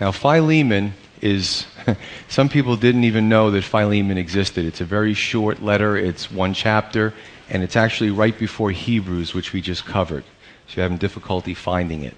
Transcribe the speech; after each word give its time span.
Now, 0.00 0.12
Philemon 0.12 0.94
is, 1.20 1.66
some 2.28 2.48
people 2.48 2.76
didn't 2.76 3.04
even 3.04 3.28
know 3.28 3.50
that 3.50 3.62
Philemon 3.62 4.16
existed. 4.16 4.64
It's 4.64 4.80
a 4.80 4.86
very 4.86 5.12
short 5.12 5.62
letter, 5.62 5.96
it's 5.96 6.30
one 6.30 6.54
chapter, 6.54 7.12
and 7.50 7.62
it's 7.62 7.76
actually 7.76 8.10
right 8.10 8.36
before 8.36 8.70
Hebrews, 8.70 9.34
which 9.34 9.52
we 9.52 9.60
just 9.60 9.84
covered. 9.84 10.24
So 10.68 10.76
you're 10.76 10.84
having 10.84 10.98
difficulty 10.98 11.52
finding 11.52 12.04
it. 12.04 12.14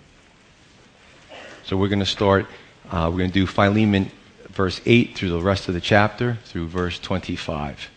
So 1.65 1.77
we're 1.77 1.89
going 1.89 1.99
to 1.99 2.07
start, 2.07 2.47
uh, 2.91 3.09
we're 3.11 3.19
going 3.19 3.31
to 3.31 3.35
do 3.35 3.47
Philemon 3.47 4.11
verse 4.51 4.81
8 4.87 5.17
through 5.17 5.31
the 5.31 5.41
rest 5.41 5.67
of 5.69 5.75
the 5.75 5.81
chapter, 5.81 6.39
through 6.45 6.69
verse 6.69 6.99
25. 7.01 7.91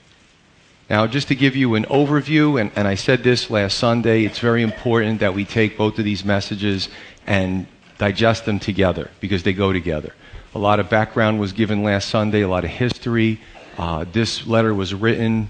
Now, 0.89 1.07
just 1.07 1.27
to 1.27 1.35
give 1.35 1.55
you 1.55 1.75
an 1.75 1.85
overview, 1.85 2.59
and, 2.59 2.71
and 2.75 2.87
I 2.87 2.95
said 2.95 3.23
this 3.23 3.49
last 3.49 3.77
Sunday, 3.77 4.23
it's 4.23 4.39
very 4.39 4.61
important 4.61 5.19
that 5.19 5.33
we 5.33 5.43
take 5.43 5.77
both 5.77 5.99
of 5.99 6.05
these 6.05 6.23
messages 6.23 6.89
and 7.27 7.67
digest 7.97 8.45
them 8.45 8.59
together 8.59 9.09
because 9.19 9.43
they 9.43 9.53
go 9.53 9.71
together. 9.73 10.13
A 10.53 10.59
lot 10.59 10.79
of 10.79 10.89
background 10.89 11.39
was 11.39 11.51
given 11.51 11.83
last 11.83 12.09
Sunday, 12.09 12.41
a 12.41 12.47
lot 12.47 12.63
of 12.63 12.69
history. 12.69 13.39
Uh, 13.77 14.05
this 14.11 14.47
letter 14.47 14.73
was 14.73 14.93
written 14.93 15.49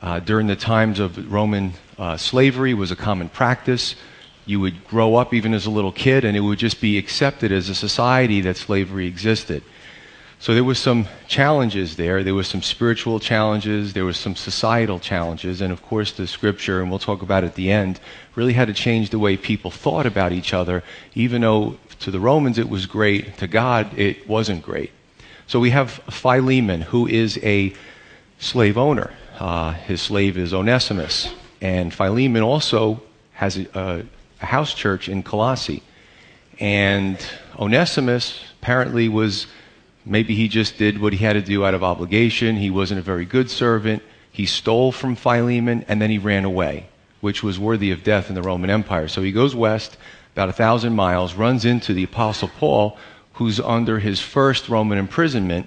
uh, 0.00 0.20
during 0.20 0.46
the 0.46 0.56
times 0.56 1.00
of 1.00 1.32
Roman 1.32 1.72
uh, 1.98 2.16
slavery 2.16 2.74
was 2.74 2.90
a 2.90 2.96
common 2.96 3.28
practice. 3.28 3.94
You 4.46 4.60
would 4.60 4.86
grow 4.86 5.16
up 5.16 5.32
even 5.32 5.54
as 5.54 5.66
a 5.66 5.70
little 5.70 5.92
kid, 5.92 6.24
and 6.24 6.36
it 6.36 6.40
would 6.40 6.58
just 6.58 6.80
be 6.80 6.98
accepted 6.98 7.50
as 7.52 7.68
a 7.68 7.74
society 7.74 8.40
that 8.42 8.56
slavery 8.56 9.06
existed. 9.06 9.62
So 10.38 10.54
there 10.54 10.64
were 10.64 10.74
some 10.74 11.06
challenges 11.26 11.96
there. 11.96 12.22
There 12.22 12.34
were 12.34 12.44
some 12.44 12.62
spiritual 12.62 13.18
challenges. 13.18 13.92
There 13.92 14.04
were 14.04 14.12
some 14.12 14.36
societal 14.36 14.98
challenges. 14.98 15.60
And 15.60 15.72
of 15.72 15.82
course, 15.82 16.12
the 16.12 16.26
scripture, 16.26 16.82
and 16.82 16.90
we'll 16.90 16.98
talk 16.98 17.22
about 17.22 17.44
at 17.44 17.54
the 17.54 17.70
end, 17.70 18.00
really 18.34 18.52
had 18.52 18.68
to 18.68 18.74
change 18.74 19.10
the 19.10 19.18
way 19.18 19.36
people 19.36 19.70
thought 19.70 20.06
about 20.06 20.32
each 20.32 20.52
other. 20.52 20.82
Even 21.14 21.42
though 21.42 21.78
to 22.00 22.10
the 22.10 22.20
Romans 22.20 22.58
it 22.58 22.68
was 22.68 22.86
great, 22.86 23.38
to 23.38 23.46
God 23.46 23.98
it 23.98 24.28
wasn't 24.28 24.62
great. 24.62 24.90
So 25.46 25.60
we 25.60 25.70
have 25.70 25.90
Philemon, 26.10 26.82
who 26.82 27.06
is 27.06 27.38
a 27.42 27.72
slave 28.38 28.76
owner. 28.76 29.12
Uh, 29.38 29.72
his 29.72 30.02
slave 30.02 30.36
is 30.36 30.52
Onesimus. 30.52 31.32
And 31.60 31.92
Philemon 31.92 32.42
also 32.42 33.02
has 33.32 33.56
a, 33.56 33.66
a, 33.74 34.04
a 34.42 34.46
house 34.46 34.74
church 34.74 35.08
in 35.08 35.22
Colossae. 35.22 35.82
And 36.60 37.18
Onesimus 37.58 38.40
apparently 38.60 39.08
was 39.08 39.46
Maybe 40.06 40.34
he 40.34 40.48
just 40.48 40.76
did 40.76 41.00
what 41.00 41.12
he 41.12 41.24
had 41.24 41.32
to 41.32 41.40
do 41.40 41.64
out 41.64 41.74
of 41.74 41.82
obligation. 41.82 42.56
He 42.56 42.70
wasn't 42.70 43.00
a 43.00 43.02
very 43.02 43.24
good 43.24 43.50
servant. 43.50 44.02
He 44.30 44.46
stole 44.46 44.92
from 44.92 45.16
Philemon 45.16 45.84
and 45.88 46.00
then 46.02 46.10
he 46.10 46.18
ran 46.18 46.44
away, 46.44 46.88
which 47.20 47.42
was 47.42 47.58
worthy 47.58 47.90
of 47.90 48.04
death 48.04 48.28
in 48.28 48.34
the 48.34 48.42
Roman 48.42 48.68
Empire. 48.68 49.08
So 49.08 49.22
he 49.22 49.32
goes 49.32 49.54
west 49.54 49.96
about 50.34 50.48
a 50.48 50.52
thousand 50.52 50.94
miles, 50.94 51.34
runs 51.34 51.64
into 51.64 51.94
the 51.94 52.02
Apostle 52.02 52.50
Paul, 52.58 52.98
who's 53.34 53.60
under 53.60 53.98
his 53.98 54.20
first 54.20 54.68
Roman 54.68 54.98
imprisonment, 54.98 55.66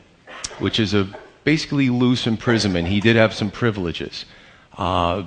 which 0.60 0.80
is 0.80 0.94
a 0.94 1.08
basically 1.44 1.90
loose 1.90 2.28
imprisonment. 2.28 2.88
He 2.88 3.00
did 3.00 3.16
have 3.16 3.34
some 3.34 3.50
privileges. 3.50 4.26
Uh, 4.78 5.24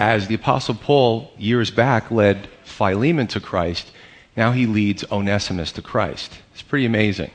as 0.00 0.26
the 0.26 0.34
Apostle 0.34 0.74
Paul, 0.74 1.30
years 1.38 1.70
back, 1.70 2.10
led 2.10 2.48
Philemon 2.64 3.28
to 3.28 3.40
Christ, 3.40 3.90
now 4.36 4.50
he 4.50 4.66
leads 4.66 5.04
Onesimus 5.12 5.72
to 5.72 5.82
Christ. 5.82 6.38
It's 6.52 6.62
pretty 6.62 6.86
amazing. 6.86 7.30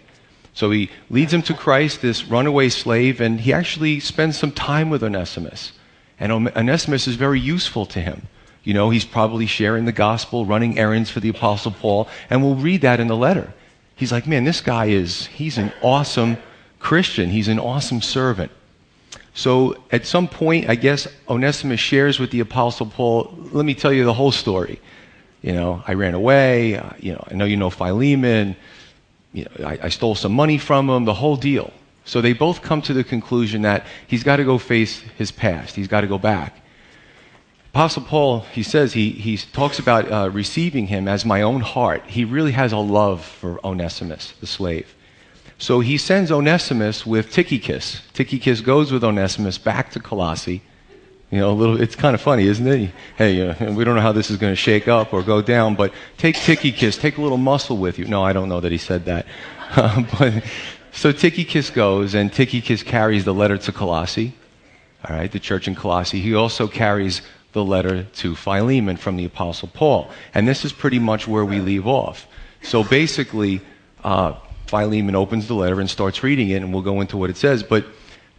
So 0.55 0.71
he 0.71 0.89
leads 1.09 1.33
him 1.33 1.41
to 1.43 1.53
Christ, 1.53 2.01
this 2.01 2.25
runaway 2.25 2.69
slave, 2.69 3.19
and 3.19 3.41
he 3.41 3.51
actually 3.51 3.99
spends 3.99 4.39
some 4.39 4.53
time 4.53 4.89
with 4.89 5.03
Onesimus. 5.03 5.73
And 6.17 6.31
Onesimus 6.31 7.07
is 7.07 7.15
very 7.15 7.41
useful 7.41 7.85
to 7.87 7.99
him. 7.99 8.27
You 8.63 8.73
know, 8.73 8.89
he's 8.89 9.03
probably 9.03 9.47
sharing 9.47 9.83
the 9.83 9.91
gospel, 9.91 10.45
running 10.45 10.79
errands 10.79 11.11
for 11.11 11.19
the 11.19 11.27
Apostle 11.27 11.71
Paul, 11.71 12.07
and 12.29 12.41
we'll 12.41 12.55
read 12.55 12.81
that 12.81 13.01
in 13.01 13.07
the 13.07 13.17
letter. 13.17 13.53
He's 13.97 14.13
like, 14.13 14.27
man, 14.27 14.45
this 14.45 14.61
guy 14.61 14.85
is, 14.85 15.25
he's 15.27 15.57
an 15.57 15.73
awesome 15.83 16.37
Christian. 16.79 17.29
He's 17.29 17.49
an 17.49 17.59
awesome 17.59 18.01
servant. 18.01 18.51
So 19.33 19.75
at 19.91 20.05
some 20.05 20.29
point, 20.29 20.69
I 20.69 20.75
guess 20.75 21.05
Onesimus 21.27 21.81
shares 21.81 22.17
with 22.17 22.31
the 22.31 22.39
Apostle 22.39 22.85
Paul, 22.85 23.37
let 23.51 23.65
me 23.65 23.75
tell 23.75 23.91
you 23.91 24.05
the 24.05 24.13
whole 24.13 24.31
story. 24.31 24.79
You 25.41 25.51
know, 25.51 25.83
I 25.85 25.95
ran 25.95 26.13
away. 26.13 26.77
Uh, 26.77 26.91
you 26.97 27.11
know, 27.11 27.27
I 27.29 27.33
know 27.33 27.43
you 27.43 27.57
know 27.57 27.69
Philemon 27.69 28.55
you 29.35 29.45
know, 29.45 29.67
I, 29.67 29.79
I 29.83 29.89
stole 29.89 30.15
some 30.15 30.33
money 30.33 30.57
from 30.57 30.89
him, 30.89 31.05
the 31.05 31.13
whole 31.13 31.35
deal. 31.35 31.71
So 32.05 32.21
they 32.21 32.33
both 32.33 32.61
come 32.61 32.81
to 32.83 32.93
the 32.93 33.03
conclusion 33.03 33.63
that 33.63 33.85
he's 34.07 34.23
got 34.23 34.37
to 34.37 34.43
go 34.43 34.57
face 34.57 35.01
his 35.17 35.31
past. 35.31 35.75
He's 35.75 35.87
got 35.87 36.01
to 36.01 36.07
go 36.07 36.17
back. 36.17 36.61
Apostle 37.73 38.03
Paul, 38.03 38.39
he 38.53 38.63
says, 38.63 38.93
he, 38.93 39.09
he 39.09 39.37
talks 39.37 39.79
about 39.79 40.09
uh, 40.09 40.29
receiving 40.31 40.87
him 40.87 41.09
as 41.09 41.25
my 41.25 41.41
own 41.41 41.59
heart. 41.59 42.03
He 42.07 42.23
really 42.23 42.53
has 42.53 42.71
a 42.71 42.77
love 42.77 43.25
for 43.25 43.59
Onesimus, 43.65 44.33
the 44.39 44.47
slave. 44.47 44.95
So 45.57 45.81
he 45.81 45.97
sends 45.97 46.31
Onesimus 46.31 47.05
with 47.05 47.31
Tychicus. 47.31 48.01
Tychicus 48.13 48.61
goes 48.61 48.91
with 48.91 49.03
Onesimus 49.03 49.57
back 49.57 49.91
to 49.91 49.99
Colossae. 49.99 50.61
You 51.31 51.39
know, 51.39 51.51
a 51.51 51.53
little, 51.53 51.81
it's 51.81 51.95
kind 51.95 52.13
of 52.13 52.21
funny, 52.21 52.47
isn't 52.47 52.67
it? 52.67 52.91
Hey, 53.17 53.47
uh, 53.47 53.71
we 53.73 53.83
don't 53.83 53.95
know 53.95 54.01
how 54.01 54.11
this 54.11 54.29
is 54.29 54.37
going 54.37 54.51
to 54.51 54.57
shake 54.57 54.87
up 54.87 55.11
or 55.11 55.23
go 55.23 55.41
down, 55.41 55.75
but 55.75 55.91
take 56.17 56.35
Tychicus, 56.35 56.97
take 56.97 57.17
a 57.17 57.21
little 57.21 57.37
muscle 57.37 57.77
with 57.77 57.97
you. 57.97 58.05
No, 58.05 58.23
I 58.23 58.31
don't 58.31 58.47
know 58.47 58.59
that 58.59 58.71
he 58.71 58.77
said 58.77 59.05
that. 59.05 59.25
Uh, 59.71 60.03
but, 60.19 60.43
so 60.91 61.11
Tychicus 61.11 61.71
goes, 61.71 62.13
and 62.15 62.31
Tychicus 62.31 62.83
carries 62.83 63.25
the 63.25 63.33
letter 63.33 63.57
to 63.57 63.71
Colossae, 63.71 64.33
all 65.03 65.15
right, 65.15 65.29
the 65.31 65.39
church 65.39 65.67
in 65.67 65.75
Colossae. 65.75 66.21
He 66.21 66.33
also 66.35 66.67
carries 66.67 67.21
the 67.51 67.65
letter 67.65 68.03
to 68.03 68.35
Philemon 68.35 68.95
from 68.95 69.17
the 69.17 69.25
Apostle 69.25 69.69
Paul. 69.73 70.09
And 70.33 70.47
this 70.47 70.63
is 70.63 70.71
pretty 70.71 70.99
much 70.99 71.27
where 71.27 71.43
we 71.43 71.59
leave 71.59 71.87
off. 71.87 72.27
So 72.61 72.83
basically, 72.83 73.61
uh, 74.03 74.35
Philemon 74.67 75.15
opens 75.15 75.47
the 75.47 75.53
letter 75.53 75.79
and 75.79 75.89
starts 75.89 76.23
reading 76.23 76.49
it, 76.49 76.61
and 76.61 76.71
we'll 76.71 76.81
go 76.81 77.01
into 77.01 77.17
what 77.17 77.29
it 77.29 77.37
says. 77.37 77.61
But 77.61 77.85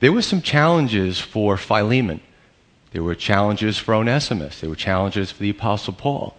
there 0.00 0.12
were 0.12 0.22
some 0.22 0.40
challenges 0.40 1.20
for 1.20 1.56
Philemon. 1.56 2.20
There 2.96 3.02
were 3.02 3.14
challenges 3.14 3.76
for 3.76 3.94
Onesimus. 3.94 4.62
There 4.62 4.70
were 4.70 4.74
challenges 4.74 5.30
for 5.30 5.42
the 5.42 5.50
Apostle 5.50 5.92
Paul. 5.92 6.34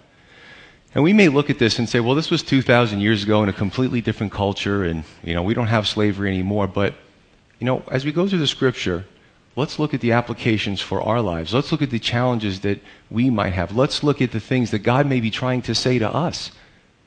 And 0.95 1.03
we 1.03 1.13
may 1.13 1.27
look 1.27 1.51
at 1.51 1.59
this 1.59 1.77
and 1.77 1.87
say, 1.87 1.99
well, 1.99 2.15
this 2.15 2.31
was 2.31 2.41
2,000 2.41 2.99
years 2.99 3.21
ago 3.21 3.43
in 3.43 3.49
a 3.49 3.53
completely 3.53 4.01
different 4.01 4.33
culture, 4.33 4.83
and, 4.83 5.03
you 5.23 5.35
know, 5.35 5.43
we 5.43 5.53
don't 5.53 5.67
have 5.67 5.87
slavery 5.87 6.29
anymore. 6.29 6.65
But, 6.65 6.95
you 7.59 7.65
know, 7.65 7.83
as 7.91 8.05
we 8.05 8.11
go 8.11 8.27
through 8.27 8.39
the 8.39 8.47
scripture, 8.47 9.05
let's 9.55 9.77
look 9.77 9.93
at 9.93 10.01
the 10.01 10.13
applications 10.13 10.81
for 10.81 10.99
our 10.99 11.21
lives. 11.21 11.53
Let's 11.53 11.71
look 11.71 11.83
at 11.83 11.91
the 11.91 11.99
challenges 11.99 12.61
that 12.61 12.79
we 13.11 13.29
might 13.29 13.53
have. 13.53 13.75
Let's 13.75 14.03
look 14.03 14.19
at 14.19 14.31
the 14.31 14.39
things 14.39 14.71
that 14.71 14.79
God 14.79 15.05
may 15.05 15.19
be 15.19 15.29
trying 15.29 15.61
to 15.61 15.75
say 15.75 15.99
to 15.99 16.11
us 16.11 16.49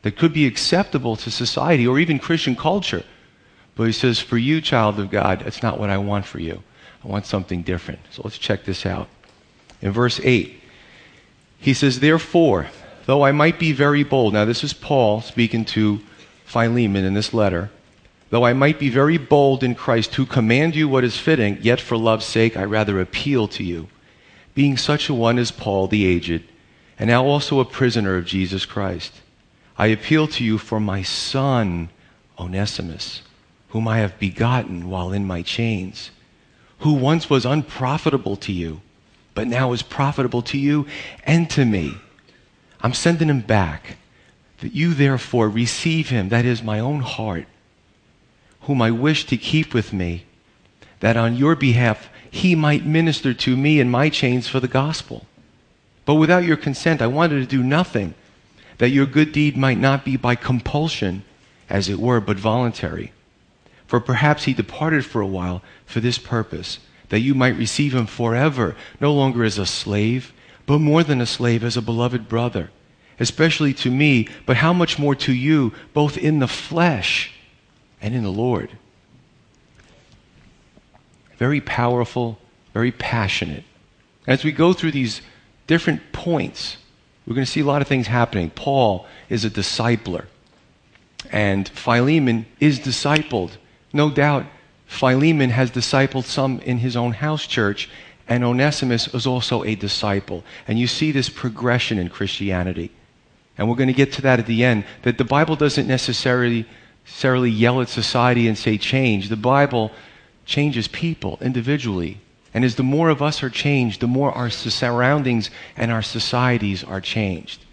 that 0.02 0.16
could 0.16 0.32
be 0.32 0.46
acceptable 0.46 1.16
to 1.16 1.28
society 1.28 1.88
or 1.88 1.98
even 1.98 2.20
Christian 2.20 2.54
culture. 2.54 3.02
But 3.74 3.88
he 3.88 3.92
says, 3.92 4.20
for 4.20 4.38
you, 4.38 4.60
child 4.60 5.00
of 5.00 5.10
God, 5.10 5.40
that's 5.40 5.60
not 5.60 5.80
what 5.80 5.90
I 5.90 5.98
want 5.98 6.24
for 6.24 6.38
you. 6.38 6.62
I 7.04 7.08
want 7.08 7.26
something 7.26 7.62
different. 7.62 7.98
So 8.12 8.22
let's 8.22 8.38
check 8.38 8.64
this 8.64 8.86
out 8.86 9.08
in 9.82 9.92
verse 9.92 10.20
8. 10.22 10.60
He 11.58 11.74
says, 11.74 12.00
Therefore, 12.00 12.68
though 13.06 13.22
I 13.22 13.32
might 13.32 13.58
be 13.58 13.72
very 13.72 14.02
bold, 14.02 14.32
now 14.32 14.44
this 14.44 14.64
is 14.64 14.72
Paul 14.72 15.20
speaking 15.20 15.64
to 15.66 16.00
Philemon 16.44 17.04
in 17.04 17.14
this 17.14 17.34
letter, 17.34 17.70
though 18.30 18.44
I 18.44 18.52
might 18.52 18.78
be 18.78 18.88
very 18.88 19.18
bold 19.18 19.62
in 19.62 19.74
Christ 19.74 20.12
to 20.14 20.26
command 20.26 20.74
you 20.74 20.88
what 20.88 21.04
is 21.04 21.16
fitting, 21.16 21.58
yet 21.60 21.80
for 21.80 21.96
love's 21.96 22.26
sake 22.26 22.56
I 22.56 22.64
rather 22.64 23.00
appeal 23.00 23.48
to 23.48 23.64
you, 23.64 23.88
being 24.54 24.76
such 24.76 25.08
a 25.08 25.14
one 25.14 25.38
as 25.38 25.50
Paul 25.50 25.86
the 25.86 26.06
aged, 26.06 26.44
and 26.98 27.08
now 27.08 27.24
also 27.24 27.60
a 27.60 27.64
prisoner 27.64 28.16
of 28.16 28.26
Jesus 28.26 28.66
Christ. 28.66 29.12
I 29.78 29.86
appeal 29.86 30.26
to 30.28 30.44
you 30.44 30.58
for 30.58 30.80
my 30.80 31.02
son, 31.02 31.88
Onesimus, 32.38 33.22
whom 33.70 33.88
I 33.88 33.98
have 33.98 34.18
begotten 34.18 34.90
while 34.90 35.12
in 35.12 35.26
my 35.26 35.42
chains, 35.42 36.10
who 36.80 36.92
once 36.92 37.30
was 37.30 37.46
unprofitable 37.46 38.36
to 38.36 38.52
you 38.52 38.80
but 39.34 39.46
now 39.46 39.72
is 39.72 39.82
profitable 39.82 40.42
to 40.42 40.58
you 40.58 40.86
and 41.24 41.48
to 41.50 41.64
me. 41.64 41.94
I'm 42.80 42.94
sending 42.94 43.28
him 43.28 43.40
back, 43.40 43.96
that 44.60 44.74
you 44.74 44.94
therefore 44.94 45.48
receive 45.48 46.10
him, 46.10 46.28
that 46.28 46.44
is 46.44 46.62
my 46.62 46.78
own 46.78 47.00
heart, 47.00 47.46
whom 48.62 48.82
I 48.82 48.90
wish 48.90 49.24
to 49.26 49.36
keep 49.36 49.72
with 49.72 49.92
me, 49.92 50.24
that 51.00 51.16
on 51.16 51.36
your 51.36 51.56
behalf 51.56 52.08
he 52.30 52.54
might 52.54 52.84
minister 52.86 53.34
to 53.34 53.56
me 53.56 53.80
in 53.80 53.90
my 53.90 54.08
chains 54.08 54.48
for 54.48 54.60
the 54.60 54.68
gospel. 54.68 55.26
But 56.04 56.14
without 56.14 56.44
your 56.44 56.56
consent, 56.56 57.02
I 57.02 57.06
wanted 57.06 57.40
to 57.40 57.46
do 57.46 57.62
nothing, 57.62 58.14
that 58.78 58.90
your 58.90 59.06
good 59.06 59.32
deed 59.32 59.56
might 59.56 59.78
not 59.78 60.04
be 60.04 60.16
by 60.16 60.34
compulsion, 60.34 61.24
as 61.68 61.88
it 61.88 61.98
were, 61.98 62.20
but 62.20 62.38
voluntary. 62.38 63.12
For 63.86 64.00
perhaps 64.00 64.44
he 64.44 64.54
departed 64.54 65.04
for 65.04 65.20
a 65.20 65.26
while 65.26 65.62
for 65.84 66.00
this 66.00 66.18
purpose 66.18 66.78
that 67.10 67.20
you 67.20 67.34
might 67.34 67.56
receive 67.56 67.94
him 67.94 68.06
forever, 68.06 68.74
no 69.00 69.12
longer 69.12 69.44
as 69.44 69.58
a 69.58 69.66
slave, 69.66 70.32
but 70.66 70.78
more 70.78 71.04
than 71.04 71.20
a 71.20 71.26
slave, 71.26 71.62
as 71.62 71.76
a 71.76 71.82
beloved 71.82 72.28
brother, 72.28 72.70
especially 73.18 73.74
to 73.74 73.90
me, 73.90 74.28
but 74.46 74.56
how 74.56 74.72
much 74.72 74.98
more 74.98 75.14
to 75.14 75.32
you, 75.32 75.72
both 75.92 76.16
in 76.16 76.38
the 76.38 76.48
flesh 76.48 77.32
and 78.00 78.14
in 78.14 78.22
the 78.22 78.32
Lord. 78.32 78.70
Very 81.36 81.60
powerful, 81.60 82.38
very 82.72 82.92
passionate. 82.92 83.64
As 84.26 84.44
we 84.44 84.52
go 84.52 84.72
through 84.72 84.92
these 84.92 85.22
different 85.66 86.12
points, 86.12 86.76
we're 87.26 87.34
going 87.34 87.46
to 87.46 87.50
see 87.50 87.60
a 87.60 87.64
lot 87.64 87.82
of 87.82 87.88
things 87.88 88.06
happening. 88.06 88.50
Paul 88.50 89.06
is 89.28 89.44
a 89.44 89.50
discipler. 89.50 90.26
And 91.30 91.68
Philemon 91.68 92.46
is 92.60 92.80
discipled. 92.80 93.52
No 93.92 94.10
doubt, 94.10 94.46
Philemon 94.90 95.50
has 95.50 95.70
discipled 95.70 96.24
some 96.24 96.58
in 96.58 96.78
his 96.78 96.96
own 96.96 97.12
house 97.12 97.46
church, 97.46 97.88
and 98.26 98.42
Onesimus 98.42 99.06
is 99.14 99.24
also 99.24 99.62
a 99.62 99.76
disciple. 99.76 100.42
And 100.66 100.80
you 100.80 100.88
see 100.88 101.12
this 101.12 101.28
progression 101.28 101.96
in 101.96 102.08
Christianity. 102.08 102.90
And 103.56 103.68
we're 103.68 103.76
going 103.76 103.86
to 103.86 103.94
get 103.94 104.12
to 104.14 104.22
that 104.22 104.40
at 104.40 104.46
the 104.46 104.64
end, 104.64 104.84
that 105.02 105.16
the 105.16 105.24
Bible 105.24 105.54
doesn't 105.54 105.86
necessarily, 105.86 106.66
necessarily 107.04 107.50
yell 107.50 107.80
at 107.80 107.88
society 107.88 108.48
and 108.48 108.58
say 108.58 108.76
change. 108.76 109.28
The 109.28 109.36
Bible 109.36 109.92
changes 110.44 110.88
people 110.88 111.38
individually. 111.40 112.18
And 112.52 112.64
as 112.64 112.74
the 112.74 112.82
more 112.82 113.10
of 113.10 113.22
us 113.22 113.44
are 113.44 113.48
changed, 113.48 114.00
the 114.00 114.08
more 114.08 114.32
our 114.32 114.50
surroundings 114.50 115.50
and 115.76 115.92
our 115.92 116.02
societies 116.02 116.82
are 116.82 117.00
changed. 117.00 117.64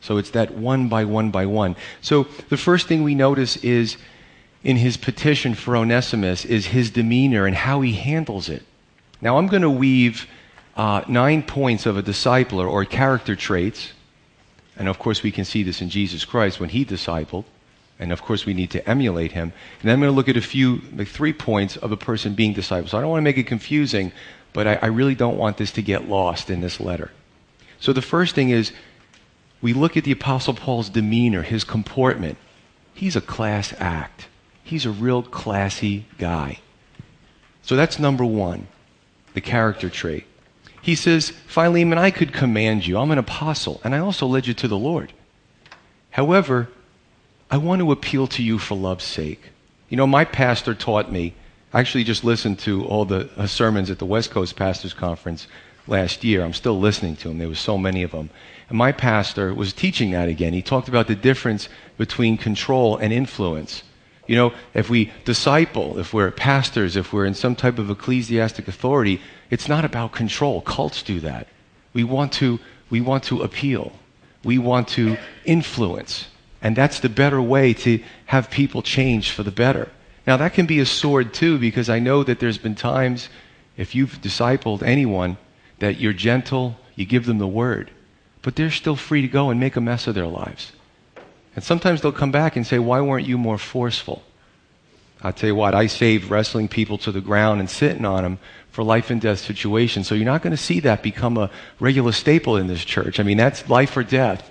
So 0.00 0.16
it's 0.16 0.30
that 0.30 0.54
one 0.54 0.88
by 0.88 1.04
one 1.04 1.30
by 1.30 1.44
one. 1.44 1.76
So 2.00 2.24
the 2.48 2.56
first 2.56 2.88
thing 2.88 3.02
we 3.02 3.14
notice 3.14 3.58
is 3.58 3.98
in 4.64 4.76
his 4.76 4.96
petition 4.96 5.54
for 5.54 5.76
Onesimus 5.76 6.44
is 6.44 6.66
his 6.66 6.90
demeanor 6.90 7.46
and 7.46 7.56
how 7.56 7.80
he 7.80 7.92
handles 7.92 8.48
it. 8.48 8.62
Now 9.20 9.38
I'm 9.38 9.48
going 9.48 9.62
to 9.62 9.70
weave 9.70 10.26
uh, 10.76 11.02
nine 11.08 11.42
points 11.42 11.86
of 11.86 11.96
a 11.96 12.02
discipler 12.02 12.68
or 12.68 12.84
character 12.84 13.36
traits. 13.36 13.92
And 14.76 14.88
of 14.88 14.98
course, 14.98 15.22
we 15.22 15.30
can 15.30 15.44
see 15.44 15.62
this 15.62 15.82
in 15.82 15.90
Jesus 15.90 16.24
Christ 16.24 16.60
when 16.60 16.70
he 16.70 16.84
discipled. 16.84 17.44
And 17.98 18.12
of 18.12 18.22
course, 18.22 18.46
we 18.46 18.54
need 18.54 18.70
to 18.70 18.88
emulate 18.88 19.32
him. 19.32 19.52
And 19.80 19.88
then 19.88 19.94
I'm 19.94 20.00
going 20.00 20.10
to 20.10 20.16
look 20.16 20.28
at 20.28 20.36
a 20.36 20.40
few, 20.40 20.80
like 20.96 21.08
three 21.08 21.32
points 21.32 21.76
of 21.76 21.92
a 21.92 21.96
person 21.96 22.34
being 22.34 22.54
discipled. 22.54 22.88
So 22.88 22.98
I 22.98 23.00
don't 23.00 23.10
want 23.10 23.20
to 23.20 23.24
make 23.24 23.38
it 23.38 23.46
confusing, 23.46 24.12
but 24.52 24.66
I, 24.66 24.74
I 24.82 24.86
really 24.86 25.14
don't 25.14 25.36
want 25.36 25.56
this 25.56 25.72
to 25.72 25.82
get 25.82 26.08
lost 26.08 26.50
in 26.50 26.60
this 26.60 26.80
letter. 26.80 27.10
So 27.80 27.92
the 27.92 28.02
first 28.02 28.34
thing 28.34 28.50
is 28.50 28.72
we 29.60 29.72
look 29.72 29.96
at 29.96 30.04
the 30.04 30.12
Apostle 30.12 30.54
Paul's 30.54 30.88
demeanor, 30.88 31.42
his 31.42 31.64
comportment. 31.64 32.38
He's 32.94 33.14
a 33.14 33.20
class 33.20 33.74
act. 33.78 34.28
He's 34.62 34.86
a 34.86 34.90
real 34.90 35.22
classy 35.22 36.06
guy. 36.18 36.60
So 37.62 37.76
that's 37.76 37.98
number 37.98 38.24
one, 38.24 38.66
the 39.34 39.40
character 39.40 39.88
trait. 39.88 40.24
He 40.80 40.94
says, 40.96 41.30
Philemon, 41.46 41.98
I 41.98 42.10
could 42.10 42.32
command 42.32 42.86
you. 42.86 42.98
I'm 42.98 43.12
an 43.12 43.18
apostle, 43.18 43.80
and 43.84 43.94
I 43.94 43.98
also 43.98 44.26
led 44.26 44.46
you 44.46 44.54
to 44.54 44.68
the 44.68 44.76
Lord. 44.78 45.12
However, 46.10 46.68
I 47.50 47.56
want 47.58 47.80
to 47.80 47.92
appeal 47.92 48.26
to 48.28 48.42
you 48.42 48.58
for 48.58 48.74
love's 48.74 49.04
sake. 49.04 49.50
You 49.88 49.96
know, 49.96 50.06
my 50.06 50.24
pastor 50.24 50.74
taught 50.74 51.12
me, 51.12 51.34
I 51.72 51.80
actually 51.80 52.04
just 52.04 52.24
listened 52.24 52.58
to 52.60 52.84
all 52.84 53.04
the 53.04 53.30
uh, 53.36 53.46
sermons 53.46 53.90
at 53.90 53.98
the 53.98 54.06
West 54.06 54.30
Coast 54.30 54.56
Pastors 54.56 54.92
Conference 54.92 55.46
last 55.86 56.24
year. 56.24 56.42
I'm 56.42 56.52
still 56.52 56.78
listening 56.78 57.16
to 57.16 57.28
them. 57.28 57.38
There 57.38 57.48
were 57.48 57.54
so 57.54 57.78
many 57.78 58.02
of 58.02 58.10
them. 58.10 58.30
And 58.68 58.76
my 58.76 58.92
pastor 58.92 59.54
was 59.54 59.72
teaching 59.72 60.10
that 60.10 60.28
again. 60.28 60.52
He 60.52 60.62
talked 60.62 60.88
about 60.88 61.06
the 61.06 61.14
difference 61.14 61.68
between 61.96 62.36
control 62.36 62.96
and 62.96 63.12
influence. 63.12 63.82
You 64.26 64.36
know, 64.36 64.52
if 64.72 64.88
we 64.88 65.12
disciple, 65.24 65.98
if 65.98 66.14
we're 66.14 66.30
pastors, 66.30 66.96
if 66.96 67.12
we're 67.12 67.26
in 67.26 67.34
some 67.34 67.56
type 67.56 67.78
of 67.78 67.90
ecclesiastic 67.90 68.68
authority, 68.68 69.20
it's 69.50 69.68
not 69.68 69.84
about 69.84 70.12
control. 70.12 70.60
Cults 70.60 71.02
do 71.02 71.20
that. 71.20 71.48
We 71.92 72.04
want 72.04 72.32
to, 72.34 72.60
we 72.88 73.00
want 73.00 73.24
to 73.24 73.42
appeal. 73.42 73.92
We 74.44 74.58
want 74.58 74.88
to 74.88 75.16
influence. 75.44 76.28
And 76.60 76.76
that's 76.76 77.00
the 77.00 77.08
better 77.08 77.42
way 77.42 77.74
to 77.74 78.02
have 78.26 78.50
people 78.50 78.82
change 78.82 79.32
for 79.32 79.42
the 79.42 79.50
better. 79.50 79.90
Now, 80.26 80.36
that 80.36 80.54
can 80.54 80.66
be 80.66 80.78
a 80.78 80.86
sword 80.86 81.34
too, 81.34 81.58
because 81.58 81.88
I 81.88 81.98
know 81.98 82.22
that 82.22 82.38
there's 82.38 82.58
been 82.58 82.76
times, 82.76 83.28
if 83.76 83.94
you've 83.94 84.20
discipled 84.22 84.82
anyone, 84.82 85.36
that 85.80 85.98
you're 85.98 86.12
gentle, 86.12 86.76
you 86.94 87.04
give 87.04 87.26
them 87.26 87.38
the 87.38 87.46
word 87.48 87.90
but 88.42 88.56
they're 88.56 88.70
still 88.70 88.96
free 88.96 89.22
to 89.22 89.28
go 89.28 89.50
and 89.50 89.58
make 89.58 89.76
a 89.76 89.80
mess 89.80 90.06
of 90.06 90.14
their 90.14 90.26
lives. 90.26 90.72
And 91.54 91.64
sometimes 91.64 92.00
they'll 92.00 92.12
come 92.12 92.32
back 92.32 92.56
and 92.56 92.66
say, 92.66 92.78
Why 92.78 93.00
weren't 93.00 93.26
you 93.26 93.38
more 93.38 93.58
forceful? 93.58 94.22
I'll 95.22 95.32
tell 95.32 95.48
you 95.48 95.54
what, 95.54 95.74
I 95.74 95.86
saved 95.86 96.30
wrestling 96.30 96.66
people 96.66 96.98
to 96.98 97.12
the 97.12 97.20
ground 97.20 97.60
and 97.60 97.70
sitting 97.70 98.04
on 98.04 98.24
them 98.24 98.38
for 98.70 98.82
life 98.82 99.10
and 99.10 99.20
death 99.20 99.38
situations. 99.38 100.08
So 100.08 100.16
you're 100.16 100.24
not 100.24 100.42
going 100.42 100.50
to 100.50 100.56
see 100.56 100.80
that 100.80 101.02
become 101.02 101.36
a 101.36 101.50
regular 101.78 102.10
staple 102.10 102.56
in 102.56 102.66
this 102.66 102.84
church. 102.84 103.20
I 103.20 103.22
mean, 103.22 103.36
that's 103.36 103.68
life 103.68 103.96
or 103.96 104.02
death. 104.02 104.50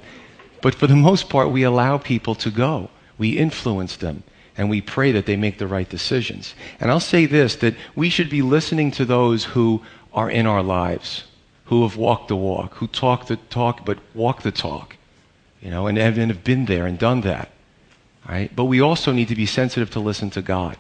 But 0.62 0.76
for 0.76 0.88
the 0.88 0.96
most 0.96 1.28
part, 1.28 1.52
we 1.52 1.64
allow 1.64 1.98
people 1.98 2.36
to 2.36 2.52
go. 2.52 2.90
We 3.18 3.38
influence 3.38 3.98
them 3.98 4.24
and 4.56 4.70
we 4.70 4.80
pray 4.80 5.12
that 5.12 5.26
they 5.26 5.36
make 5.36 5.58
the 5.58 5.68
right 5.68 5.90
decisions. 5.90 6.56
And 6.80 6.90
I'll 6.90 7.00
say 7.00 7.26
this 7.26 7.56
that 7.58 7.76
we 7.96 8.10
should 8.10 8.30
be 8.30 8.42
listening 8.42 8.92
to 8.92 9.06
those 9.06 9.44
who 9.44 9.82
are 10.14 10.30
in 10.30 10.46
our 10.46 10.64
lives 10.64 11.24
who 11.72 11.84
have 11.84 11.96
walked 11.96 12.28
the 12.28 12.36
walk, 12.36 12.74
who 12.76 12.88
talk 12.88 13.28
the 13.28 13.38
talk 13.50 13.86
but 13.86 13.98
walk 14.14 14.42
the 14.42 14.52
talk, 14.52 14.98
you 15.62 15.70
know, 15.70 15.88
and, 15.88 15.98
and 15.98 16.32
have 16.32 16.44
been 16.44 16.66
there 16.66 16.86
and 16.86 16.98
done 16.98 17.22
that. 17.22 17.50
Right? 18.28 18.56
But 18.56 18.66
we 18.66 18.82
also 18.82 19.12
need 19.12 19.30
to 19.30 19.36
be 19.36 19.46
sensitive 19.46 19.90
to 19.92 20.00
listen 20.00 20.30
to 20.32 20.42
God. 20.42 20.78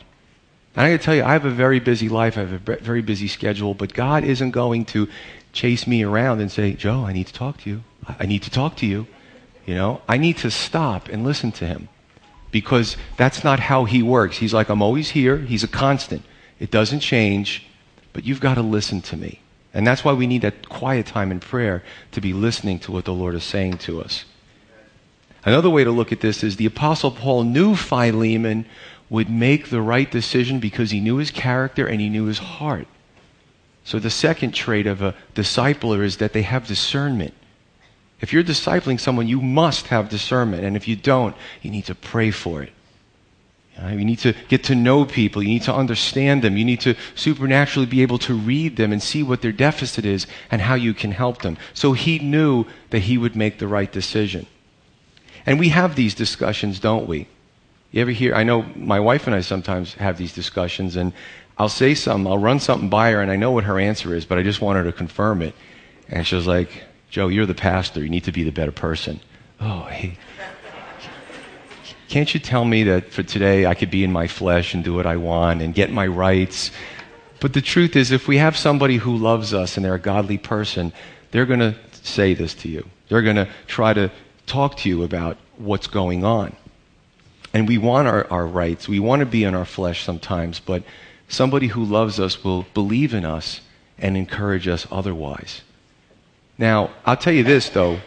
And 0.76 0.86
I 0.86 0.92
got 0.92 1.00
to 1.00 1.04
tell 1.04 1.16
you, 1.16 1.24
I 1.24 1.34
have 1.34 1.46
a 1.46 1.52
very 1.52 1.80
busy 1.80 2.08
life. 2.08 2.38
I 2.38 2.42
have 2.42 2.54
a 2.54 2.78
very 2.78 3.02
busy 3.02 3.28
schedule, 3.28 3.74
but 3.74 3.94
God 3.94 4.24
isn't 4.24 4.52
going 4.52 4.86
to 4.86 5.08
chase 5.52 5.86
me 5.86 6.04
around 6.04 6.40
and 6.40 6.52
say, 6.52 6.74
Joe, 6.74 7.04
I 7.06 7.14
need 7.14 7.28
to 7.28 7.34
talk 7.34 7.58
to 7.62 7.70
you. 7.70 7.84
I 8.08 8.26
need 8.26 8.44
to 8.44 8.50
talk 8.50 8.78
to 8.78 8.86
you. 8.86 9.08
You 9.66 9.76
know, 9.76 10.02
I 10.08 10.18
need 10.18 10.38
to 10.38 10.52
stop 10.52 11.10
and 11.10 11.24
listen 11.24 11.52
to 11.54 11.66
him 11.66 11.90
because 12.52 12.98
that's 13.18 13.44
not 13.44 13.60
how 13.60 13.86
he 13.86 14.02
works. 14.02 14.38
He's 14.38 14.54
like, 14.54 14.70
I'm 14.70 14.82
always 14.82 15.12
here. 15.12 15.38
He's 15.38 15.64
a 15.64 15.68
constant. 15.68 16.24
It 16.60 16.72
doesn't 16.72 17.00
change, 17.02 17.68
but 18.14 18.24
you've 18.24 18.40
got 18.40 18.56
to 18.56 18.62
listen 18.62 19.02
to 19.02 19.18
me. 19.18 19.40
And 19.74 19.86
that's 19.86 20.04
why 20.04 20.14
we 20.14 20.28
need 20.28 20.42
that 20.42 20.68
quiet 20.68 21.06
time 21.06 21.32
in 21.32 21.40
prayer 21.40 21.84
to 22.12 22.22
be 22.22 22.34
listening 22.34 22.80
to 22.80 22.92
what 22.92 23.06
the 23.06 23.14
Lord 23.14 23.36
is 23.36 23.44
saying 23.44 23.78
to 23.80 24.02
us. 24.02 24.26
Another 25.44 25.70
way 25.70 25.84
to 25.84 25.92
look 25.92 26.12
at 26.12 26.22
this 26.22 26.44
is 26.44 26.56
the 26.56 26.66
Apostle 26.66 27.12
Paul 27.12 27.44
knew 27.44 27.76
Philemon 27.76 28.66
would 29.10 29.30
make 29.30 29.70
the 29.70 29.82
right 29.82 30.10
decision 30.10 30.60
because 30.60 30.92
he 30.92 31.00
knew 31.00 31.18
his 31.18 31.32
character 31.32 31.88
and 31.88 32.00
he 32.00 32.10
knew 32.10 32.26
his 32.26 32.38
heart. 32.38 32.88
So 33.84 33.98
the 33.98 34.10
second 34.10 34.54
trait 34.54 34.86
of 34.86 35.02
a 35.02 35.16
discipler 35.34 36.04
is 36.04 36.18
that 36.18 36.34
they 36.34 36.44
have 36.44 36.68
discernment. 36.68 37.34
If 38.20 38.32
you're 38.32 38.44
discipling 38.44 39.00
someone, 39.00 39.28
you 39.28 39.42
must 39.42 39.88
have 39.88 40.10
discernment. 40.10 40.64
And 40.64 40.78
if 40.78 40.88
you 40.88 40.96
don't, 40.96 41.36
you 41.64 41.72
need 41.72 41.86
to 41.86 41.96
pray 41.96 42.30
for 42.30 42.62
it. 42.62 42.72
You 43.84 44.06
need 44.06 44.20
to 44.20 44.36
get 44.48 44.66
to 44.66 44.76
know 44.76 45.06
people. 45.06 45.42
You 45.42 45.50
need 45.50 45.64
to 45.64 45.74
understand 45.74 46.44
them. 46.44 46.56
You 46.56 46.66
need 46.66 46.82
to 46.82 46.94
supernaturally 47.16 47.88
be 47.88 48.04
able 48.04 48.20
to 48.20 48.36
read 48.36 48.78
them 48.78 48.92
and 48.92 49.02
see 49.02 49.24
what 49.24 49.42
their 49.42 49.52
deficit 49.52 50.06
is 50.06 50.28
and 50.52 50.62
how 50.62 50.76
you 50.76 50.94
can 50.94 51.12
help 51.12 51.42
them. 51.42 51.58
So 51.74 51.94
he 51.94 52.20
knew 52.20 52.66
that 52.92 53.00
he 53.00 53.18
would 53.18 53.36
make 53.36 53.58
the 53.58 53.68
right 53.68 53.92
decision. 53.92 54.46
And 55.46 55.60
we 55.60 55.70
have 55.70 55.96
these 55.96 56.14
discussions, 56.14 56.80
don't 56.80 57.08
we? 57.08 57.28
You 57.92 58.02
ever 58.02 58.12
hear? 58.12 58.36
I 58.36 58.44
know 58.44 58.64
my 58.76 59.00
wife 59.00 59.28
and 59.28 59.36
I 59.36 59.42
sometimes 59.42 59.94
have 59.96 60.18
these 60.18 60.34
discussions, 60.34 60.96
and 60.96 61.14
I'll 61.58 61.70
say 61.70 61.94
something, 61.94 62.32
I'll 62.32 62.38
run 62.38 62.60
something 62.60 62.90
by 62.90 63.12
her, 63.12 63.22
and 63.22 63.30
I 63.30 63.36
know 63.36 63.52
what 63.52 63.66
her 63.66 63.80
answer 63.80 64.16
is, 64.16 64.26
but 64.26 64.38
I 64.38 64.44
just 64.44 64.62
want 64.62 64.78
her 64.78 64.84
to 64.86 64.92
confirm 64.92 65.42
it. 65.42 65.54
And 66.08 66.26
she 66.26 66.36
was 66.36 66.48
like, 66.48 66.84
Joe, 67.10 67.28
you're 67.28 67.46
the 67.46 67.54
pastor. 67.54 68.02
You 68.02 68.10
need 68.10 68.24
to 68.24 68.32
be 68.32 68.44
the 68.44 68.52
better 68.52 68.72
person. 68.72 69.20
Oh, 69.60 69.84
hey. 69.84 70.18
Can't 72.08 72.34
you 72.34 72.40
tell 72.40 72.66
me 72.66 72.84
that 72.84 73.12
for 73.12 73.24
today 73.24 73.66
I 73.66 73.74
could 73.74 73.92
be 73.92 74.04
in 74.04 74.12
my 74.12 74.28
flesh 74.28 74.74
and 74.74 74.84
do 74.84 74.94
what 74.94 75.06
I 75.06 75.16
want 75.18 75.62
and 75.62 75.74
get 75.74 75.92
my 75.92 76.08
rights? 76.08 76.72
But 77.40 77.54
the 77.54 77.62
truth 77.62 77.96
is, 77.96 78.12
if 78.12 78.28
we 78.28 78.38
have 78.38 78.58
somebody 78.58 78.98
who 78.98 79.18
loves 79.18 79.54
us 79.54 79.78
and 79.78 79.86
they're 79.86 79.96
a 79.96 80.00
godly 80.00 80.38
person, 80.38 80.94
they're 81.32 81.46
going 81.46 81.60
to 81.60 81.76
say 82.04 82.34
this 82.34 82.54
to 82.56 82.70
you. 82.70 82.86
They're 83.08 83.22
going 83.22 83.38
to 83.38 83.48
try 83.68 83.94
to 83.94 84.12
talk 84.46 84.78
to 84.78 84.90
you 84.90 85.04
about 85.04 85.38
what's 85.58 85.88
going 85.88 86.24
on. 86.24 86.56
And 87.54 87.68
we 87.68 87.78
want 87.78 88.08
our, 88.08 88.26
our 88.32 88.46
rights. 88.46 88.88
We 88.88 89.00
want 89.00 89.20
to 89.22 89.26
be 89.26 89.44
in 89.44 89.56
our 89.56 89.66
flesh 89.66 90.04
sometimes, 90.04 90.60
but 90.60 90.84
somebody 91.28 91.68
who 91.68 91.84
loves 91.84 92.20
us 92.20 92.44
will 92.44 92.66
believe 92.74 93.14
in 93.14 93.26
us 93.26 93.62
and 93.98 94.18
encourage 94.18 94.68
us 94.68 94.88
otherwise. 94.92 95.62
Now, 96.58 96.92
I'll 97.06 97.18
tell 97.18 97.34
you 97.34 97.44
this, 97.44 97.70
though. 97.70 98.00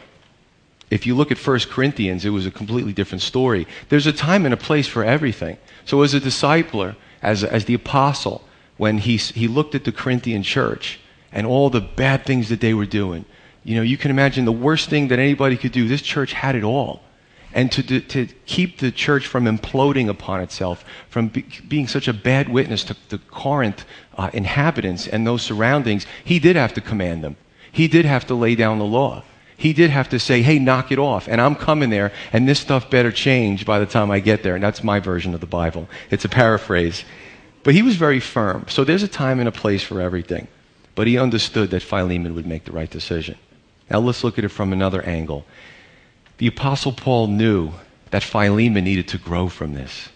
If 0.91 1.07
you 1.07 1.15
look 1.15 1.33
at 1.33 1.45
1 1.45 1.61
Corinthians, 1.71 2.25
it 2.25 2.31
was 2.31 2.47
a 2.47 2.51
completely 2.51 2.93
different 2.93 3.23
story. 3.23 3.67
There's 3.89 4.07
a 4.07 4.13
time 4.13 4.45
and 4.45 4.55
a 4.55 4.59
place 4.59 4.87
for 4.87 5.05
everything. 5.05 5.57
So, 5.85 6.03
as 6.03 6.15
a 6.15 6.21
discipler, 6.21 6.95
as, 7.23 7.43
as 7.43 7.65
the 7.65 7.75
apostle, 7.75 8.45
when 8.77 8.99
he, 8.99 9.17
he 9.17 9.49
looked 9.49 9.75
at 9.75 9.85
the 9.85 9.93
Corinthian 9.93 10.43
church 10.43 11.01
and 11.33 11.47
all 11.47 11.71
the 11.71 11.81
bad 11.81 12.25
things 12.25 12.49
that 12.49 12.61
they 12.61 12.75
were 12.75 12.87
doing, 12.87 13.25
you 13.65 13.77
know, 13.77 13.83
you 13.83 13.97
can 13.97 14.11
imagine 14.11 14.45
the 14.45 14.53
worst 14.53 14.89
thing 14.89 15.09
that 15.09 15.19
anybody 15.19 15.57
could 15.57 15.73
do. 15.73 15.89
This 15.89 16.03
church 16.03 16.33
had 16.33 16.55
it 16.55 16.65
all. 16.65 17.03
And 17.53 17.71
to, 17.73 18.01
to 18.01 18.27
keep 18.47 18.79
the 18.79 18.91
church 18.91 19.27
from 19.27 19.45
imploding 19.45 20.09
upon 20.09 20.41
itself, 20.41 20.85
from 21.09 21.29
be, 21.29 21.47
being 21.69 21.87
such 21.87 22.09
a 22.09 22.13
bad 22.13 22.49
witness 22.49 22.83
to 22.85 22.97
the 23.09 23.19
Corinth 23.19 23.85
uh, 24.17 24.31
inhabitants 24.33 25.07
and 25.07 25.27
those 25.27 25.43
surroundings, 25.43 26.05
he 26.25 26.39
did 26.39 26.57
have 26.57 26.75
to 26.75 26.81
command 26.81 27.23
them. 27.23 27.37
He 27.71 27.87
did 27.87 28.05
have 28.05 28.27
to 28.27 28.35
lay 28.35 28.55
down 28.55 28.79
the 28.79 28.85
law 28.85 29.23
he 29.57 29.73
did 29.73 29.91
have 29.91 30.09
to 30.11 30.19
say, 30.19 30.43
hey, 30.43 30.59
knock 30.59 30.91
it 30.91 30.99
off. 30.99 31.29
And 31.29 31.41
I'm 31.41 31.55
coming 31.55 31.91
there, 31.91 32.13
and 32.33 32.49
this 32.49 32.61
stuff 32.61 32.91
better 32.91 33.13
change 33.13 33.65
by 33.65 33.79
the 33.79 33.87
time 33.87 34.11
I 34.11 34.21
get 34.21 34.43
there. 34.43 34.55
And 34.55 34.65
that's 34.65 34.83
my 34.83 35.01
version 35.01 35.35
of 35.35 35.41
the 35.41 35.47
Bible. 35.47 35.89
It's 36.11 36.25
a 36.25 36.29
paraphrase. 36.29 37.05
But 37.63 37.75
he 37.75 37.83
was 37.83 37.97
very 37.97 38.21
firm. 38.21 38.67
So 38.69 38.85
there's 38.85 39.03
a 39.03 39.09
time 39.09 39.39
and 39.39 39.49
a 39.49 39.53
place 39.53 39.83
for 39.83 40.01
everything. 40.01 40.49
But 40.95 41.07
he 41.07 41.19
understood 41.19 41.71
that 41.71 41.83
Philemon 41.83 42.35
would 42.35 42.47
make 42.47 42.65
the 42.65 42.73
right 42.73 42.91
decision. 42.91 43.37
Now 43.91 43.99
let's 43.99 44.25
look 44.25 44.39
at 44.39 44.45
it 44.45 44.49
from 44.49 44.73
another 44.73 45.03
angle. 45.03 45.45
The 46.39 46.47
Apostle 46.47 46.93
Paul 46.93 47.29
knew 47.29 47.73
that 48.11 48.23
Philemon 48.23 48.85
needed 48.85 49.09
to 49.09 49.19
grow 49.19 49.49
from 49.49 49.75
this. 49.75 50.09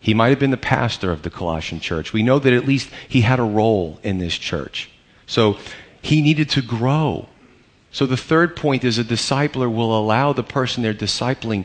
He 0.00 0.14
might 0.14 0.30
have 0.30 0.38
been 0.38 0.50
the 0.50 0.56
pastor 0.56 1.12
of 1.12 1.22
the 1.22 1.30
Colossian 1.30 1.80
church. 1.80 2.12
We 2.12 2.22
know 2.22 2.38
that 2.38 2.52
at 2.52 2.66
least 2.66 2.88
he 3.08 3.20
had 3.20 3.38
a 3.38 3.44
role 3.44 4.00
in 4.02 4.18
this 4.18 4.34
church. 4.34 4.90
So 5.26 5.58
he 6.00 6.22
needed 6.22 6.48
to 6.50 6.62
grow. 6.62 7.28
So 7.92 8.06
the 8.06 8.16
third 8.16 8.56
point 8.56 8.84
is 8.84 8.98
a 8.98 9.04
discipler 9.04 9.72
will 9.72 9.96
allow 9.96 10.32
the 10.32 10.42
person 10.42 10.82
they're 10.82 10.94
discipling 10.94 11.64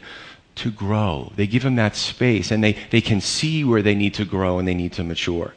to 0.56 0.72
grow. 0.72 1.32
They 1.36 1.48
give 1.48 1.64
them 1.64 1.76
that 1.76 1.96
space 1.96 2.52
and 2.52 2.64
they, 2.64 2.78
they 2.90 3.02
can 3.02 3.22
see 3.22 3.64
where 3.64 3.82
they 3.82 3.96
need 3.96 4.14
to 4.16 4.26
grow 4.26 4.60
and 4.60 4.68
they 4.68 4.74
need 4.74 4.94
to 4.94 5.04
mature. 5.04 5.54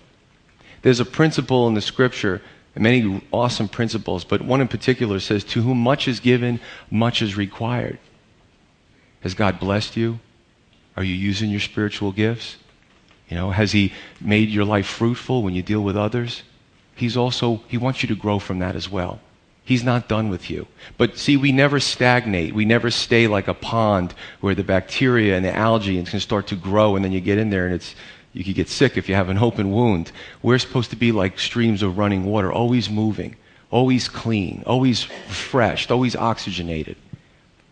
There's 0.82 1.00
a 1.00 1.04
principle 1.04 1.66
in 1.68 1.74
the 1.74 1.80
scripture, 1.80 2.42
many 2.80 3.22
awesome 3.32 3.68
principles, 3.68 4.24
but 4.24 4.42
one 4.42 4.60
in 4.60 4.68
particular 4.68 5.20
says, 5.20 5.44
To 5.44 5.62
whom 5.62 5.78
much 5.78 6.08
is 6.08 6.20
given, 6.20 6.60
much 6.90 7.22
is 7.22 7.36
required. 7.36 7.98
Has 9.20 9.34
God 9.34 9.58
blessed 9.58 9.96
you? 9.96 10.20
Are 10.96 11.04
you 11.04 11.14
using 11.14 11.50
your 11.50 11.60
spiritual 11.60 12.12
gifts? 12.12 12.56
You 13.28 13.36
know, 13.36 13.50
has 13.50 13.72
He 13.72 13.92
made 14.20 14.48
your 14.48 14.64
life 14.64 14.86
fruitful 14.86 15.42
when 15.42 15.54
you 15.54 15.62
deal 15.62 15.82
with 15.82 15.96
others? 15.96 16.42
He's 16.94 17.16
also, 17.16 17.62
He 17.68 17.78
wants 17.78 18.02
you 18.02 18.08
to 18.08 18.16
grow 18.16 18.38
from 18.38 18.58
that 18.60 18.74
as 18.76 18.88
well. 18.88 19.20
He's 19.64 19.84
not 19.84 20.08
done 20.08 20.30
with 20.30 20.48
you. 20.48 20.66
But 20.96 21.18
see, 21.18 21.36
we 21.36 21.52
never 21.52 21.78
stagnate. 21.78 22.54
We 22.54 22.64
never 22.64 22.90
stay 22.90 23.26
like 23.26 23.48
a 23.48 23.54
pond 23.54 24.14
where 24.40 24.54
the 24.54 24.64
bacteria 24.64 25.36
and 25.36 25.44
the 25.44 25.54
algae 25.54 26.02
can 26.04 26.20
start 26.20 26.46
to 26.46 26.56
grow 26.56 26.96
and 26.96 27.04
then 27.04 27.12
you 27.12 27.20
get 27.20 27.36
in 27.36 27.50
there 27.50 27.66
and 27.66 27.74
it's, 27.74 27.94
you 28.32 28.44
could 28.44 28.54
get 28.54 28.68
sick 28.68 28.96
if 28.96 29.08
you 29.08 29.14
have 29.14 29.28
an 29.28 29.38
open 29.38 29.70
wound. 29.70 30.12
We're 30.42 30.58
supposed 30.58 30.90
to 30.90 30.96
be 30.96 31.12
like 31.12 31.38
streams 31.38 31.82
of 31.82 31.98
running 31.98 32.24
water, 32.24 32.52
always 32.52 32.90
moving, 32.90 33.36
always 33.70 34.08
clean, 34.08 34.62
always 34.66 35.08
refreshed, 35.08 35.90
always 35.90 36.14
oxygenated. 36.14 36.96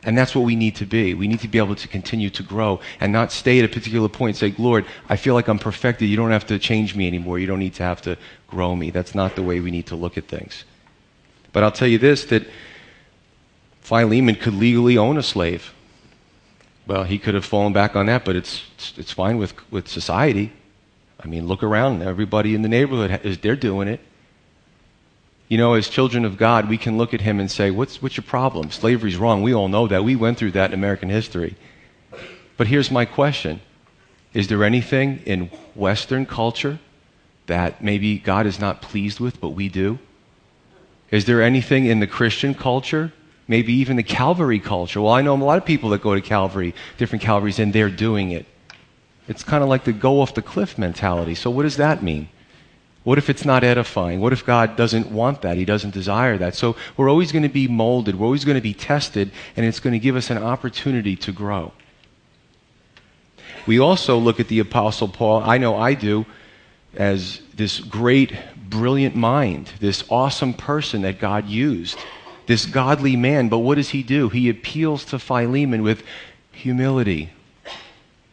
And 0.02 0.16
that's 0.16 0.36
what 0.36 0.44
we 0.44 0.54
need 0.54 0.76
to 0.76 0.86
be. 0.86 1.14
We 1.14 1.26
need 1.26 1.40
to 1.40 1.48
be 1.48 1.58
able 1.58 1.74
to 1.74 1.88
continue 1.88 2.30
to 2.30 2.42
grow 2.44 2.80
and 3.00 3.12
not 3.12 3.32
stay 3.32 3.58
at 3.58 3.64
a 3.64 3.68
particular 3.68 4.08
point 4.08 4.40
and 4.40 4.54
say, 4.54 4.62
Lord, 4.62 4.86
I 5.08 5.16
feel 5.16 5.34
like 5.34 5.48
I'm 5.48 5.58
perfected. 5.58 6.08
You 6.08 6.16
don't 6.16 6.30
have 6.30 6.46
to 6.46 6.60
change 6.60 6.94
me 6.94 7.08
anymore. 7.08 7.40
You 7.40 7.48
don't 7.48 7.58
need 7.58 7.74
to 7.74 7.82
have 7.82 8.02
to 8.02 8.16
grow 8.46 8.76
me. 8.76 8.90
That's 8.90 9.16
not 9.16 9.34
the 9.34 9.42
way 9.42 9.58
we 9.58 9.72
need 9.72 9.86
to 9.86 9.96
look 9.96 10.16
at 10.16 10.28
things. 10.28 10.64
But 11.52 11.64
I'll 11.64 11.72
tell 11.72 11.88
you 11.88 11.98
this 11.98 12.24
that 12.26 12.46
Philemon 13.80 14.36
could 14.36 14.54
legally 14.54 14.96
own 14.96 15.16
a 15.16 15.22
slave. 15.22 15.72
Well, 16.86 17.04
he 17.04 17.18
could 17.18 17.34
have 17.34 17.44
fallen 17.44 17.72
back 17.72 17.96
on 17.96 18.06
that, 18.06 18.24
but 18.24 18.36
it's, 18.36 18.62
it's 18.96 19.12
fine 19.12 19.38
with, 19.38 19.54
with 19.72 19.88
society. 19.88 20.52
I 21.18 21.26
mean, 21.26 21.46
look 21.46 21.62
around. 21.62 22.02
Everybody 22.02 22.54
in 22.54 22.62
the 22.62 22.68
neighborhood, 22.68 23.20
is, 23.24 23.38
they're 23.38 23.56
doing 23.56 23.88
it. 23.88 24.00
You 25.48 25.58
know, 25.58 25.74
as 25.74 25.88
children 25.88 26.24
of 26.24 26.36
God, 26.36 26.68
we 26.68 26.78
can 26.78 26.98
look 26.98 27.14
at 27.14 27.20
him 27.20 27.40
and 27.40 27.50
say, 27.50 27.70
what's, 27.70 28.00
what's 28.02 28.16
your 28.16 28.24
problem? 28.24 28.70
Slavery's 28.70 29.16
wrong. 29.16 29.42
We 29.42 29.54
all 29.54 29.68
know 29.68 29.86
that. 29.88 30.04
We 30.04 30.16
went 30.16 30.38
through 30.38 30.52
that 30.52 30.70
in 30.70 30.74
American 30.74 31.08
history. 31.08 31.56
But 32.56 32.68
here's 32.68 32.90
my 32.90 33.04
question 33.04 33.60
Is 34.32 34.48
there 34.48 34.64
anything 34.64 35.20
in 35.26 35.50
Western 35.74 36.26
culture 36.26 36.78
that 37.46 37.82
maybe 37.82 38.18
God 38.18 38.46
is 38.46 38.58
not 38.58 38.82
pleased 38.82 39.20
with, 39.20 39.40
but 39.40 39.50
we 39.50 39.68
do? 39.68 39.98
Is 41.10 41.24
there 41.26 41.42
anything 41.42 41.86
in 41.86 42.00
the 42.00 42.06
Christian 42.06 42.54
culture, 42.54 43.12
maybe 43.48 43.72
even 43.74 43.96
the 43.96 44.02
Calvary 44.02 44.60
culture? 44.60 45.00
Well, 45.00 45.12
I 45.12 45.22
know 45.22 45.34
a 45.34 45.42
lot 45.42 45.58
of 45.58 45.64
people 45.64 45.90
that 45.90 46.02
go 46.02 46.14
to 46.14 46.20
Calvary, 46.20 46.74
different 46.98 47.22
Calvaries, 47.22 47.58
and 47.58 47.72
they're 47.72 47.90
doing 47.90 48.30
it. 48.30 48.46
It's 49.28 49.42
kind 49.42 49.62
of 49.62 49.68
like 49.68 49.84
the 49.84 49.92
go 49.92 50.20
off 50.20 50.34
the 50.34 50.42
cliff 50.42 50.78
mentality. 50.78 51.34
So, 51.34 51.50
what 51.50 51.62
does 51.62 51.76
that 51.76 52.02
mean? 52.02 52.28
What 53.02 53.18
if 53.18 53.30
it's 53.30 53.44
not 53.44 53.62
edifying? 53.62 54.20
What 54.20 54.32
if 54.32 54.44
God 54.44 54.76
doesn't 54.76 55.12
want 55.12 55.42
that? 55.42 55.56
He 55.56 55.64
doesn't 55.64 55.94
desire 55.94 56.38
that. 56.38 56.54
So, 56.54 56.76
we're 56.96 57.08
always 57.08 57.32
going 57.32 57.42
to 57.42 57.48
be 57.48 57.68
molded, 57.68 58.18
we're 58.18 58.26
always 58.26 58.44
going 58.44 58.56
to 58.56 58.60
be 58.60 58.74
tested, 58.74 59.30
and 59.56 59.66
it's 59.66 59.80
going 59.80 59.92
to 59.92 59.98
give 59.98 60.16
us 60.16 60.30
an 60.30 60.38
opportunity 60.38 61.16
to 61.16 61.32
grow. 61.32 61.72
We 63.66 63.80
also 63.80 64.16
look 64.18 64.38
at 64.38 64.48
the 64.48 64.60
Apostle 64.60 65.08
Paul, 65.08 65.42
I 65.44 65.58
know 65.58 65.76
I 65.76 65.94
do, 65.94 66.24
as 66.94 67.40
this 67.54 67.80
great 67.80 68.32
brilliant 68.68 69.14
mind, 69.14 69.70
this 69.80 70.04
awesome 70.08 70.54
person 70.54 71.02
that 71.02 71.18
God 71.18 71.46
used, 71.46 71.98
this 72.46 72.66
godly 72.66 73.16
man. 73.16 73.48
But 73.48 73.58
what 73.58 73.76
does 73.76 73.90
he 73.90 74.02
do? 74.02 74.28
He 74.28 74.48
appeals 74.48 75.04
to 75.06 75.18
Philemon 75.18 75.82
with 75.82 76.02
humility. 76.52 77.30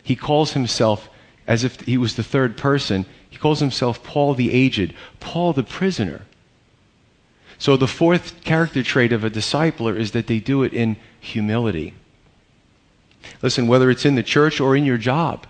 He 0.04 0.16
calls 0.16 0.54
himself, 0.54 1.10
as 1.48 1.64
if 1.64 1.82
he 1.82 1.98
was 1.98 2.16
the 2.16 2.24
third 2.24 2.58
person, 2.58 3.06
he 3.30 3.38
calls 3.38 3.60
himself 3.60 4.04
Paul 4.04 4.34
the 4.34 4.52
aged, 4.52 4.94
Paul 5.20 5.54
the 5.54 5.64
prisoner. 5.64 6.22
So 7.58 7.78
the 7.78 7.88
fourth 7.88 8.44
character 8.44 8.84
trait 8.84 9.14
of 9.14 9.24
a 9.24 9.30
discipler 9.30 9.98
is 9.98 10.12
that 10.12 10.28
they 10.28 10.40
do 10.40 10.64
it 10.64 10.74
in 10.74 10.98
humility. 11.20 11.94
Listen, 13.42 13.68
whether 13.68 13.90
it's 13.90 14.06
in 14.06 14.16
the 14.16 14.24
church 14.24 14.60
or 14.60 14.76
in 14.76 14.86
your 14.86 14.98
job, 14.98 15.48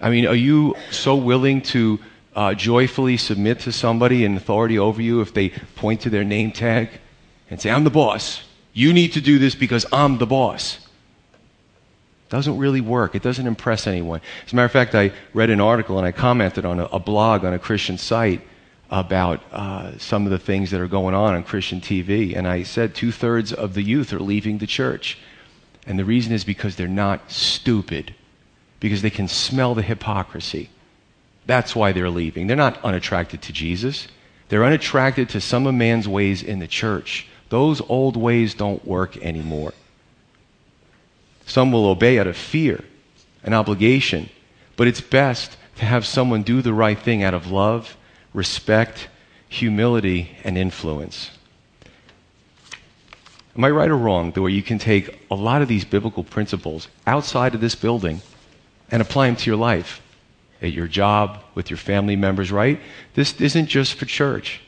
I 0.00 0.10
mean, 0.10 0.26
are 0.26 0.34
you 0.34 0.76
so 0.90 1.16
willing 1.16 1.62
to 1.62 1.98
uh, 2.34 2.54
joyfully 2.54 3.16
submit 3.16 3.60
to 3.60 3.72
somebody 3.72 4.24
in 4.24 4.36
authority 4.36 4.78
over 4.78 5.02
you 5.02 5.20
if 5.20 5.34
they 5.34 5.50
point 5.74 6.00
to 6.02 6.10
their 6.10 6.24
name 6.24 6.52
tag 6.52 6.90
and 7.50 7.60
say, 7.60 7.70
I'm 7.70 7.84
the 7.84 7.90
boss. 7.90 8.42
You 8.72 8.92
need 8.92 9.12
to 9.14 9.20
do 9.20 9.38
this 9.38 9.54
because 9.54 9.84
I'm 9.92 10.18
the 10.18 10.26
boss. 10.26 10.78
Doesn't 12.28 12.58
really 12.58 12.80
work. 12.80 13.16
It 13.16 13.22
doesn't 13.22 13.46
impress 13.46 13.88
anyone. 13.88 14.20
As 14.46 14.52
a 14.52 14.56
matter 14.56 14.66
of 14.66 14.72
fact, 14.72 14.94
I 14.94 15.12
read 15.34 15.50
an 15.50 15.60
article 15.60 15.98
and 15.98 16.06
I 16.06 16.12
commented 16.12 16.64
on 16.64 16.78
a, 16.78 16.84
a 16.86 17.00
blog 17.00 17.44
on 17.44 17.52
a 17.52 17.58
Christian 17.58 17.98
site 17.98 18.40
about 18.88 19.40
uh, 19.52 19.98
some 19.98 20.26
of 20.26 20.30
the 20.30 20.38
things 20.38 20.70
that 20.70 20.80
are 20.80 20.88
going 20.88 21.14
on 21.14 21.34
on 21.34 21.42
Christian 21.42 21.80
TV. 21.80 22.36
And 22.36 22.46
I 22.46 22.62
said 22.62 22.94
two 22.94 23.10
thirds 23.10 23.52
of 23.52 23.74
the 23.74 23.82
youth 23.82 24.12
are 24.12 24.20
leaving 24.20 24.58
the 24.58 24.66
church. 24.66 25.18
And 25.86 25.98
the 25.98 26.04
reason 26.04 26.32
is 26.32 26.44
because 26.44 26.76
they're 26.76 26.88
not 26.88 27.30
stupid, 27.30 28.14
because 28.78 29.02
they 29.02 29.10
can 29.10 29.26
smell 29.26 29.74
the 29.74 29.82
hypocrisy. 29.82 30.70
That's 31.46 31.74
why 31.74 31.90
they're 31.92 32.10
leaving. 32.10 32.46
They're 32.46 32.56
not 32.56 32.84
unattracted 32.84 33.42
to 33.42 33.52
Jesus. 33.52 34.06
They're 34.48 34.64
unattracted 34.64 35.28
to 35.30 35.40
some 35.40 35.66
of 35.66 35.74
man's 35.74 36.06
ways 36.06 36.42
in 36.42 36.58
the 36.58 36.68
church. 36.68 37.26
Those 37.50 37.80
old 37.82 38.16
ways 38.16 38.54
don't 38.54 38.84
work 38.86 39.16
anymore. 39.18 39.74
Some 41.46 41.72
will 41.72 41.86
obey 41.86 42.18
out 42.18 42.26
of 42.26 42.36
fear, 42.36 42.82
an 43.42 43.52
obligation, 43.54 44.30
but 44.76 44.86
it's 44.86 45.00
best 45.00 45.56
to 45.76 45.84
have 45.84 46.06
someone 46.06 46.42
do 46.42 46.62
the 46.62 46.72
right 46.72 46.98
thing 46.98 47.22
out 47.22 47.34
of 47.34 47.50
love, 47.50 47.96
respect, 48.32 49.08
humility, 49.48 50.36
and 50.44 50.56
influence. 50.56 51.30
Am 53.56 53.64
I 53.64 53.70
right 53.70 53.90
or 53.90 53.96
wrong 53.96 54.30
that 54.30 54.40
where 54.40 54.50
you 54.50 54.62
can 54.62 54.78
take 54.78 55.20
a 55.30 55.34
lot 55.34 55.60
of 55.60 55.68
these 55.68 55.84
biblical 55.84 56.24
principles 56.24 56.88
outside 57.06 57.54
of 57.54 57.60
this 57.60 57.74
building 57.74 58.22
and 58.90 59.02
apply 59.02 59.26
them 59.26 59.36
to 59.36 59.50
your 59.50 59.58
life? 59.58 60.00
at 60.62 60.72
your 60.72 60.86
job, 60.86 61.42
with 61.54 61.70
your 61.70 61.76
family 61.76 62.16
members, 62.16 62.52
right? 62.52 62.80
This 63.14 63.40
isn't 63.40 63.66
just 63.66 63.94
for 63.94 64.04
church. 64.04 64.60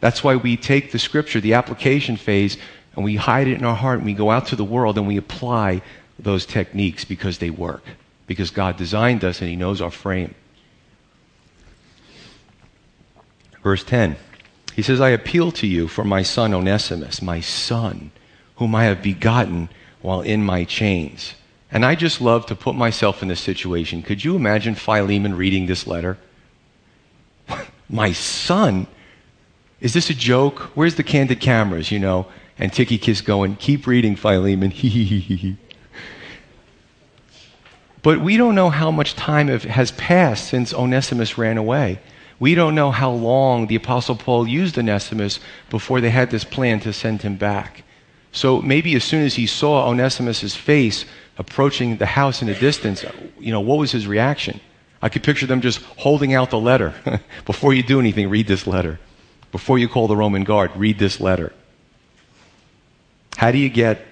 That's 0.00 0.22
why 0.22 0.36
we 0.36 0.56
take 0.56 0.92
the 0.92 0.98
scripture, 0.98 1.40
the 1.40 1.54
application 1.54 2.16
phase, 2.16 2.56
and 2.94 3.04
we 3.04 3.16
hide 3.16 3.48
it 3.48 3.58
in 3.58 3.64
our 3.64 3.74
heart 3.74 3.98
and 3.98 4.06
we 4.06 4.14
go 4.14 4.30
out 4.30 4.46
to 4.46 4.56
the 4.56 4.64
world 4.64 4.98
and 4.98 5.06
we 5.06 5.16
apply 5.16 5.82
those 6.18 6.46
techniques 6.46 7.04
because 7.04 7.38
they 7.38 7.50
work. 7.50 7.82
Because 8.26 8.50
God 8.50 8.76
designed 8.76 9.24
us 9.24 9.40
and 9.40 9.48
He 9.48 9.56
knows 9.56 9.80
our 9.80 9.90
frame. 9.90 10.34
Verse 13.62 13.84
10 13.84 14.16
He 14.74 14.82
says, 14.82 15.00
I 15.00 15.10
appeal 15.10 15.52
to 15.52 15.66
you 15.66 15.88
for 15.88 16.04
my 16.04 16.22
son 16.22 16.54
Onesimus, 16.54 17.22
my 17.22 17.40
son, 17.40 18.10
whom 18.56 18.74
I 18.74 18.84
have 18.84 19.02
begotten 19.02 19.68
while 20.00 20.20
in 20.20 20.44
my 20.44 20.64
chains. 20.64 21.34
And 21.70 21.84
I 21.84 21.94
just 21.94 22.20
love 22.20 22.46
to 22.46 22.54
put 22.54 22.74
myself 22.74 23.22
in 23.22 23.28
this 23.28 23.40
situation. 23.40 24.02
Could 24.02 24.24
you 24.24 24.36
imagine 24.36 24.74
Philemon 24.74 25.36
reading 25.36 25.66
this 25.66 25.86
letter? 25.86 26.16
My 27.90 28.12
son? 28.12 28.86
Is 29.80 29.94
this 29.94 30.10
a 30.10 30.14
joke? 30.14 30.58
Where's 30.74 30.96
the 30.96 31.04
candid 31.04 31.40
cameras, 31.40 31.90
you 31.90 31.98
know? 31.98 32.26
And 32.58 32.72
Tychicus 32.72 33.20
going, 33.20 33.56
keep 33.56 33.86
reading, 33.86 34.16
Philemon. 34.16 34.72
but 38.02 38.20
we 38.20 38.36
don't 38.36 38.56
know 38.56 38.70
how 38.70 38.90
much 38.90 39.14
time 39.14 39.46
has 39.46 39.92
passed 39.92 40.48
since 40.48 40.74
Onesimus 40.74 41.38
ran 41.38 41.56
away. 41.56 42.00
We 42.40 42.54
don't 42.54 42.74
know 42.74 42.90
how 42.90 43.10
long 43.10 43.66
the 43.66 43.76
Apostle 43.76 44.16
Paul 44.16 44.46
used 44.48 44.78
Onesimus 44.78 45.38
before 45.70 46.00
they 46.00 46.10
had 46.10 46.30
this 46.30 46.44
plan 46.44 46.80
to 46.80 46.92
send 46.92 47.22
him 47.22 47.36
back. 47.36 47.84
So 48.32 48.60
maybe 48.60 48.94
as 48.94 49.04
soon 49.04 49.24
as 49.24 49.34
he 49.34 49.46
saw 49.46 49.88
Onesimus' 49.88 50.54
face, 50.54 51.04
approaching 51.38 51.96
the 51.96 52.06
house 52.06 52.42
in 52.42 52.48
the 52.48 52.54
distance, 52.54 53.04
you 53.38 53.52
know, 53.52 53.60
what 53.60 53.78
was 53.78 53.92
his 53.92 54.06
reaction? 54.06 54.60
I 55.00 55.08
could 55.08 55.22
picture 55.22 55.46
them 55.46 55.60
just 55.60 55.80
holding 55.96 56.34
out 56.34 56.50
the 56.50 56.58
letter. 56.58 56.92
Before 57.46 57.72
you 57.72 57.84
do 57.84 58.00
anything, 58.00 58.28
read 58.28 58.48
this 58.48 58.66
letter. 58.66 58.98
Before 59.52 59.78
you 59.78 59.88
call 59.88 60.08
the 60.08 60.16
Roman 60.16 60.44
guard, 60.44 60.72
read 60.76 60.98
this 60.98 61.20
letter. 61.20 61.52
How 63.36 63.50
do 63.50 63.58
you 63.58 63.68
get, 63.68 64.04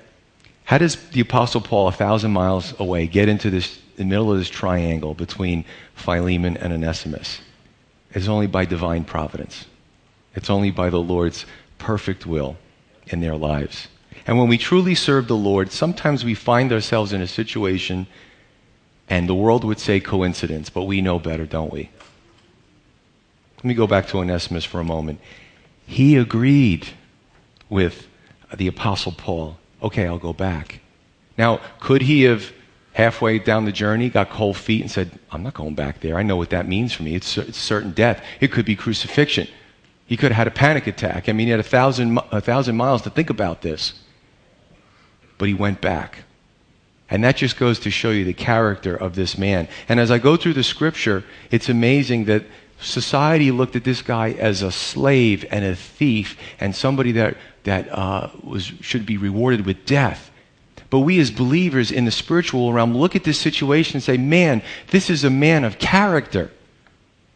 how 0.65 0.79
does 0.79 0.97
the 1.11 1.21
Apostle 1.21 1.61
Paul, 1.61 1.89
a 1.89 1.93
thousand 1.93 2.33
miles 2.33 2.79
away, 2.79 3.07
get 3.07 3.29
into 3.29 3.51
this, 3.51 3.79
the 3.97 4.05
middle 4.05 4.33
of 4.33 4.39
this 4.39 4.49
triangle 4.49 5.15
between 5.15 5.65
Philemon 5.95 6.57
and 6.57 6.73
Onesimus? 6.73 7.41
It's 8.13 8.29
only 8.29 8.47
by 8.47 8.65
divine 8.65 9.05
providence. 9.05 9.67
It's 10.35 10.49
only 10.49 10.71
by 10.71 10.91
the 10.91 11.01
Lord's 11.01 11.45
perfect 11.79 12.25
will 12.25 12.57
in 13.09 13.21
their 13.21 13.37
lives. 13.37 13.89
And 14.27 14.39
when 14.39 14.49
we 14.49 14.59
truly 14.59 14.95
serve 14.95 15.29
the 15.29 15.37
Lord, 15.37 15.71
sometimes 15.71 16.25
we 16.25 16.35
find 16.35 16.73
ourselves 16.73 17.13
in 17.13 17.21
a 17.21 17.27
situation, 17.27 18.07
and 19.09 19.29
the 19.29 19.35
world 19.35 19.65
would 19.65 19.79
say 19.79 20.01
coincidence, 20.01 20.71
but 20.71 20.85
we 20.85 21.01
know 21.01 21.19
better, 21.19 21.47
don't 21.47 21.73
we? 21.73 21.91
Let 23.67 23.71
me 23.71 23.75
go 23.75 23.89
back 23.89 24.07
to 24.11 24.19
Onesimus 24.19 24.65
for 24.65 24.79
a 24.79 24.85
moment. 24.85 25.19
He 25.89 26.15
agreed 26.15 26.87
with 27.69 28.07
the 28.55 28.69
Apostle 28.69 29.11
Paul. 29.11 29.59
Okay, 29.83 30.07
I'll 30.07 30.21
go 30.21 30.33
back. 30.33 30.79
Now, 31.37 31.61
could 31.81 32.03
he 32.03 32.23
have 32.23 32.53
halfway 32.93 33.41
down 33.41 33.65
the 33.65 33.73
journey 33.73 34.09
got 34.09 34.31
cold 34.31 34.57
feet 34.57 34.83
and 34.83 34.89
said, 34.89 35.19
I'm 35.33 35.43
not 35.43 35.55
going 35.55 35.75
back 35.75 35.99
there. 35.99 36.17
I 36.17 36.23
know 36.23 36.37
what 36.37 36.51
that 36.51 36.69
means 36.69 36.93
for 36.93 37.03
me. 37.03 37.17
It's, 37.17 37.37
it's 37.39 37.59
certain 37.59 37.91
death. 37.91 38.23
It 38.39 38.53
could 38.53 38.67
be 38.67 38.77
crucifixion. 38.77 39.49
He 40.07 40.17
could 40.17 40.31
have 40.31 40.37
had 40.37 40.47
a 40.47 40.53
panic 40.53 40.87
attack. 40.87 41.29
I 41.29 41.33
mean, 41.33 41.49
he 41.49 41.51
had 41.51 41.59
a 41.59 41.65
thousand, 41.65 42.21
a 42.31 42.41
thousand 42.41 42.77
miles 42.77 43.03
to 43.03 43.11
think 43.11 43.31
about 43.31 43.63
this. 43.63 43.95
But 45.39 45.49
he 45.49 45.55
went 45.55 45.81
back. 45.81 46.19
And 47.11 47.25
that 47.25 47.37
just 47.37 47.59
goes 47.59 47.81
to 47.81 47.91
show 47.91 48.13
you 48.13 48.25
the 48.25 48.33
character 48.33 48.95
of 48.95 49.17
this 49.17 49.37
man. 49.37 49.67
And 49.89 49.99
as 49.99 50.13
I 50.13 50.19
go 50.19 50.37
through 50.37 50.53
the 50.53 50.63
scripture, 50.63 51.25
it's 51.51 51.69
amazing 51.69 52.27
that 52.27 52.45
society 52.81 53.51
looked 53.51 53.77
at 53.77 53.85
this 53.85 54.03
guy 54.03 54.33
as 54.33 54.63
a 54.63 54.71
slave 54.71 55.45
and 55.51 55.65
a 55.65 55.75
thief 55.75 56.39
and 56.61 56.75
somebody 56.75 57.13
that, 57.13 57.37
that 57.65 57.89
uh, 57.91 58.31
was, 58.43 58.65
should 58.81 59.07
be 59.07 59.17
rewarded 59.17 59.65
with 59.65 59.85
death. 59.87 60.31
But 60.91 61.01
we 61.01 61.19
as 61.19 61.31
believers 61.31 61.91
in 61.91 62.05
the 62.05 62.11
spiritual 62.11 62.73
realm 62.73 62.97
look 62.97 63.17
at 63.17 63.25
this 63.25 63.41
situation 63.41 63.97
and 63.97 64.03
say, 64.03 64.17
man, 64.17 64.63
this 64.91 65.11
is 65.11 65.25
a 65.25 65.31
man 65.31 65.65
of 65.65 65.79
character. 65.79 66.51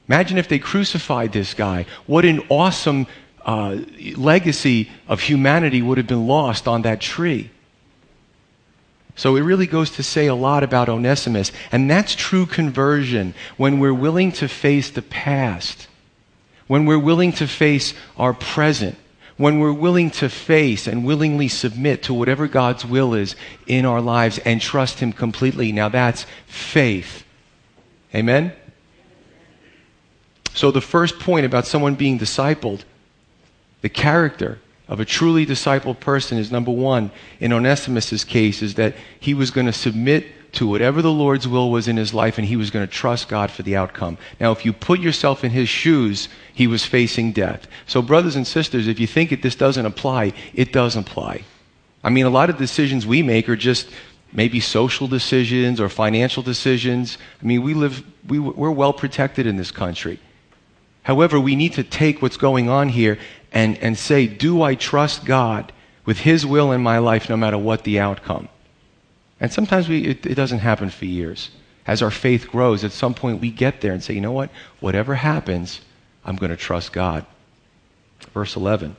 Imagine 0.09 0.39
if 0.39 0.49
they 0.49 0.59
crucified 0.59 1.33
this 1.33 1.55
guy. 1.55 1.87
What 2.07 2.25
an 2.25 2.43
awesome 2.49 3.07
uh, 3.45 3.79
legacy 4.17 4.91
of 5.09 5.21
humanity 5.21 5.83
would 5.83 5.99
have 5.99 6.07
been 6.07 6.27
lost 6.27 6.69
on 6.69 6.83
that 6.83 7.01
tree. 7.01 7.51
So 9.21 9.37
it 9.37 9.43
really 9.43 9.67
goes 9.67 9.91
to 9.91 10.03
say 10.03 10.29
a 10.29 10.35
lot 10.35 10.63
about 10.63 10.89
Onesimus. 10.89 11.53
And 11.71 11.91
that's 11.91 12.15
true 12.15 12.47
conversion 12.47 13.35
when 13.59 13.79
we're 13.79 13.93
willing 13.93 14.33
to 14.33 14.49
face 14.49 14.89
the 14.89 15.03
past, 15.03 15.89
when 16.69 16.87
we're 16.87 16.99
willing 16.99 17.33
to 17.33 17.47
face 17.47 17.93
our 18.17 18.33
present, 18.33 18.97
when 19.37 19.59
we're 19.59 19.75
willing 19.75 20.11
to 20.13 20.31
face 20.31 20.87
and 20.87 21.05
willingly 21.05 21.49
submit 21.49 22.05
to 22.05 22.15
whatever 22.15 22.49
God's 22.49 22.87
will 22.87 23.13
is 23.13 23.37
in 23.67 23.85
our 23.85 24.01
lives 24.01 24.39
and 24.39 24.59
trust 24.59 25.01
Him 25.01 25.13
completely. 25.13 25.71
Now 25.71 25.91
that's 25.91 26.25
faith. 26.47 27.23
Amen? 28.15 28.55
So 30.55 30.71
the 30.71 30.81
first 30.81 31.19
point 31.19 31.45
about 31.45 31.67
someone 31.67 31.95
being 31.95 32.19
discipled, 32.19 32.85
the 33.83 33.91
character 33.91 34.61
of 34.91 34.99
a 34.99 35.05
truly 35.05 35.47
discipled 35.47 36.01
person 36.01 36.37
is 36.37 36.51
number 36.51 36.73
one, 36.73 37.13
in 37.39 37.53
Onesimus' 37.53 38.25
case, 38.25 38.61
is 38.61 38.75
that 38.75 38.97
he 39.21 39.33
was 39.33 39.53
going 39.53 39.67
to 39.67 39.73
submit 39.73 40.27
to 40.55 40.67
whatever 40.67 41.01
the 41.01 41.13
Lord's 41.13 41.47
will 41.47 41.71
was 41.71 41.87
in 41.87 41.97
his 41.97 42.13
life 42.13 42.37
and 42.37 42.47
he 42.47 42.57
was 42.57 42.73
going 42.73 42.85
to 42.85 42.93
trust 42.93 43.29
God 43.29 43.53
for 43.53 43.63
the 43.63 43.77
outcome. 43.77 44.19
Now, 44.41 44.51
if 44.51 44.65
you 44.65 44.73
put 44.73 44.99
yourself 44.99 45.45
in 45.45 45.53
his 45.53 45.69
shoes, 45.69 46.29
he 46.53 46.67
was 46.67 46.85
facing 46.85 47.31
death. 47.31 47.69
So, 47.87 48.03
brothers 48.03 48.35
and 48.35 48.45
sisters, 48.45 48.89
if 48.89 48.99
you 48.99 49.07
think 49.07 49.31
that 49.31 49.43
this 49.43 49.55
doesn't 49.55 49.87
apply, 49.87 50.33
it 50.55 50.73
does 50.73 50.97
apply. 50.97 51.45
I 52.03 52.11
mean, 52.11 52.27
a 52.27 52.31
lot 52.31 52.51
of 52.51 52.59
decisions 52.59 53.07
we 53.07 53.23
make 53.23 53.49
are 53.49 53.55
just 53.55 53.89
maybe 54.33 54.59
social 54.59 55.07
decisions 55.07 55.81
or 55.81 55.89
financial 55.89 56.43
decisions. 56.43 57.17
I 57.41 57.47
mean, 57.47 57.63
we 57.63 57.75
live, 57.75 58.03
we, 58.27 58.41
we're 58.41 58.73
well 58.73 58.93
protected 58.93 59.47
in 59.47 59.57
this 59.57 59.71
country. 59.71 60.19
However, 61.03 61.39
we 61.41 61.57
need 61.57 61.75
to 61.75 61.85
take 61.85 62.21
what's 62.21 62.37
going 62.37 62.69
on 62.69 62.89
here 62.89 63.19
and, 63.53 63.77
and 63.79 63.97
say, 63.97 64.27
Do 64.27 64.63
I 64.63 64.75
trust 64.75 65.25
God 65.25 65.73
with 66.05 66.21
His 66.21 66.47
will 66.47 66.73
in 66.73 66.83
my 66.83 66.99
life 66.99 67.29
no 67.29 67.37
matter 67.37 67.59
what 67.59 67.85
the 67.85 67.99
outcome? 67.99 68.49
And 69.41 69.53
sometimes 69.53 69.89
we, 69.89 70.05
it, 70.05 70.27
it 70.27 70.35
doesn't 70.35 70.59
happen 70.59 70.91
for 70.91 71.07
years. 71.07 71.51
As 71.87 72.03
our 72.03 72.11
faith 72.11 72.49
grows, 72.49 72.85
at 72.85 72.93
some 72.93 73.15
point 73.15 73.41
we 73.41 73.51
get 73.51 73.81
there 73.81 73.93
and 73.93 74.03
say, 74.03 74.15
You 74.15 74.21
know 74.21 74.33
what? 74.33 74.51
Whatever 74.81 75.15
happens, 75.15 75.81
I'm 76.25 76.37
going 76.37 76.51
to 76.51 76.57
trust 76.57 76.93
God. 76.93 77.25
Verse 78.35 78.57
11. 78.57 78.97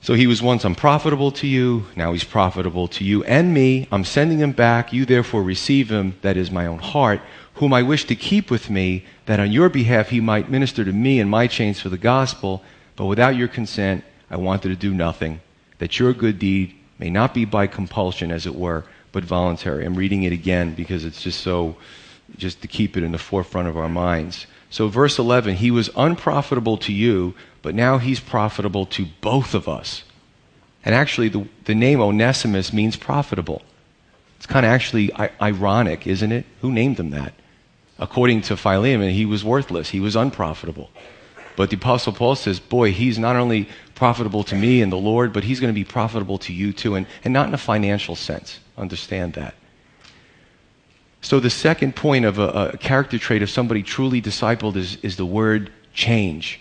So 0.00 0.14
he 0.14 0.26
was 0.26 0.40
once 0.40 0.64
unprofitable 0.64 1.32
to 1.32 1.46
you, 1.46 1.86
now 1.96 2.12
he's 2.12 2.24
profitable 2.24 2.88
to 2.88 3.04
you 3.04 3.24
and 3.24 3.52
me. 3.52 3.88
I'm 3.90 4.04
sending 4.04 4.38
him 4.38 4.52
back. 4.52 4.92
You 4.92 5.04
therefore 5.04 5.42
receive 5.42 5.90
him, 5.90 6.16
that 6.22 6.36
is 6.36 6.50
my 6.50 6.66
own 6.66 6.78
heart, 6.78 7.20
whom 7.58 7.72
I 7.72 7.82
wish 7.82 8.04
to 8.04 8.14
keep 8.14 8.50
with 8.50 8.70
me, 8.70 9.04
that 9.26 9.40
on 9.40 9.50
your 9.50 9.68
behalf 9.68 10.10
he 10.10 10.20
might 10.20 10.50
minister 10.50 10.84
to 10.84 10.92
me 10.92 11.18
in 11.18 11.28
my 11.28 11.48
chains 11.48 11.80
for 11.80 11.88
the 11.88 11.98
gospel. 11.98 12.62
But 12.94 13.06
without 13.06 13.36
your 13.36 13.48
consent, 13.48 14.04
I 14.30 14.36
wanted 14.36 14.68
to 14.68 14.76
do 14.76 14.94
nothing, 14.94 15.40
that 15.78 15.98
your 15.98 16.12
good 16.12 16.38
deed 16.38 16.74
may 16.98 17.10
not 17.10 17.34
be 17.34 17.44
by 17.44 17.66
compulsion, 17.66 18.30
as 18.30 18.46
it 18.46 18.54
were, 18.54 18.84
but 19.10 19.24
voluntary. 19.24 19.84
I'm 19.84 19.96
reading 19.96 20.22
it 20.22 20.32
again 20.32 20.74
because 20.74 21.04
it's 21.04 21.22
just 21.22 21.40
so, 21.40 21.76
just 22.36 22.62
to 22.62 22.68
keep 22.68 22.96
it 22.96 23.02
in 23.02 23.12
the 23.12 23.18
forefront 23.18 23.68
of 23.68 23.76
our 23.76 23.88
minds. 23.88 24.46
So, 24.70 24.88
verse 24.88 25.18
11, 25.18 25.56
he 25.56 25.70
was 25.70 25.90
unprofitable 25.96 26.76
to 26.78 26.92
you, 26.92 27.34
but 27.62 27.74
now 27.74 27.98
he's 27.98 28.20
profitable 28.20 28.86
to 28.86 29.06
both 29.20 29.54
of 29.54 29.68
us. 29.68 30.04
And 30.84 30.94
actually, 30.94 31.28
the, 31.28 31.48
the 31.64 31.74
name 31.74 32.00
Onesimus 32.00 32.72
means 32.72 32.96
profitable. 32.96 33.62
It's 34.36 34.46
kind 34.46 34.64
of 34.64 34.70
actually 34.70 35.10
ironic, 35.42 36.06
isn't 36.06 36.30
it? 36.30 36.46
Who 36.60 36.70
named 36.70 37.00
him 37.00 37.10
that? 37.10 37.34
According 37.98 38.42
to 38.42 38.56
Philemon, 38.56 39.10
he 39.10 39.26
was 39.26 39.44
worthless. 39.44 39.90
He 39.90 40.00
was 40.00 40.16
unprofitable. 40.16 40.90
But 41.56 41.70
the 41.70 41.76
Apostle 41.76 42.12
Paul 42.12 42.36
says, 42.36 42.60
boy, 42.60 42.92
he's 42.92 43.18
not 43.18 43.34
only 43.34 43.68
profitable 43.96 44.44
to 44.44 44.54
me 44.54 44.80
and 44.80 44.92
the 44.92 44.96
Lord, 44.96 45.32
but 45.32 45.42
he's 45.42 45.58
going 45.58 45.74
to 45.74 45.78
be 45.78 45.84
profitable 45.84 46.38
to 46.38 46.52
you 46.52 46.72
too, 46.72 46.94
and, 46.94 47.06
and 47.24 47.34
not 47.34 47.48
in 47.48 47.54
a 47.54 47.58
financial 47.58 48.14
sense. 48.14 48.60
Understand 48.76 49.32
that. 49.34 49.54
So, 51.20 51.40
the 51.40 51.50
second 51.50 51.96
point 51.96 52.24
of 52.24 52.38
a, 52.38 52.70
a 52.74 52.78
character 52.78 53.18
trait 53.18 53.42
of 53.42 53.50
somebody 53.50 53.82
truly 53.82 54.22
discipled 54.22 54.76
is, 54.76 54.98
is 55.02 55.16
the 55.16 55.26
word 55.26 55.72
change. 55.92 56.60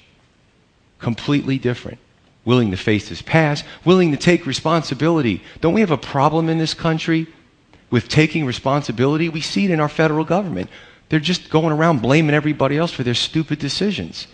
Completely 0.98 1.60
different. 1.60 2.00
Willing 2.44 2.72
to 2.72 2.78
face 2.78 3.08
his 3.08 3.22
past, 3.22 3.66
willing 3.86 4.10
to 4.12 4.18
take 4.18 4.48
responsibility. 4.48 5.44
Don't 5.62 5.76
we 5.76 5.82
have 5.82 5.92
a 5.92 5.98
problem 5.98 6.50
in 6.50 6.58
this 6.58 6.74
country 6.74 7.28
with 7.92 8.08
taking 8.08 8.46
responsibility? 8.46 9.30
We 9.30 9.42
see 9.42 9.66
it 9.66 9.70
in 9.70 9.80
our 9.80 9.90
federal 9.90 10.26
government. 10.26 10.72
They're 11.10 11.20
just 11.20 11.50
going 11.50 11.74
around 11.74 12.02
blaming 12.02 12.36
everybody 12.36 12.78
else 12.78 12.92
for 12.92 13.04
their 13.04 13.14
stupid 13.14 13.60
decisions. 13.60 14.28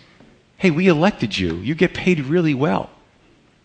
Hey, 0.56 0.70
we 0.70 0.88
elected 0.88 1.36
you. 1.36 1.56
You 1.56 1.74
get 1.74 1.94
paid 1.94 2.20
really 2.20 2.54
well. 2.54 2.90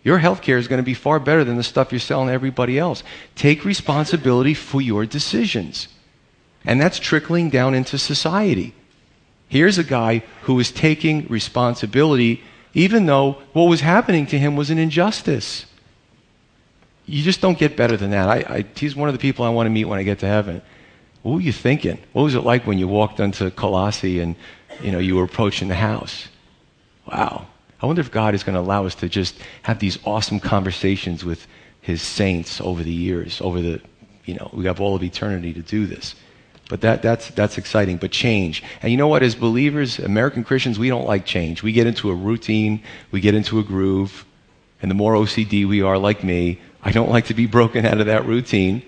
Your 0.03 0.19
health 0.19 0.41
care 0.41 0.57
is 0.57 0.67
going 0.67 0.77
to 0.77 0.83
be 0.83 0.93
far 0.93 1.19
better 1.19 1.43
than 1.43 1.57
the 1.57 1.63
stuff 1.63 1.91
you're 1.91 1.99
selling 1.99 2.29
everybody 2.29 2.79
else. 2.79 3.03
Take 3.35 3.65
responsibility 3.65 4.53
for 4.53 4.81
your 4.81 5.05
decisions. 5.05 5.87
And 6.65 6.79
that's 6.79 6.99
trickling 6.99 7.49
down 7.49 7.73
into 7.73 7.97
society. 7.97 8.73
Here's 9.47 9.77
a 9.77 9.83
guy 9.83 10.23
who 10.43 10.59
is 10.59 10.71
taking 10.71 11.27
responsibility 11.27 12.43
even 12.73 13.05
though 13.05 13.33
what 13.53 13.63
was 13.63 13.81
happening 13.81 14.25
to 14.27 14.37
him 14.37 14.55
was 14.55 14.69
an 14.69 14.77
injustice. 14.77 15.65
You 17.05 17.23
just 17.23 17.41
don't 17.41 17.57
get 17.57 17.75
better 17.75 17.97
than 17.97 18.11
that. 18.11 18.29
I, 18.29 18.35
I, 18.57 18.65
he's 18.75 18.95
one 18.95 19.09
of 19.09 19.13
the 19.13 19.19
people 19.19 19.43
I 19.43 19.49
want 19.49 19.65
to 19.65 19.71
meet 19.71 19.85
when 19.85 19.97
I 19.97 20.03
get 20.03 20.19
to 20.19 20.27
heaven. 20.27 20.61
What 21.23 21.33
were 21.35 21.41
you 21.41 21.51
thinking? 21.51 21.99
What 22.13 22.23
was 22.23 22.35
it 22.35 22.41
like 22.41 22.65
when 22.65 22.79
you 22.79 22.87
walked 22.87 23.19
into 23.19 23.51
Colossae 23.51 24.19
and 24.19 24.35
you 24.81 24.91
know 24.91 24.99
you 24.99 25.15
were 25.15 25.23
approaching 25.23 25.67
the 25.67 25.75
house? 25.75 26.27
Wow. 27.05 27.47
I 27.81 27.85
wonder 27.85 28.01
if 28.01 28.11
God 28.11 28.35
is 28.35 28.43
going 28.43 28.55
to 28.55 28.59
allow 28.59 28.85
us 28.85 28.95
to 28.95 29.09
just 29.09 29.35
have 29.63 29.79
these 29.79 29.97
awesome 30.05 30.39
conversations 30.39 31.23
with 31.23 31.47
his 31.81 32.01
saints 32.01 32.59
over 32.59 32.83
the 32.83 32.91
years, 32.91 33.39
over 33.41 33.61
the, 33.61 33.81
you 34.25 34.35
know, 34.35 34.49
we 34.51 34.65
have 34.65 34.81
all 34.81 34.95
of 34.95 35.03
eternity 35.03 35.53
to 35.53 35.61
do 35.61 35.85
this. 35.85 36.15
But 36.67 36.81
that, 36.81 37.01
that's, 37.01 37.29
that's 37.29 37.57
exciting. 37.57 37.97
But 37.97 38.11
change. 38.11 38.63
And 38.81 38.91
you 38.91 38.97
know 38.97 39.07
what? 39.07 39.23
As 39.23 39.33
believers, 39.33 39.97
American 39.97 40.43
Christians, 40.43 40.77
we 40.77 40.89
don't 40.89 41.07
like 41.07 41.25
change. 41.25 41.63
We 41.63 41.71
get 41.71 41.87
into 41.87 42.11
a 42.11 42.15
routine, 42.15 42.83
we 43.11 43.21
get 43.21 43.33
into 43.33 43.59
a 43.59 43.63
groove. 43.63 44.25
And 44.81 44.91
the 44.91 44.95
more 44.95 45.13
OCD 45.13 45.67
we 45.67 45.81
are, 45.81 45.97
like 45.97 46.23
me, 46.23 46.59
I 46.83 46.91
don't 46.91 47.09
like 47.09 47.25
to 47.25 47.33
be 47.33 47.45
broken 47.57 47.85
out 47.85 47.99
of 47.99 48.07
that 48.07 48.25
routine. 48.25 48.83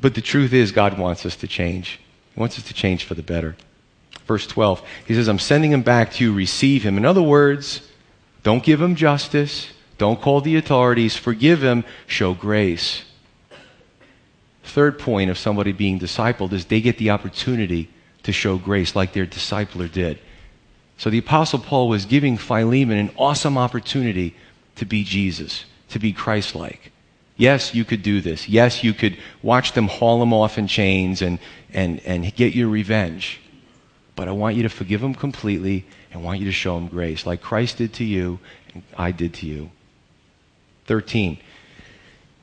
But 0.00 0.14
the 0.14 0.20
truth 0.20 0.52
is, 0.52 0.72
God 0.72 0.98
wants 0.98 1.26
us 1.26 1.36
to 1.36 1.46
change. 1.46 2.00
He 2.34 2.40
wants 2.40 2.58
us 2.58 2.64
to 2.64 2.74
change 2.74 3.04
for 3.04 3.14
the 3.14 3.22
better. 3.22 3.56
Verse 4.26 4.46
12, 4.46 4.82
he 5.06 5.14
says, 5.14 5.28
I'm 5.28 5.38
sending 5.38 5.72
him 5.72 5.82
back 5.82 6.12
to 6.12 6.24
you, 6.24 6.32
receive 6.32 6.84
him. 6.84 6.96
In 6.96 7.04
other 7.04 7.22
words, 7.22 7.82
don't 8.42 8.62
give 8.62 8.80
him 8.80 8.94
justice, 8.94 9.68
don't 9.98 10.20
call 10.20 10.40
the 10.40 10.56
authorities, 10.56 11.16
forgive 11.16 11.62
him, 11.62 11.84
show 12.06 12.32
grace. 12.32 13.02
Third 14.62 14.98
point 14.98 15.30
of 15.30 15.38
somebody 15.38 15.72
being 15.72 15.98
discipled 15.98 16.52
is 16.52 16.66
they 16.66 16.80
get 16.80 16.96
the 16.98 17.10
opportunity 17.10 17.90
to 18.22 18.32
show 18.32 18.56
grace 18.56 18.94
like 18.94 19.12
their 19.12 19.26
discipler 19.26 19.90
did. 19.90 20.18
So 20.96 21.10
the 21.10 21.18
Apostle 21.18 21.58
Paul 21.58 21.88
was 21.88 22.04
giving 22.04 22.36
Philemon 22.36 22.98
an 22.98 23.10
awesome 23.16 23.58
opportunity 23.58 24.36
to 24.76 24.84
be 24.84 25.02
Jesus, 25.02 25.64
to 25.88 25.98
be 25.98 26.12
Christ 26.12 26.54
like. 26.54 26.92
Yes, 27.40 27.74
you 27.74 27.86
could 27.86 28.02
do 28.02 28.20
this. 28.20 28.50
Yes, 28.50 28.84
you 28.84 28.92
could 28.92 29.16
watch 29.42 29.72
them 29.72 29.88
haul 29.88 30.22
him 30.22 30.34
off 30.34 30.58
in 30.58 30.66
chains 30.66 31.22
and, 31.22 31.38
and, 31.72 31.98
and 32.00 32.34
get 32.36 32.54
your 32.54 32.68
revenge. 32.68 33.40
But 34.14 34.28
I 34.28 34.32
want 34.32 34.56
you 34.56 34.62
to 34.64 34.68
forgive 34.68 35.00
them 35.00 35.14
completely 35.14 35.86
and 36.12 36.22
want 36.22 36.40
you 36.40 36.44
to 36.44 36.52
show 36.52 36.74
them 36.74 36.88
grace, 36.88 37.24
like 37.24 37.40
Christ 37.40 37.78
did 37.78 37.94
to 37.94 38.04
you 38.04 38.40
and 38.74 38.82
I 38.94 39.10
did 39.10 39.32
to 39.34 39.46
you. 39.46 39.70
13. 40.84 41.38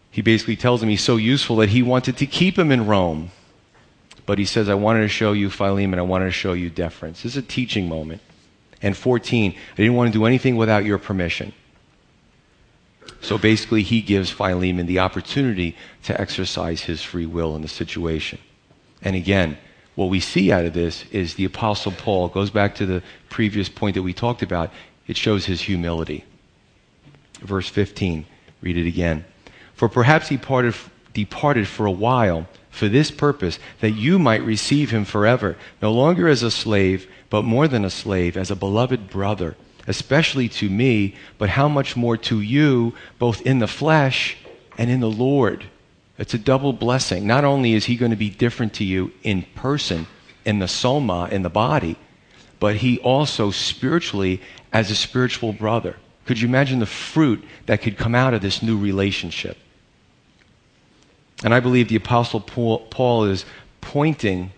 He 0.10 0.24
basically 0.24 0.56
tells 0.56 0.82
him 0.82 0.90
he's 0.90 1.04
so 1.04 1.18
useful 1.18 1.58
that 1.58 1.70
he 1.70 1.84
wanted 1.84 2.18
to 2.18 2.26
keep 2.26 2.58
him 2.58 2.72
in 2.72 2.88
Rome. 2.88 3.30
But 4.26 4.40
he 4.40 4.46
says, 4.46 4.68
I 4.68 4.74
wanted 4.74 5.02
to 5.02 5.10
show 5.10 5.32
you 5.32 5.52
Philemon, 5.52 6.00
I 6.00 6.02
wanted 6.02 6.26
to 6.26 6.32
show 6.32 6.54
you 6.54 6.72
deference. 6.72 7.22
This 7.22 7.34
is 7.34 7.38
a 7.38 7.44
teaching 7.44 7.88
moment. 7.88 8.24
And 8.82 8.98
14, 8.98 9.52
I 9.52 9.76
didn't 9.76 9.94
want 9.94 10.12
to 10.12 10.18
do 10.18 10.26
anything 10.26 10.56
without 10.56 10.86
your 10.86 10.98
permission. 10.98 11.54
So 13.22 13.38
basically, 13.38 13.84
he 13.84 14.02
gives 14.02 14.30
Philemon 14.30 14.86
the 14.86 15.00
opportunity 15.00 15.76
to 16.04 16.20
exercise 16.20 16.82
his 16.82 17.02
free 17.02 17.26
will 17.26 17.56
in 17.56 17.62
the 17.62 17.68
situation. 17.68 18.40
And 19.02 19.16
again, 19.16 19.58
what 19.96 20.10
we 20.10 20.20
see 20.20 20.52
out 20.52 20.66
of 20.66 20.74
this 20.74 21.06
is 21.12 21.34
the 21.34 21.46
Apostle 21.46 21.92
Paul 21.92 22.28
goes 22.28 22.50
back 22.50 22.76
to 22.76 22.86
the 22.86 23.04
previous 23.30 23.70
point 23.70 23.96
that 23.96 24.04
we 24.04 24.14
talked 24.14 24.42
about. 24.42 24.72
It 25.08 25.18
shows 25.18 25.46
his 25.46 25.62
humility. 25.62 26.24
Verse 27.42 27.68
15, 27.68 28.26
read 28.62 28.78
it 28.78 28.88
again. 28.88 29.26
For 29.74 29.90
perhaps 29.90 30.28
he 30.30 30.38
parted, 30.38 30.76
departed 31.14 31.68
for 31.68 31.86
a 31.86 31.92
while 31.92 32.48
for 32.70 32.88
this 32.88 33.10
purpose, 33.10 33.58
that 33.82 33.92
you 33.92 34.20
might 34.20 34.44
receive 34.44 34.92
him 34.92 35.04
forever, 35.04 35.58
no 35.82 35.92
longer 35.92 36.28
as 36.28 36.44
a 36.44 36.52
slave, 36.52 37.10
but 37.30 37.44
more 37.44 37.68
than 37.68 37.84
a 37.84 37.90
slave, 37.90 38.38
as 38.38 38.52
a 38.52 38.56
beloved 38.56 39.10
brother 39.10 39.56
especially 39.88 40.50
to 40.50 40.70
me, 40.70 41.16
but 41.38 41.50
how 41.50 41.68
much 41.68 41.96
more 41.96 42.18
to 42.18 42.42
you, 42.42 42.94
both 43.18 43.42
in 43.42 43.60
the 43.60 43.68
flesh 43.68 44.38
and 44.78 44.92
in 44.92 45.00
the 45.00 45.10
Lord. 45.10 45.66
It's 46.18 46.34
a 46.34 46.40
double 46.40 46.74
blessing. 46.74 47.26
Not 47.26 47.46
only 47.46 47.74
is 47.74 47.86
he 47.86 47.96
going 47.96 48.12
to 48.12 48.18
be 48.18 48.30
different 48.30 48.74
to 48.76 48.84
you 48.84 49.12
in 49.24 49.44
person, 49.56 50.08
in 50.46 50.60
the 50.60 50.68
soma, 50.68 51.30
in 51.32 51.42
the 51.42 51.50
body, 51.50 51.98
but 52.60 52.78
he 52.78 53.00
also 53.00 53.52
spiritually, 53.52 54.42
as 54.74 54.92
a 54.92 54.96
spiritual 54.96 55.54
brother. 55.54 55.96
Could 56.26 56.40
you 56.42 56.48
imagine 56.48 56.80
the 56.80 56.86
fruit 56.86 57.44
that 57.68 57.82
could 57.82 57.98
come 57.98 58.16
out 58.16 58.34
of 58.34 58.42
this 58.42 58.62
new 58.62 58.78
relationship? 58.78 59.58
And 61.44 61.54
I 61.54 61.60
believe 61.60 61.88
the 61.88 61.96
Apostle 61.96 62.42
Paul 62.42 63.26
is 63.26 63.46
pointing 63.80 64.52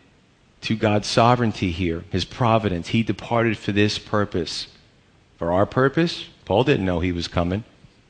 to 0.61 0.75
God's 0.75 1.07
sovereignty 1.07 1.71
here, 1.71 2.05
his 2.09 2.25
providence. 2.25 2.89
He 2.89 3.03
departed 3.03 3.57
for 3.57 3.71
this 3.71 3.99
purpose. 3.99 4.67
For 5.39 5.53
our 5.53 5.65
purpose, 5.65 6.25
Paul 6.43 6.65
didn't 6.65 6.85
know 6.85 6.99
he 6.99 7.13
was 7.13 7.29
coming. 7.29 7.63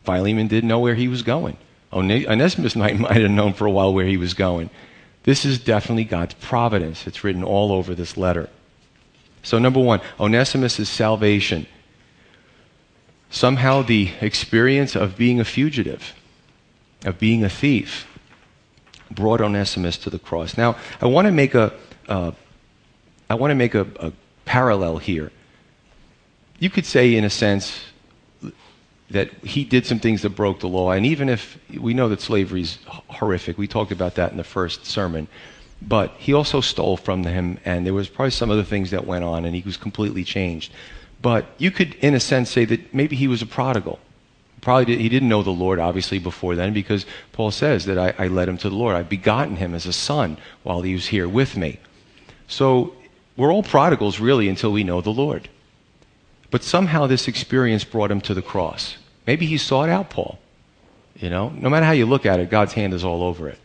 Philemon 0.03 0.47
didn't 0.47 0.67
know 0.67 0.79
where 0.79 0.95
he 0.95 1.07
was 1.07 1.21
going. 1.21 1.57
Onesimus 1.93 2.75
might, 2.75 2.97
might 2.97 3.21
have 3.21 3.29
known 3.29 3.53
for 3.53 3.67
a 3.67 3.71
while 3.71 3.93
where 3.93 4.07
he 4.07 4.17
was 4.17 4.33
going. 4.33 4.71
This 5.23 5.45
is 5.45 5.59
definitely 5.59 6.05
God's 6.05 6.33
providence. 6.33 7.05
It's 7.05 7.23
written 7.23 7.43
all 7.43 7.71
over 7.71 7.93
this 7.93 8.17
letter. 8.17 8.49
So, 9.43 9.59
number 9.59 9.79
one, 9.79 10.01
Onesimus' 10.19 10.89
salvation. 10.89 11.67
Somehow, 13.29 13.83
the 13.83 14.09
experience 14.21 14.95
of 14.95 15.15
being 15.15 15.39
a 15.39 15.45
fugitive, 15.45 16.15
of 17.05 17.19
being 17.19 17.43
a 17.43 17.49
thief, 17.49 18.07
brought 19.11 19.39
Onesimus 19.39 19.97
to 19.99 20.09
the 20.09 20.17
cross. 20.17 20.57
Now, 20.57 20.77
I 20.99 21.05
want 21.05 21.27
to 21.27 21.31
make 21.31 21.53
a, 21.53 21.73
uh, 22.07 22.31
I 23.29 23.35
want 23.35 23.51
to 23.51 23.55
make 23.55 23.75
a, 23.75 23.85
a 23.99 24.13
parallel 24.45 24.97
here 24.97 25.31
you 26.59 26.69
could 26.69 26.85
say, 26.85 27.15
in 27.15 27.23
a 27.23 27.29
sense, 27.29 27.81
that 29.09 29.31
he 29.43 29.63
did 29.63 29.85
some 29.85 29.99
things 29.99 30.21
that 30.21 30.29
broke 30.29 30.59
the 30.59 30.67
law. 30.67 30.91
And 30.91 31.05
even 31.05 31.29
if 31.29 31.57
we 31.79 31.93
know 31.93 32.09
that 32.09 32.21
slavery 32.21 32.61
is 32.61 32.77
horrific, 33.07 33.57
we 33.57 33.67
talked 33.67 33.91
about 33.91 34.15
that 34.15 34.31
in 34.31 34.37
the 34.37 34.43
first 34.43 34.85
sermon. 34.85 35.27
But 35.81 36.13
he 36.17 36.33
also 36.33 36.61
stole 36.61 36.97
from 36.97 37.23
him, 37.23 37.57
and 37.65 37.85
there 37.85 37.93
was 37.93 38.09
probably 38.09 38.31
some 38.31 38.51
other 38.51 38.63
things 38.63 38.91
that 38.91 39.07
went 39.07 39.23
on, 39.23 39.45
and 39.45 39.55
he 39.55 39.61
was 39.61 39.77
completely 39.77 40.23
changed. 40.23 40.73
But 41.21 41.47
you 41.57 41.71
could, 41.71 41.95
in 41.95 42.13
a 42.13 42.19
sense, 42.19 42.49
say 42.49 42.65
that 42.65 42.93
maybe 42.93 43.15
he 43.15 43.27
was 43.27 43.41
a 43.41 43.45
prodigal. 43.45 43.99
Probably 44.61 44.85
did, 44.85 44.99
he 44.99 45.07
didn't 45.07 45.29
know 45.29 45.41
the 45.41 45.51
Lord, 45.51 45.79
obviously, 45.79 46.19
before 46.19 46.55
then, 46.55 46.73
because 46.73 47.05
Paul 47.31 47.51
says 47.51 47.85
that 47.85 47.97
I, 47.97 48.25
I 48.25 48.27
led 48.27 48.49
him 48.49 48.57
to 48.57 48.69
the 48.69 48.75
Lord. 48.75 48.95
I 48.95 49.03
begotten 49.03 49.55
him 49.55 49.73
as 49.73 49.85
a 49.85 49.93
son 49.93 50.37
while 50.63 50.81
he 50.81 50.93
was 50.93 51.07
here 51.07 51.29
with 51.29 51.55
me. 51.55 51.79
So 52.47 52.93
we're 53.37 53.53
all 53.53 53.63
prodigals, 53.63 54.19
really, 54.19 54.49
until 54.49 54.73
we 54.73 54.83
know 54.83 54.99
the 54.99 55.11
Lord. 55.11 55.47
But 56.51 56.63
somehow 56.63 57.07
this 57.07 57.27
experience 57.27 57.83
brought 57.83 58.11
him 58.11 58.21
to 58.21 58.33
the 58.33 58.41
cross. 58.41 58.97
Maybe 59.27 59.45
he 59.45 59.57
sought 59.57 59.89
out 59.89 60.09
Paul. 60.09 60.39
You 61.15 61.29
know, 61.29 61.49
no 61.49 61.69
matter 61.69 61.85
how 61.85 61.91
you 61.91 62.05
look 62.05 62.25
at 62.25 62.39
it, 62.39 62.49
God's 62.49 62.73
hand 62.73 62.93
is 62.93 63.03
all 63.03 63.23
over 63.23 63.49
it. 63.49 63.59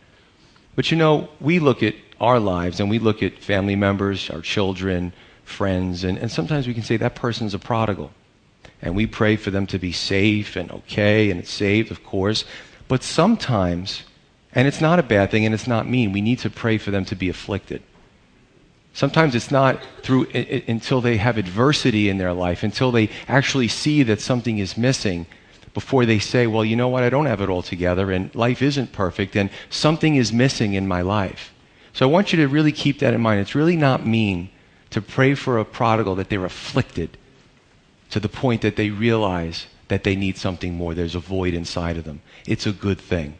But 0.75 0.91
you 0.91 0.97
know, 0.97 1.29
we 1.39 1.59
look 1.59 1.81
at 1.83 1.95
our 2.19 2.39
lives 2.39 2.79
and 2.79 2.89
we 2.89 2.99
look 2.99 3.23
at 3.23 3.39
family 3.39 3.75
members, 3.75 4.29
our 4.29 4.41
children, 4.41 5.13
friends, 5.43 6.03
and, 6.03 6.17
and 6.17 6.29
sometimes 6.29 6.67
we 6.67 6.73
can 6.73 6.83
say 6.83 6.97
that 6.97 7.15
person's 7.15 7.53
a 7.53 7.59
prodigal. 7.59 8.11
And 8.81 8.95
we 8.95 9.07
pray 9.07 9.37
for 9.37 9.51
them 9.51 9.65
to 9.67 9.79
be 9.79 9.91
safe 9.91 10.55
and 10.55 10.69
okay 10.71 11.31
and 11.31 11.39
it's 11.39 11.51
saved, 11.51 11.91
of 11.91 12.03
course. 12.03 12.45
But 12.87 13.03
sometimes, 13.03 14.03
and 14.53 14.67
it's 14.67 14.81
not 14.81 14.99
a 14.99 15.03
bad 15.03 15.31
thing 15.31 15.45
and 15.45 15.53
it's 15.53 15.67
not 15.67 15.87
mean, 15.87 16.11
we 16.11 16.21
need 16.21 16.39
to 16.39 16.49
pray 16.49 16.77
for 16.77 16.91
them 16.91 17.05
to 17.05 17.15
be 17.15 17.29
afflicted. 17.29 17.81
Sometimes 18.95 19.35
it's 19.35 19.51
not 19.51 19.81
through 20.03 20.27
it, 20.31 20.69
until 20.69 21.01
they 21.01 21.17
have 21.17 21.37
adversity 21.37 22.07
in 22.07 22.17
their 22.17 22.31
life, 22.31 22.63
until 22.63 22.93
they 22.93 23.09
actually 23.27 23.67
see 23.67 24.03
that 24.03 24.21
something 24.21 24.57
is 24.57 24.77
missing 24.77 25.27
before 25.73 26.05
they 26.05 26.17
say, 26.17 26.47
Well, 26.47 26.63
you 26.63 26.77
know 26.77 26.87
what? 26.87 27.03
I 27.03 27.09
don't 27.09 27.25
have 27.25 27.41
it 27.41 27.49
all 27.49 27.61
together, 27.61 28.09
and 28.13 28.33
life 28.33 28.61
isn't 28.61 28.93
perfect, 28.93 29.35
and 29.35 29.49
something 29.69 30.15
is 30.15 30.31
missing 30.31 30.75
in 30.75 30.87
my 30.87 31.01
life. 31.01 31.53
So 31.91 32.07
I 32.07 32.11
want 32.11 32.31
you 32.31 32.37
to 32.37 32.47
really 32.47 32.71
keep 32.71 32.99
that 32.99 33.13
in 33.13 33.19
mind. 33.19 33.41
It's 33.41 33.53
really 33.53 33.75
not 33.75 34.07
mean 34.07 34.49
to 34.91 35.01
pray 35.01 35.35
for 35.35 35.57
a 35.57 35.65
prodigal 35.65 36.15
that 36.15 36.29
they're 36.29 36.45
afflicted 36.45 37.17
to 38.11 38.21
the 38.21 38.29
point 38.29 38.61
that 38.61 38.77
they 38.77 38.91
realize 38.91 39.67
that 39.89 40.05
they 40.05 40.15
need 40.15 40.37
something 40.37 40.73
more. 40.73 40.93
There's 40.93 41.15
a 41.15 41.19
void 41.19 41.53
inside 41.53 41.97
of 41.97 42.05
them. 42.05 42.21
It's 42.47 42.65
a 42.65 42.71
good 42.71 43.01
thing. 43.01 43.37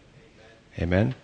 Amen? 0.78 1.16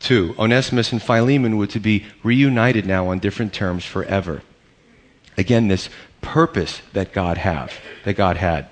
Two, 0.00 0.34
Onesimus 0.38 0.92
and 0.92 1.02
Philemon 1.02 1.56
were 1.56 1.66
to 1.68 1.80
be 1.80 2.04
reunited 2.22 2.86
now 2.86 3.08
on 3.08 3.18
different 3.18 3.52
terms 3.52 3.84
forever. 3.84 4.42
Again, 5.38 5.68
this 5.68 5.88
purpose 6.20 6.80
that 6.92 7.12
God 7.12 7.38
have, 7.38 7.72
that 8.04 8.14
God 8.14 8.36
had. 8.36 8.68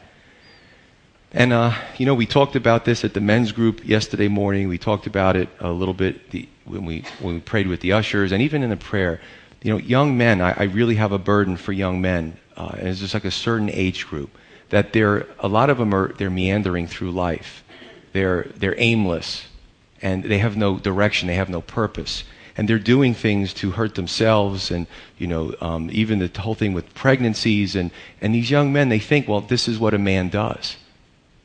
And 1.33 1.53
uh, 1.53 1.75
you 1.99 2.07
know, 2.07 2.15
we 2.15 2.27
talked 2.27 2.55
about 2.55 2.85
this 2.85 3.05
at 3.05 3.15
the 3.15 3.21
men's 3.21 3.53
group 3.53 3.85
yesterday 3.85 4.29
morning. 4.29 4.69
We 4.69 4.79
talked 4.79 5.07
about 5.07 5.35
it 5.35 5.49
a 5.59 5.71
little 5.71 5.95
bit 5.95 6.31
the, 6.31 6.49
when 6.65 6.85
we 6.85 7.05
when 7.21 7.35
we 7.35 7.41
prayed 7.41 7.67
with 7.67 7.81
the 7.81 7.93
ushers, 7.93 8.31
and 8.31 8.41
even 8.41 8.63
in 8.63 8.71
the 8.71 8.77
prayer. 8.77 9.21
You 9.63 9.73
know, 9.73 9.79
young 9.79 10.19
men, 10.19 10.43
I, 10.43 10.53
I 10.53 10.63
really 10.65 10.97
have 10.97 11.13
a 11.13 11.19
burden 11.19 11.57
for 11.57 11.73
young 11.73 12.03
men, 12.03 12.37
uh, 12.55 12.77
and 12.79 12.87
it's 12.87 13.01
just 13.01 13.15
like 13.15 13.25
a 13.25 13.31
certain 13.31 13.71
age 13.71 14.07
group 14.07 14.31
that 14.71 14.93
they're 14.93 15.27
a 15.39 15.49
lot 15.49 15.71
of 15.71 15.79
them 15.79 15.95
are 15.95 16.13
they're 16.15 16.31
meandering 16.31 16.87
through 16.87 17.11
life. 17.11 17.65
They're 18.13 18.45
they're 18.57 18.79
aimless 18.79 19.47
and 20.05 20.23
they 20.23 20.39
have 20.39 20.55
no 20.57 20.79
direction, 20.79 21.27
they 21.29 21.35
have 21.35 21.49
no 21.49 21.63
purpose. 21.63 22.25
And 22.57 22.69
they're 22.69 22.79
doing 22.79 23.15
things 23.15 23.53
to 23.55 23.73
hurt 23.73 23.97
themselves, 23.97 24.71
and 24.71 24.87
you 25.19 25.27
know, 25.27 25.57
um, 25.61 25.89
even 25.93 26.21
the 26.21 26.31
whole 26.41 26.55
thing 26.55 26.75
with 26.75 26.95
pregnancies. 26.95 27.75
And, 27.75 27.91
and 28.21 28.33
these 28.33 28.51
young 28.51 28.73
men, 28.73 28.91
they 28.91 29.01
think, 29.01 29.27
well, 29.27 29.41
this 29.41 29.67
is 29.67 29.79
what 29.79 29.95
a 29.95 29.99
man 29.99 30.29
does. 30.29 30.77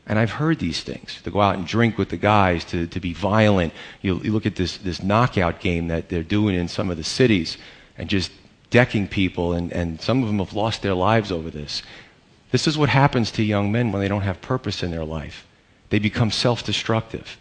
And 0.06 0.20
I've 0.20 0.32
heard 0.32 0.60
these 0.60 0.82
things 0.82 1.22
to 1.24 1.32
go 1.32 1.40
out 1.40 1.56
and 1.56 1.66
drink 1.66 1.98
with 1.98 2.10
the 2.10 2.18
guys, 2.18 2.66
to, 2.66 2.86
to 2.88 3.00
be 3.00 3.14
violent. 3.14 3.74
You, 4.02 4.20
you 4.24 4.32
look 4.32 4.46
at 4.46 4.56
this, 4.56 4.78
this 4.78 5.02
knockout 5.02 5.62
game 5.62 5.88
that 5.88 6.10
they're 6.10 6.22
doing 6.22 6.56
in 6.56 6.68
some 6.68 6.92
of 6.92 6.98
the 6.98 7.04
cities 7.04 7.58
and 7.98 8.10
just 8.10 8.32
decking 8.70 9.08
people, 9.08 9.54
and, 9.54 9.72
and 9.72 10.02
some 10.02 10.22
of 10.22 10.28
them 10.28 10.40
have 10.40 10.54
lost 10.54 10.82
their 10.82 10.96
lives 10.96 11.32
over 11.32 11.50
this. 11.50 11.82
This 12.52 12.68
is 12.68 12.78
what 12.78 12.90
happens 12.90 13.32
to 13.32 13.44
young 13.44 13.72
men 13.72 13.92
when 13.92 14.02
they 14.02 14.08
don't 14.08 14.22
have 14.22 14.42
purpose 14.42 14.84
in 14.84 14.92
their 14.92 15.06
life. 15.06 15.48
They 15.90 16.00
become 16.00 16.30
self 16.30 16.64
destructive. 16.64 17.38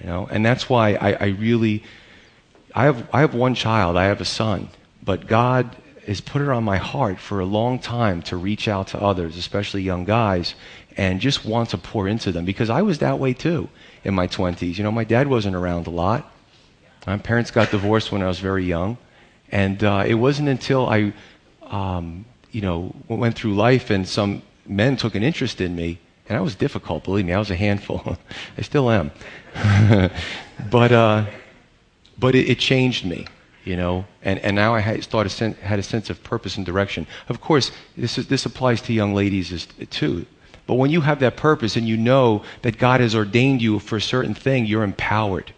You 0.00 0.06
know, 0.06 0.28
and 0.30 0.44
that's 0.44 0.68
why 0.68 0.94
I, 0.94 1.12
I 1.12 1.26
really, 1.38 1.82
I 2.74 2.84
have, 2.84 3.08
I 3.12 3.20
have 3.20 3.34
one 3.34 3.54
child, 3.54 3.96
I 3.96 4.04
have 4.04 4.20
a 4.20 4.24
son, 4.24 4.68
but 5.02 5.26
God 5.26 5.76
has 6.06 6.20
put 6.20 6.42
it 6.42 6.48
on 6.48 6.64
my 6.64 6.78
heart 6.78 7.18
for 7.18 7.40
a 7.40 7.44
long 7.44 7.78
time 7.78 8.22
to 8.22 8.36
reach 8.36 8.68
out 8.68 8.88
to 8.88 9.00
others, 9.00 9.36
especially 9.36 9.82
young 9.82 10.04
guys, 10.04 10.54
and 10.96 11.20
just 11.20 11.44
want 11.44 11.70
to 11.70 11.78
pour 11.78 12.08
into 12.08 12.32
them 12.32 12.44
because 12.44 12.70
I 12.70 12.82
was 12.82 12.98
that 12.98 13.18
way 13.18 13.32
too 13.34 13.68
in 14.04 14.14
my 14.14 14.26
20s. 14.26 14.76
You 14.76 14.84
know, 14.84 14.92
my 14.92 15.04
dad 15.04 15.28
wasn't 15.28 15.56
around 15.56 15.86
a 15.86 15.90
lot. 15.90 16.30
My 17.06 17.18
parents 17.18 17.50
got 17.50 17.70
divorced 17.70 18.12
when 18.12 18.22
I 18.22 18.28
was 18.28 18.38
very 18.38 18.64
young, 18.64 18.96
and 19.50 19.82
uh, 19.82 20.04
it 20.06 20.14
wasn't 20.14 20.48
until 20.48 20.88
I, 20.88 21.12
um, 21.62 22.24
you 22.50 22.60
know, 22.60 22.94
went 23.08 23.34
through 23.34 23.54
life 23.54 23.90
and 23.90 24.08
some 24.08 24.42
men 24.66 24.96
took 24.96 25.14
an 25.14 25.22
interest 25.22 25.60
in 25.60 25.74
me 25.74 25.98
and 26.28 26.38
I 26.38 26.40
was 26.40 26.54
difficult, 26.54 27.04
believe 27.04 27.26
me, 27.26 27.32
I 27.32 27.38
was 27.38 27.50
a 27.50 27.56
handful. 27.56 28.16
I 28.58 28.62
still 28.62 28.90
am. 28.90 29.10
but 30.70 30.92
uh, 30.92 31.26
but 32.18 32.34
it, 32.34 32.48
it, 32.48 32.58
changed 32.58 33.04
me, 33.04 33.26
you 33.64 33.76
know, 33.76 34.04
and, 34.22 34.38
and 34.40 34.54
now 34.54 34.74
I 34.74 34.80
had, 34.80 35.02
started 35.02 35.56
had 35.56 35.78
a 35.78 35.82
sense 35.82 36.08
of 36.08 36.22
purpose 36.22 36.56
and 36.56 36.64
direction. 36.64 37.06
Of 37.28 37.40
course, 37.40 37.72
this, 37.96 38.18
is, 38.18 38.28
this 38.28 38.46
applies 38.46 38.80
to 38.82 38.92
young 38.92 39.14
ladies 39.14 39.52
as, 39.52 39.66
too. 39.90 40.26
But 40.66 40.74
when 40.74 40.90
you 40.90 41.00
have 41.00 41.18
that 41.20 41.36
purpose 41.36 41.76
and 41.76 41.88
you 41.88 41.96
know 41.96 42.44
that 42.62 42.78
God 42.78 43.00
has 43.00 43.14
ordained 43.14 43.60
you 43.60 43.78
for 43.78 43.96
a 43.96 44.00
certain 44.00 44.34
thing, 44.34 44.66
you're 44.66 44.84
empowered. 44.84 45.52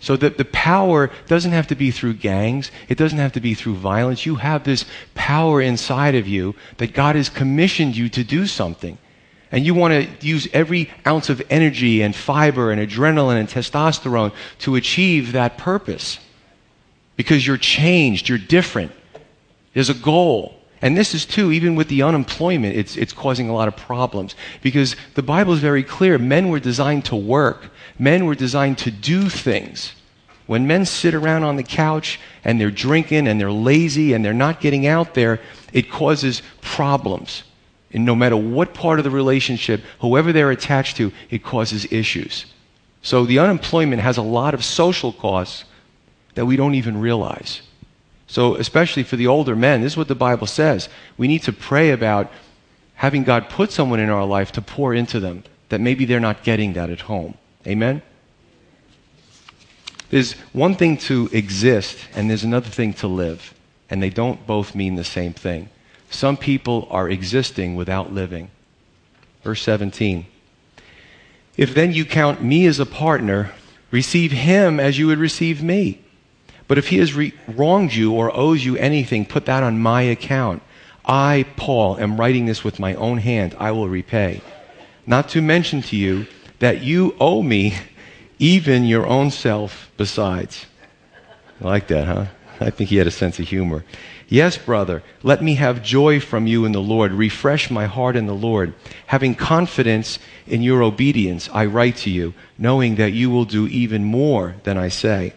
So 0.00 0.16
that 0.16 0.36
the 0.38 0.44
power 0.46 1.10
doesn't 1.26 1.52
have 1.52 1.66
to 1.68 1.74
be 1.74 1.90
through 1.90 2.14
gangs. 2.14 2.70
It 2.88 2.98
doesn't 2.98 3.18
have 3.18 3.32
to 3.32 3.40
be 3.40 3.54
through 3.54 3.74
violence. 3.74 4.26
You 4.26 4.36
have 4.36 4.64
this 4.64 4.84
power 5.14 5.60
inside 5.60 6.14
of 6.14 6.28
you 6.28 6.54
that 6.78 6.92
God 6.92 7.16
has 7.16 7.28
commissioned 7.28 7.96
you 7.96 8.08
to 8.10 8.22
do 8.22 8.46
something. 8.46 8.98
And 9.50 9.64
you 9.64 9.74
want 9.74 9.92
to 9.92 10.26
use 10.26 10.46
every 10.52 10.90
ounce 11.06 11.30
of 11.30 11.42
energy 11.48 12.02
and 12.02 12.14
fiber 12.14 12.70
and 12.70 12.80
adrenaline 12.80 13.40
and 13.40 13.48
testosterone 13.48 14.32
to 14.60 14.76
achieve 14.76 15.32
that 15.32 15.56
purpose. 15.56 16.18
Because 17.16 17.46
you're 17.46 17.56
changed, 17.56 18.28
you're 18.28 18.38
different. 18.38 18.92
There's 19.74 19.90
a 19.90 19.94
goal. 19.94 20.54
And 20.80 20.96
this 20.96 21.14
is 21.14 21.26
too, 21.26 21.50
even 21.50 21.74
with 21.74 21.88
the 21.88 22.02
unemployment, 22.02 22.76
it's, 22.76 22.96
it's 22.96 23.12
causing 23.12 23.48
a 23.48 23.54
lot 23.54 23.68
of 23.68 23.76
problems. 23.76 24.36
Because 24.62 24.94
the 25.14 25.22
Bible 25.22 25.54
is 25.54 25.60
very 25.60 25.82
clear. 25.82 26.18
Men 26.18 26.50
were 26.50 26.60
designed 26.60 27.06
to 27.06 27.16
work. 27.16 27.70
Men 27.98 28.26
were 28.26 28.34
designed 28.34 28.78
to 28.78 28.90
do 28.90 29.28
things. 29.28 29.94
When 30.46 30.66
men 30.66 30.86
sit 30.86 31.14
around 31.14 31.44
on 31.44 31.56
the 31.56 31.62
couch 31.62 32.20
and 32.44 32.60
they're 32.60 32.70
drinking 32.70 33.28
and 33.28 33.40
they're 33.40 33.52
lazy 33.52 34.12
and 34.12 34.24
they're 34.24 34.32
not 34.32 34.60
getting 34.60 34.86
out 34.86 35.14
there, 35.14 35.40
it 35.72 35.90
causes 35.90 36.42
problems. 36.60 37.42
And 37.92 38.04
no 38.04 38.14
matter 38.14 38.36
what 38.36 38.74
part 38.74 38.98
of 38.98 39.04
the 39.04 39.10
relationship, 39.10 39.82
whoever 40.00 40.32
they're 40.32 40.50
attached 40.50 40.96
to, 40.98 41.12
it 41.30 41.42
causes 41.42 41.90
issues. 41.90 42.46
So 43.02 43.24
the 43.24 43.38
unemployment 43.38 44.02
has 44.02 44.16
a 44.16 44.22
lot 44.22 44.54
of 44.54 44.64
social 44.64 45.12
costs 45.12 45.64
that 46.34 46.46
we 46.46 46.56
don't 46.56 46.74
even 46.74 47.00
realize. 47.00 47.62
So, 48.26 48.56
especially 48.56 49.04
for 49.04 49.16
the 49.16 49.26
older 49.26 49.56
men, 49.56 49.80
this 49.80 49.94
is 49.94 49.96
what 49.96 50.08
the 50.08 50.14
Bible 50.14 50.46
says. 50.46 50.90
We 51.16 51.28
need 51.28 51.42
to 51.44 51.52
pray 51.52 51.90
about 51.90 52.30
having 52.94 53.24
God 53.24 53.48
put 53.48 53.72
someone 53.72 54.00
in 54.00 54.10
our 54.10 54.26
life 54.26 54.52
to 54.52 54.60
pour 54.60 54.92
into 54.92 55.18
them 55.18 55.44
that 55.70 55.80
maybe 55.80 56.04
they're 56.04 56.20
not 56.20 56.42
getting 56.42 56.74
that 56.74 56.90
at 56.90 57.00
home. 57.00 57.34
Amen? 57.66 58.02
There's 60.10 60.32
one 60.52 60.74
thing 60.74 60.96
to 60.98 61.28
exist, 61.32 61.98
and 62.14 62.28
there's 62.28 62.44
another 62.44 62.68
thing 62.68 62.92
to 62.94 63.06
live, 63.06 63.54
and 63.88 64.02
they 64.02 64.10
don't 64.10 64.46
both 64.46 64.74
mean 64.74 64.96
the 64.96 65.04
same 65.04 65.32
thing. 65.32 65.70
Some 66.10 66.36
people 66.36 66.88
are 66.90 67.08
existing 67.08 67.76
without 67.76 68.12
living. 68.12 68.50
Verse 69.42 69.62
17. 69.62 70.26
If 71.56 71.74
then 71.74 71.92
you 71.92 72.04
count 72.04 72.42
me 72.42 72.66
as 72.66 72.78
a 72.78 72.86
partner, 72.86 73.52
receive 73.90 74.32
him 74.32 74.78
as 74.78 74.98
you 74.98 75.06
would 75.08 75.18
receive 75.18 75.62
me. 75.62 76.00
But 76.68 76.78
if 76.78 76.88
he 76.88 76.98
has 76.98 77.14
re- 77.14 77.32
wronged 77.46 77.94
you 77.94 78.12
or 78.12 78.34
owes 78.36 78.64
you 78.64 78.76
anything, 78.76 79.24
put 79.24 79.46
that 79.46 79.62
on 79.62 79.78
my 79.78 80.02
account. 80.02 80.62
I, 81.04 81.46
Paul, 81.56 81.98
am 81.98 82.18
writing 82.18 82.46
this 82.46 82.62
with 82.62 82.78
my 82.78 82.94
own 82.94 83.18
hand. 83.18 83.56
I 83.58 83.72
will 83.72 83.88
repay. 83.88 84.42
Not 85.06 85.30
to 85.30 85.40
mention 85.40 85.80
to 85.82 85.96
you 85.96 86.26
that 86.58 86.82
you 86.82 87.16
owe 87.18 87.42
me 87.42 87.74
even 88.38 88.84
your 88.84 89.06
own 89.06 89.30
self 89.30 89.90
besides. 89.96 90.66
I 91.60 91.64
like 91.64 91.88
that, 91.88 92.06
huh? 92.06 92.26
I 92.60 92.70
think 92.70 92.90
he 92.90 92.96
had 92.96 93.06
a 93.06 93.12
sense 93.12 93.38
of 93.38 93.48
humor. 93.48 93.84
Yes, 94.30 94.58
brother, 94.58 95.02
let 95.22 95.42
me 95.42 95.54
have 95.54 95.82
joy 95.82 96.20
from 96.20 96.46
you 96.46 96.66
in 96.66 96.72
the 96.72 96.82
Lord. 96.82 97.12
Refresh 97.12 97.70
my 97.70 97.86
heart 97.86 98.14
in 98.14 98.26
the 98.26 98.34
Lord. 98.34 98.74
Having 99.06 99.36
confidence 99.36 100.18
in 100.46 100.60
your 100.60 100.82
obedience, 100.82 101.48
I 101.50 101.64
write 101.64 101.96
to 101.98 102.10
you, 102.10 102.34
knowing 102.58 102.96
that 102.96 103.12
you 103.12 103.30
will 103.30 103.46
do 103.46 103.66
even 103.68 104.04
more 104.04 104.56
than 104.64 104.76
I 104.76 104.88
say. 104.88 105.32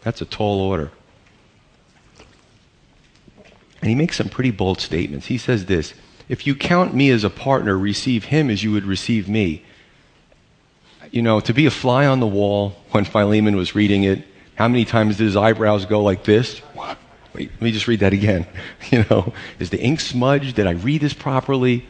That's 0.00 0.22
a 0.22 0.24
tall 0.24 0.60
order. 0.60 0.90
And 3.82 3.90
he 3.90 3.94
makes 3.94 4.16
some 4.16 4.30
pretty 4.30 4.52
bold 4.52 4.80
statements. 4.80 5.26
He 5.26 5.36
says 5.36 5.66
this 5.66 5.92
If 6.30 6.46
you 6.46 6.54
count 6.54 6.94
me 6.94 7.10
as 7.10 7.24
a 7.24 7.30
partner, 7.30 7.76
receive 7.76 8.24
him 8.24 8.48
as 8.48 8.64
you 8.64 8.72
would 8.72 8.86
receive 8.86 9.28
me. 9.28 9.62
You 11.10 11.20
know, 11.20 11.40
to 11.40 11.52
be 11.52 11.66
a 11.66 11.70
fly 11.70 12.06
on 12.06 12.20
the 12.20 12.26
wall 12.26 12.70
when 12.92 13.04
Philemon 13.04 13.54
was 13.54 13.74
reading 13.74 14.04
it, 14.04 14.26
how 14.54 14.66
many 14.66 14.86
times 14.86 15.18
did 15.18 15.24
his 15.24 15.36
eyebrows 15.36 15.84
go 15.84 16.02
like 16.02 16.24
this? 16.24 16.62
Wait, 17.36 17.50
let 17.52 17.62
me 17.62 17.70
just 17.70 17.86
read 17.86 18.00
that 18.00 18.14
again. 18.14 18.46
You 18.90 19.04
know, 19.10 19.34
is 19.58 19.70
the 19.70 19.80
ink 19.80 20.00
smudged? 20.00 20.56
Did 20.56 20.66
I 20.66 20.70
read 20.70 21.02
this 21.02 21.12
properly? 21.12 21.86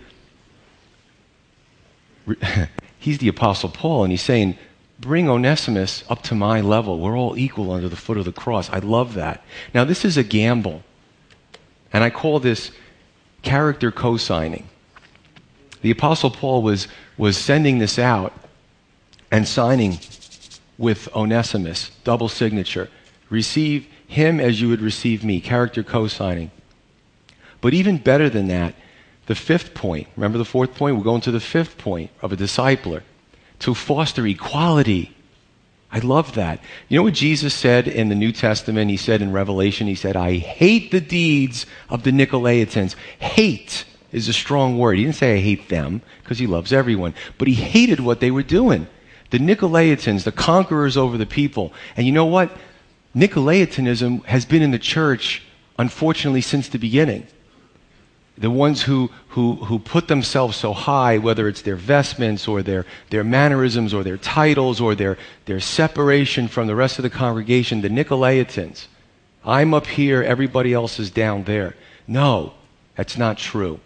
He's 2.98 3.18
the 3.18 3.28
Apostle 3.28 3.68
Paul, 3.68 4.02
and 4.02 4.10
he's 4.10 4.22
saying, 4.22 4.58
Bring 4.98 5.28
Onesimus 5.28 6.02
up 6.08 6.22
to 6.24 6.34
my 6.34 6.60
level. 6.60 6.98
We're 6.98 7.16
all 7.16 7.38
equal 7.38 7.70
under 7.70 7.88
the 7.88 7.96
foot 7.96 8.16
of 8.16 8.24
the 8.24 8.32
cross. 8.32 8.68
I 8.70 8.78
love 8.78 9.14
that. 9.14 9.44
Now, 9.74 9.84
this 9.84 10.04
is 10.04 10.16
a 10.16 10.24
gamble, 10.24 10.82
and 11.92 12.02
I 12.02 12.10
call 12.10 12.40
this 12.40 12.72
character 13.42 13.92
co 13.92 14.16
signing. 14.16 14.66
The 15.82 15.90
Apostle 15.92 16.30
Paul 16.30 16.62
was, 16.62 16.88
was 17.16 17.36
sending 17.36 17.78
this 17.78 17.98
out 17.98 18.32
and 19.30 19.46
signing 19.46 19.98
with 20.78 21.14
Onesimus, 21.14 21.90
double 22.02 22.28
signature. 22.28 22.88
Receive 23.28 23.86
him 24.06 24.40
as 24.40 24.60
you 24.60 24.68
would 24.68 24.80
receive 24.80 25.24
me, 25.24 25.40
character 25.40 25.82
co 25.82 26.06
signing. 26.08 26.50
But 27.60 27.74
even 27.74 27.98
better 27.98 28.30
than 28.30 28.48
that, 28.48 28.74
the 29.26 29.34
fifth 29.34 29.74
point, 29.74 30.08
remember 30.16 30.38
the 30.38 30.44
fourth 30.44 30.74
point? 30.74 30.96
We're 30.96 31.02
going 31.02 31.22
to 31.22 31.32
the 31.32 31.40
fifth 31.40 31.78
point 31.78 32.10
of 32.22 32.32
a 32.32 32.36
discipler 32.36 33.02
to 33.60 33.74
foster 33.74 34.26
equality. 34.26 35.14
I 35.90 35.98
love 36.00 36.34
that. 36.34 36.60
You 36.88 36.98
know 36.98 37.02
what 37.02 37.14
Jesus 37.14 37.54
said 37.54 37.88
in 37.88 38.08
the 38.08 38.14
New 38.14 38.32
Testament? 38.32 38.90
He 38.90 38.96
said 38.96 39.22
in 39.22 39.32
Revelation, 39.32 39.86
He 39.86 39.94
said, 39.94 40.16
I 40.16 40.34
hate 40.34 40.90
the 40.90 41.00
deeds 41.00 41.66
of 41.88 42.02
the 42.02 42.10
Nicolaitans. 42.10 42.94
Hate 43.18 43.84
is 44.12 44.28
a 44.28 44.32
strong 44.32 44.78
word. 44.78 44.98
He 44.98 45.04
didn't 45.04 45.16
say 45.16 45.34
I 45.34 45.40
hate 45.40 45.68
them 45.68 46.02
because 46.22 46.38
He 46.38 46.46
loves 46.46 46.72
everyone, 46.72 47.14
but 47.38 47.48
He 47.48 47.54
hated 47.54 48.00
what 48.00 48.20
they 48.20 48.30
were 48.30 48.42
doing. 48.42 48.86
The 49.30 49.38
Nicolaitans, 49.38 50.24
the 50.24 50.32
conquerors 50.32 50.96
over 50.96 51.18
the 51.18 51.26
people. 51.26 51.72
And 51.96 52.06
you 52.06 52.12
know 52.12 52.26
what? 52.26 52.56
Nicolaitanism 53.16 54.24
has 54.26 54.44
been 54.44 54.60
in 54.60 54.72
the 54.72 54.78
church, 54.78 55.42
unfortunately, 55.78 56.42
since 56.42 56.68
the 56.68 56.78
beginning. 56.78 57.26
The 58.36 58.50
ones 58.50 58.82
who, 58.82 59.10
who, 59.28 59.54
who 59.54 59.78
put 59.78 60.08
themselves 60.08 60.58
so 60.58 60.74
high, 60.74 61.16
whether 61.16 61.48
it's 61.48 61.62
their 61.62 61.76
vestments 61.76 62.46
or 62.46 62.62
their, 62.62 62.84
their 63.08 63.24
mannerisms 63.24 63.94
or 63.94 64.04
their 64.04 64.18
titles 64.18 64.78
or 64.78 64.94
their, 64.94 65.16
their 65.46 65.60
separation 65.60 66.46
from 66.46 66.66
the 66.66 66.74
rest 66.74 66.98
of 66.98 67.02
the 67.02 67.10
congregation, 67.10 67.80
the 67.80 67.88
Nicolaitans. 67.88 68.88
I'm 69.42 69.72
up 69.72 69.86
here, 69.86 70.22
everybody 70.22 70.74
else 70.74 70.98
is 70.98 71.10
down 71.10 71.44
there. 71.44 71.74
No, 72.06 72.52
that's 72.96 73.16
not 73.16 73.38
true. 73.38 73.80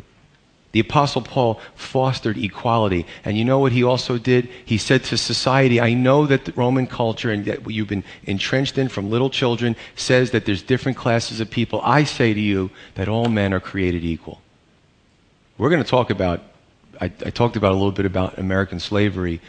The 0.72 0.80
Apostle 0.80 1.22
Paul 1.22 1.60
fostered 1.74 2.38
equality. 2.38 3.04
And 3.24 3.36
you 3.36 3.44
know 3.44 3.58
what 3.58 3.72
he 3.72 3.82
also 3.82 4.18
did? 4.18 4.48
He 4.64 4.78
said 4.78 5.02
to 5.04 5.16
society, 5.16 5.80
I 5.80 5.94
know 5.94 6.26
that 6.26 6.44
the 6.44 6.52
Roman 6.52 6.86
culture 6.86 7.30
and 7.30 7.44
that 7.46 7.68
you've 7.68 7.88
been 7.88 8.04
entrenched 8.24 8.78
in 8.78 8.88
from 8.88 9.10
little 9.10 9.30
children 9.30 9.74
says 9.96 10.30
that 10.30 10.44
there's 10.44 10.62
different 10.62 10.96
classes 10.96 11.40
of 11.40 11.50
people. 11.50 11.80
I 11.82 12.04
say 12.04 12.32
to 12.32 12.40
you 12.40 12.70
that 12.94 13.08
all 13.08 13.28
men 13.28 13.52
are 13.52 13.60
created 13.60 14.04
equal. 14.04 14.40
We're 15.58 15.70
going 15.70 15.82
to 15.82 15.88
talk 15.88 16.10
about, 16.10 16.42
I, 17.00 17.06
I 17.06 17.30
talked 17.30 17.56
about 17.56 17.72
a 17.72 17.74
little 17.74 17.92
bit 17.92 18.06
about 18.06 18.38
American 18.38 18.78
slavery 18.78 19.40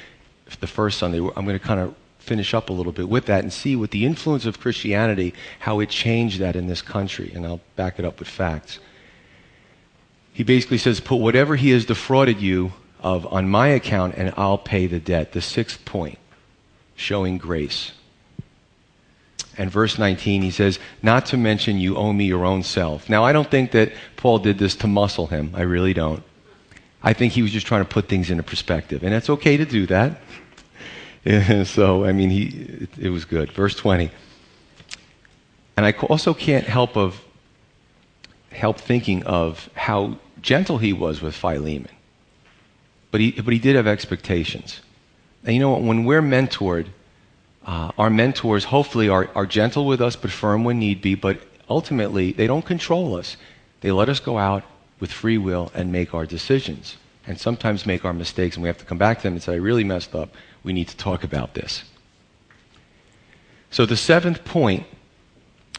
the 0.60 0.68
first 0.68 0.98
Sunday. 0.98 1.20
I'm 1.20 1.46
going 1.46 1.58
to 1.58 1.60
kind 1.60 1.80
of 1.80 1.96
finish 2.18 2.54
up 2.54 2.70
a 2.70 2.74
little 2.74 2.92
bit 2.92 3.08
with 3.08 3.28
that 3.28 3.44
and 3.44 3.54
see 3.54 3.76
what 3.76 3.92
the 3.92 4.06
influence 4.06 4.46
of 4.46 4.60
Christianity, 4.60 5.34
how 5.60 5.80
it 5.80 5.90
changed 5.90 6.40
that 6.40 6.56
in 6.56 6.68
this 6.68 6.82
country. 6.82 7.32
And 7.34 7.46
I'll 7.46 7.62
back 7.76 8.00
it 8.00 8.06
up 8.06 8.20
with 8.20 8.28
facts 8.28 8.80
he 10.34 10.44
basically 10.44 10.78
says, 10.78 11.00
Put 11.00 11.18
whatever 11.18 11.56
he 11.56 11.72
has 11.72 11.86
defrauded 11.86 12.42
you 12.42 12.74
of 13.02 13.32
on 13.32 13.50
my 13.50 13.70
account, 13.70 14.16
and 14.16 14.34
I'll 14.38 14.58
pay 14.58 14.88
the 14.88 15.00
debt. 15.00 15.34
The 15.34 15.42
sixth 15.42 15.84
point, 15.86 16.20
showing 16.96 17.38
grace. 17.38 17.92
And 19.58 19.70
verse 19.70 19.98
19, 19.98 20.42
he 20.42 20.52
says, 20.52 20.80
Not 21.04 21.26
to 21.28 21.38
mention 21.38 21.78
you 21.78 21.98
owe 21.98 22.14
me 22.14 22.26
your 22.26 22.46
own 22.46 22.64
self. 22.64 23.10
Now, 23.10 23.26
I 23.26 23.34
don't 23.34 23.50
think 23.50 23.72
that 23.72 23.92
Paul 24.16 24.40
did 24.40 24.58
this 24.58 24.76
to 24.78 24.88
muscle 24.88 25.28
him. 25.28 25.52
I 25.56 25.62
really 25.62 25.94
don't. 25.94 26.24
I 27.04 27.14
think 27.14 27.34
he 27.34 27.42
was 27.42 27.52
just 27.52 27.66
trying 27.66 27.84
to 27.84 27.90
put 27.90 28.08
things 28.08 28.30
into 28.30 28.44
perspective. 28.44 29.04
And 29.04 29.14
it's 29.14 29.30
okay 29.30 29.58
to 29.58 29.66
do 29.66 29.88
that. 29.88 30.22
so, 31.68 32.06
I 32.06 32.12
mean, 32.14 32.30
he, 32.30 32.44
it, 32.84 32.90
it 32.98 33.10
was 33.10 33.26
good. 33.26 33.52
Verse 33.52 33.76
20. 33.76 34.12
And 35.78 35.86
I 35.86 35.92
also 35.94 36.34
can't 36.34 36.66
help 36.66 36.96
of 36.96 37.22
help 38.52 38.80
thinking 38.80 39.24
of 39.24 39.70
how 39.76 40.18
gentle 40.42 40.78
he 40.78 40.94
was 40.94 41.22
with 41.22 41.36
Philemon. 41.36 41.90
But 43.12 43.22
he, 43.22 43.32
but 43.32 43.54
he 43.54 43.60
did 43.60 43.76
have 43.76 43.88
expectations. 43.88 44.82
And 45.44 45.54
you 45.56 45.60
know 45.60 45.72
what? 45.72 45.82
When 45.82 46.06
we're 46.06 46.22
mentored, 46.22 46.88
uh, 47.66 47.92
our 47.98 48.10
mentors 48.10 48.66
hopefully 48.66 49.10
are, 49.10 49.30
are 49.36 49.46
gentle 49.46 49.86
with 49.86 50.02
us 50.02 50.16
but 50.16 50.32
firm 50.32 50.64
when 50.64 50.80
need 50.80 51.02
be, 51.02 51.16
but 51.16 51.42
ultimately 51.70 52.32
they 52.32 52.48
don't 52.48 52.66
control 52.66 53.16
us. 53.16 53.38
They 53.82 53.92
let 53.92 54.10
us 54.10 54.20
go 54.20 54.38
out 54.38 54.64
with 55.00 55.12
free 55.12 55.38
will 55.38 55.72
and 55.74 55.92
make 55.92 56.14
our 56.14 56.26
decisions. 56.26 56.98
And 57.28 57.40
sometimes 57.40 57.86
make 57.86 58.04
our 58.04 58.14
mistakes, 58.14 58.56
and 58.56 58.64
we 58.64 58.68
have 58.68 58.80
to 58.80 58.86
come 58.86 58.98
back 58.98 59.18
to 59.20 59.24
them 59.24 59.34
and 59.34 59.44
say, 59.44 59.54
I 59.54 59.58
really 59.58 59.84
messed 59.84 60.16
up. 60.16 60.34
We 60.64 60.74
need 60.74 60.88
to 60.88 60.98
talk 60.98 61.24
about 61.24 61.54
this. 61.54 61.84
So, 63.70 63.86
the 63.86 63.96
seventh 63.96 64.44
point 64.44 64.86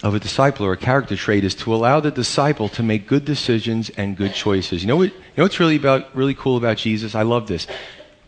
of 0.02 0.14
a 0.14 0.20
disciple 0.20 0.66
or 0.66 0.72
a 0.72 0.76
character 0.76 1.14
trait 1.14 1.44
is 1.44 1.54
to 1.54 1.74
allow 1.74 2.00
the 2.00 2.10
disciple 2.10 2.68
to 2.70 2.82
make 2.82 3.06
good 3.06 3.24
decisions 3.24 3.88
and 3.90 4.16
good 4.16 4.34
choices. 4.34 4.82
You 4.82 4.88
know 4.88 4.96
what? 4.96 5.10
You 5.10 5.20
know 5.36 5.44
what's 5.44 5.60
really 5.60 5.76
about 5.76 6.14
really 6.14 6.34
cool 6.34 6.56
about 6.56 6.76
Jesus? 6.76 7.14
I 7.14 7.22
love 7.22 7.46
this. 7.46 7.66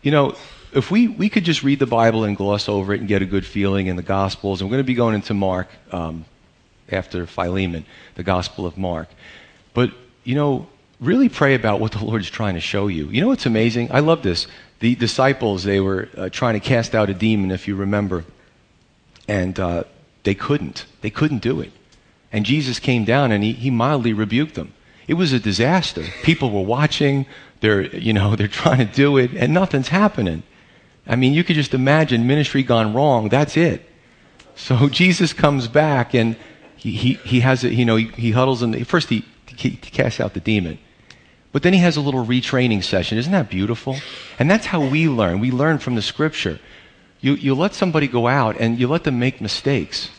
You 0.01 0.11
know, 0.11 0.35
if 0.73 0.89
we 0.89 1.07
we 1.07 1.29
could 1.29 1.43
just 1.43 1.63
read 1.63 1.79
the 1.79 1.85
Bible 1.85 2.23
and 2.23 2.37
gloss 2.37 2.69
over 2.69 2.93
it 2.93 2.99
and 2.99 3.07
get 3.07 3.21
a 3.21 3.25
good 3.25 3.45
feeling 3.45 3.87
in 3.87 3.97
the 3.97 4.03
Gospels, 4.03 4.61
and 4.61 4.69
we're 4.69 4.75
going 4.75 4.83
to 4.83 4.87
be 4.87 4.93
going 4.93 5.15
into 5.15 5.33
Mark 5.33 5.67
um, 5.91 6.25
after 6.89 7.25
Philemon, 7.25 7.85
the 8.15 8.23
Gospel 8.23 8.65
of 8.65 8.77
Mark. 8.77 9.09
But 9.73 9.91
you 10.23 10.35
know, 10.35 10.67
really 11.01 11.27
pray 11.27 11.55
about 11.55 11.81
what 11.81 11.91
the 11.91 12.03
Lord's 12.03 12.29
trying 12.29 12.55
to 12.55 12.61
show 12.61 12.87
you. 12.87 13.09
You 13.09 13.21
know 13.21 13.27
what's 13.27 13.45
amazing? 13.45 13.91
I 13.91 13.99
love 13.99 14.23
this. 14.23 14.47
The 14.79 14.95
disciples, 14.95 15.63
they 15.63 15.79
were 15.79 16.09
uh, 16.15 16.29
trying 16.29 16.53
to 16.53 16.59
cast 16.59 16.95
out 16.95 17.09
a 17.09 17.13
demon, 17.13 17.51
if 17.51 17.67
you 17.67 17.75
remember, 17.75 18.25
and 19.27 19.57
uh, 19.59 19.83
they 20.25 20.35
couldn't. 20.35 20.85
They 21.01 21.09
couldn't 21.09 21.41
do 21.41 21.61
it. 21.61 21.71
And 22.31 22.45
Jesus 22.45 22.79
came 22.79 23.05
down 23.05 23.31
and 23.31 23.43
he, 23.43 23.53
he 23.53 23.69
mildly 23.69 24.11
rebuked 24.11 24.55
them. 24.55 24.73
It 25.07 25.13
was 25.13 25.31
a 25.31 25.39
disaster. 25.39 26.03
People 26.23 26.51
were 26.51 26.63
watching. 26.63 27.25
They're, 27.61 27.85
you 27.95 28.11
know, 28.11 28.35
they're 28.35 28.47
trying 28.47 28.79
to 28.79 28.93
do 28.93 29.17
it, 29.17 29.31
and 29.35 29.53
nothing's 29.53 29.87
happening. 29.87 30.43
I 31.07 31.15
mean, 31.15 31.33
you 31.33 31.43
could 31.43 31.55
just 31.55 31.73
imagine 31.73 32.27
ministry 32.27 32.63
gone 32.63 32.93
wrong. 32.93 33.29
That's 33.29 33.55
it. 33.55 33.87
So 34.55 34.89
Jesus 35.01 35.33
comes 35.33 35.67
back 35.67 36.13
and 36.13 36.35
he, 36.75 36.91
he, 36.91 37.13
he 37.13 37.39
has 37.41 37.63
it, 37.63 37.73
you 37.73 37.85
know, 37.85 37.95
he, 37.95 38.07
he 38.07 38.31
huddles. 38.31 38.61
The, 38.61 38.83
first, 38.83 39.09
he, 39.09 39.23
he 39.55 39.77
casts 39.77 40.19
out 40.19 40.33
the 40.33 40.39
demon. 40.39 40.79
But 41.51 41.63
then 41.63 41.73
he 41.73 41.79
has 41.79 41.95
a 41.95 42.01
little 42.01 42.25
retraining 42.25 42.83
session. 42.83 43.17
Isn't 43.17 43.31
that 43.31 43.49
beautiful? 43.49 43.95
And 44.37 44.51
that's 44.51 44.65
how 44.65 44.85
we 44.85 45.07
learn. 45.07 45.39
We 45.39 45.51
learn 45.51 45.77
from 45.77 45.95
the 45.95 46.01
scripture. 46.01 46.59
You, 47.21 47.35
you 47.35 47.55
let 47.55 47.73
somebody 47.73 48.07
go 48.07 48.27
out 48.27 48.57
and 48.59 48.77
you 48.77 48.87
let 48.87 49.05
them 49.05 49.19
make 49.19 49.39
mistakes. 49.39 50.09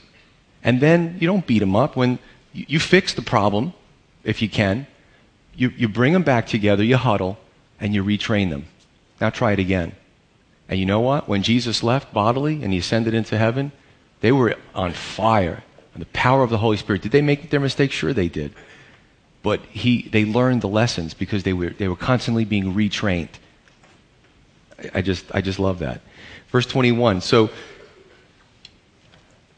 And 0.67 0.81
then 0.81 1.17
you 1.21 1.29
don't 1.29 1.47
beat 1.47 1.61
them 1.61 1.77
up. 1.77 1.97
When 1.97 2.19
you, 2.53 2.67
you 2.69 2.81
fix 2.81 3.15
the 3.15 3.23
problem, 3.23 3.73
if 4.25 4.43
you 4.43 4.49
can, 4.51 4.89
you, 5.55 5.71
you 5.71 5.89
bring 5.89 6.13
them 6.13 6.25
back 6.25 6.49
together, 6.49 6.83
you 6.83 6.97
huddle, 6.97 7.39
and 7.81 7.95
you 7.95 8.05
retrain 8.05 8.51
them. 8.51 8.67
Now 9.21 9.31
try 9.31 9.53
it 9.53 9.61
again. 9.61 9.93
And 10.69 10.81
you 10.81 10.85
know 10.85 11.01
what? 11.01 11.29
When 11.29 11.45
Jesus 11.45 11.85
left 11.85 12.13
bodily 12.13 12.65
and 12.65 12.73
he 12.73 12.81
ascended 12.81 13.15
into 13.15 13.39
heaven, 13.39 13.71
they 14.21 14.33
were 14.33 14.57
on 14.75 14.93
fire. 14.93 15.63
And 15.95 16.03
the 16.03 16.07
power 16.07 16.43
of 16.43 16.51
the 16.51 16.59
Holy 16.59 16.77
Spirit. 16.77 17.01
Did 17.01 17.13
they 17.13 17.23
make 17.23 17.49
their 17.51 17.61
mistakes? 17.61 17.95
Sure 17.95 18.13
they 18.13 18.29
did. 18.29 18.53
But 19.45 19.65
he, 19.67 20.09
they 20.09 20.25
learned 20.25 20.63
the 20.63 20.69
lessons 20.69 21.15
because 21.15 21.45
they 21.45 21.53
were, 21.53 21.71
they 21.71 21.87
were 21.87 21.97
constantly 21.97 22.45
being 22.45 22.75
retrained. 22.75 23.29
I, 24.93 25.01
just, 25.01 25.25
I 25.33 25.41
just 25.43 25.61
love 25.61 25.79
that. 25.79 26.01
Verse 26.51 26.67
21. 26.67 27.21
So, 27.21 27.51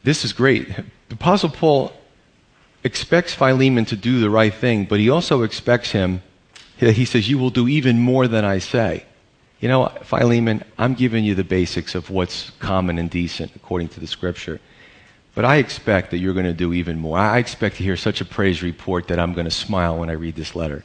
this 0.05 0.25
is 0.27 0.35
great. 0.35 0.69
The 1.09 1.15
Apostle 1.15 1.51
Paul 1.51 1.93
expects 2.85 3.35
Philemon 3.35 3.85
to 3.87 3.97
do 3.97 4.21
the 4.21 4.31
right 4.31 4.53
thing, 4.53 4.85
but 4.85 5.01
he 5.01 5.11
also 5.11 5.43
expects 5.43 5.91
him, 5.91 6.23
he 6.79 7.05
says, 7.05 7.29
You 7.29 7.39
will 7.39 7.51
do 7.51 7.67
even 7.69 7.99
more 7.99 8.29
than 8.29 8.45
I 8.45 8.59
say. 8.59 9.05
You 9.61 9.69
know, 9.69 9.89
Philemon, 10.05 10.63
I'm 10.77 10.95
giving 10.95 11.25
you 11.25 11.35
the 11.35 11.45
basics 11.45 11.95
of 11.95 12.11
what's 12.11 12.51
common 12.61 12.99
and 12.99 13.11
decent 13.11 13.57
according 13.57 13.89
to 13.91 14.01
the 14.01 14.07
scripture. 14.07 14.61
But 15.35 15.45
I 15.45 15.57
expect 15.57 16.11
that 16.11 16.19
you're 16.19 16.35
going 16.35 16.47
to 16.47 16.53
do 16.53 16.73
even 16.73 16.99
more. 16.99 17.19
I 17.19 17.39
expect 17.39 17.77
to 17.77 17.83
hear 17.83 17.97
such 17.97 18.21
a 18.21 18.25
praise 18.25 18.63
report 18.63 19.09
that 19.09 19.19
I'm 19.19 19.35
going 19.35 19.47
to 19.47 19.51
smile 19.51 19.99
when 19.99 20.11
I 20.11 20.15
read 20.15 20.37
this 20.37 20.55
letter 20.55 20.85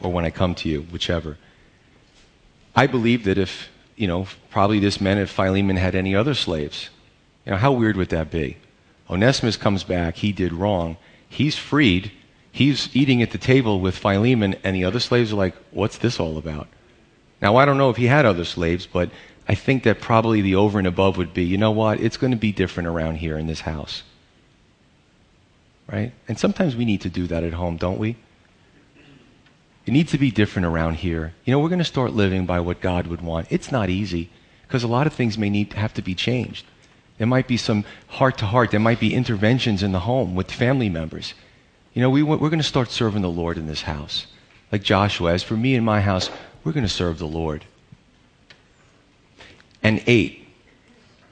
or 0.00 0.12
when 0.12 0.24
I 0.24 0.30
come 0.30 0.54
to 0.56 0.68
you, 0.68 0.82
whichever. 0.82 1.36
I 2.74 2.86
believe 2.86 3.24
that 3.24 3.38
if, 3.38 3.68
you 3.96 4.06
know, 4.06 4.26
probably 4.50 4.80
this 4.80 5.00
meant 5.00 5.20
if 5.20 5.30
Philemon 5.30 5.76
had 5.76 5.94
any 5.94 6.14
other 6.14 6.34
slaves, 6.34 6.88
you 7.44 7.52
know, 7.52 7.58
how 7.58 7.72
weird 7.72 7.96
would 7.96 8.10
that 8.10 8.30
be? 8.30 8.56
Onesimus 9.10 9.56
comes 9.56 9.82
back, 9.82 10.16
he 10.16 10.32
did 10.32 10.52
wrong, 10.52 10.96
he's 11.28 11.56
freed, 11.56 12.12
he's 12.52 12.94
eating 12.94 13.22
at 13.22 13.32
the 13.32 13.38
table 13.38 13.80
with 13.80 13.98
Philemon, 13.98 14.54
and 14.62 14.76
the 14.76 14.84
other 14.84 15.00
slaves 15.00 15.32
are 15.32 15.36
like, 15.36 15.54
what's 15.72 15.98
this 15.98 16.20
all 16.20 16.38
about? 16.38 16.68
Now, 17.42 17.56
I 17.56 17.64
don't 17.64 17.78
know 17.78 17.90
if 17.90 17.96
he 17.96 18.06
had 18.06 18.24
other 18.24 18.44
slaves, 18.44 18.86
but 18.86 19.10
I 19.48 19.54
think 19.54 19.82
that 19.82 20.00
probably 20.00 20.42
the 20.42 20.54
over 20.54 20.78
and 20.78 20.86
above 20.86 21.16
would 21.16 21.34
be, 21.34 21.44
you 21.44 21.58
know 21.58 21.72
what, 21.72 22.00
it's 22.00 22.16
going 22.16 22.30
to 22.30 22.36
be 22.36 22.52
different 22.52 22.86
around 22.88 23.16
here 23.16 23.36
in 23.36 23.46
this 23.48 23.62
house. 23.62 24.04
Right? 25.90 26.12
And 26.28 26.38
sometimes 26.38 26.76
we 26.76 26.84
need 26.84 27.00
to 27.00 27.08
do 27.08 27.26
that 27.26 27.42
at 27.42 27.54
home, 27.54 27.76
don't 27.76 27.98
we? 27.98 28.16
It 29.86 29.92
needs 29.92 30.12
to 30.12 30.18
be 30.18 30.30
different 30.30 30.66
around 30.66 30.96
here. 30.96 31.34
You 31.44 31.52
know, 31.52 31.58
we're 31.58 31.68
going 31.68 31.80
to 31.80 31.84
start 31.84 32.12
living 32.12 32.46
by 32.46 32.60
what 32.60 32.80
God 32.80 33.08
would 33.08 33.22
want. 33.22 33.48
It's 33.50 33.72
not 33.72 33.90
easy 33.90 34.30
because 34.62 34.84
a 34.84 34.88
lot 34.88 35.08
of 35.08 35.14
things 35.14 35.36
may 35.36 35.50
need 35.50 35.72
have 35.72 35.94
to 35.94 36.02
be 36.02 36.14
changed. 36.14 36.64
There 37.20 37.26
might 37.26 37.46
be 37.46 37.58
some 37.58 37.84
heart 38.08 38.38
to 38.38 38.46
heart. 38.46 38.70
There 38.70 38.80
might 38.80 38.98
be 38.98 39.12
interventions 39.12 39.82
in 39.82 39.92
the 39.92 40.00
home 40.00 40.34
with 40.34 40.50
family 40.50 40.88
members. 40.88 41.34
You 41.92 42.00
know, 42.00 42.08
we, 42.08 42.22
we're 42.22 42.38
going 42.38 42.60
to 42.60 42.62
start 42.62 42.90
serving 42.90 43.20
the 43.20 43.28
Lord 43.28 43.58
in 43.58 43.66
this 43.66 43.82
house. 43.82 44.26
Like 44.72 44.82
Joshua, 44.82 45.34
as 45.34 45.42
for 45.42 45.54
me 45.54 45.74
and 45.74 45.84
my 45.84 46.00
house, 46.00 46.30
we're 46.64 46.72
going 46.72 46.86
to 46.86 46.88
serve 46.88 47.18
the 47.18 47.26
Lord. 47.26 47.66
And 49.82 50.02
eight, 50.06 50.48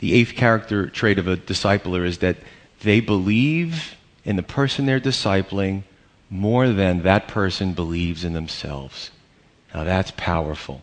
the 0.01 0.13
eighth 0.13 0.35
character 0.35 0.91
trait 0.91 1.19
of 1.19 1.27
a 1.27 1.39
discipler 1.39 2.05
is 2.05 2.19
that 2.19 2.37
they 2.83 3.01
believe 3.01 3.95
in 4.27 4.37
the 4.37 4.43
person 4.43 4.85
they're 4.85 5.01
discipling 5.01 5.85
more 6.29 6.69
than 6.69 7.01
that 7.05 7.29
person 7.29 7.73
believes 7.73 8.25
in 8.25 8.35
themselves. 8.35 9.11
Now 9.73 9.85
that's 9.85 10.11
powerful. 10.19 10.83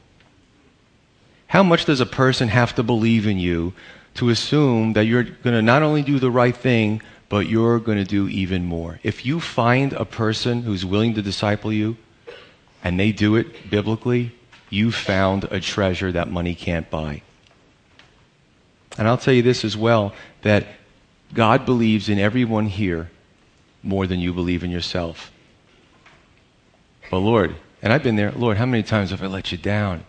How 1.47 1.63
much 1.63 1.85
does 1.85 2.01
a 2.01 2.05
person 2.05 2.49
have 2.49 2.75
to 2.75 2.83
believe 2.83 3.27
in 3.27 3.39
you 3.39 3.73
to 4.15 4.29
assume 4.29 4.93
that 4.93 5.05
you're 5.05 5.23
going 5.23 5.55
to 5.55 5.61
not 5.61 5.83
only 5.83 6.01
do 6.01 6.19
the 6.19 6.31
right 6.31 6.55
thing, 6.55 7.01
but 7.29 7.47
you're 7.47 7.79
going 7.79 7.97
to 7.97 8.05
do 8.05 8.27
even 8.29 8.65
more. 8.65 8.99
If 9.03 9.25
you 9.25 9.39
find 9.39 9.93
a 9.93 10.05
person 10.05 10.63
who's 10.63 10.85
willing 10.85 11.15
to 11.15 11.21
disciple 11.21 11.71
you 11.71 11.97
and 12.83 12.99
they 12.99 13.11
do 13.11 13.35
it 13.35 13.69
biblically, 13.69 14.33
you 14.69 14.91
found 14.91 15.45
a 15.45 15.59
treasure 15.59 16.11
that 16.11 16.29
money 16.29 16.55
can't 16.55 16.89
buy. 16.89 17.21
And 18.97 19.07
I'll 19.07 19.17
tell 19.17 19.33
you 19.33 19.41
this 19.41 19.65
as 19.65 19.75
well 19.75 20.13
that 20.43 20.65
God 21.33 21.65
believes 21.65 22.07
in 22.07 22.19
everyone 22.19 22.67
here 22.67 23.09
more 23.83 24.07
than 24.07 24.19
you 24.19 24.33
believe 24.33 24.63
in 24.63 24.71
yourself. 24.71 25.31
But 27.11 27.19
Lord, 27.19 27.55
and 27.81 27.91
I've 27.91 28.03
been 28.03 28.15
there, 28.15 28.31
Lord, 28.31 28.57
how 28.57 28.65
many 28.65 28.83
times 28.83 29.11
have 29.11 29.21
I 29.21 29.27
let 29.27 29.51
you 29.51 29.57
down? 29.57 30.05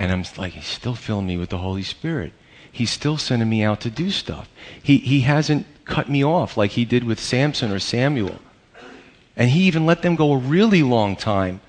And 0.00 0.10
I'm 0.10 0.24
like, 0.38 0.54
He's 0.54 0.66
still 0.66 0.94
filling 0.94 1.26
me 1.26 1.36
with 1.36 1.50
the 1.50 1.58
Holy 1.58 1.82
Spirit. 1.82 2.32
He's 2.72 2.90
still 2.90 3.18
sending 3.18 3.50
me 3.50 3.62
out 3.62 3.82
to 3.82 3.90
do 3.90 4.10
stuff. 4.10 4.48
He, 4.82 4.96
he 4.96 5.20
hasn't 5.20 5.66
cut 5.84 6.08
me 6.08 6.24
off 6.24 6.56
like 6.56 6.70
he 6.70 6.86
did 6.86 7.04
with 7.04 7.20
Samson 7.20 7.70
or 7.70 7.78
Samuel. 7.78 8.38
And 9.36 9.50
he 9.50 9.64
even 9.64 9.84
let 9.84 10.00
them 10.00 10.16
go 10.16 10.32
a 10.32 10.38
really 10.38 10.82
long 10.82 11.16
time 11.16 11.60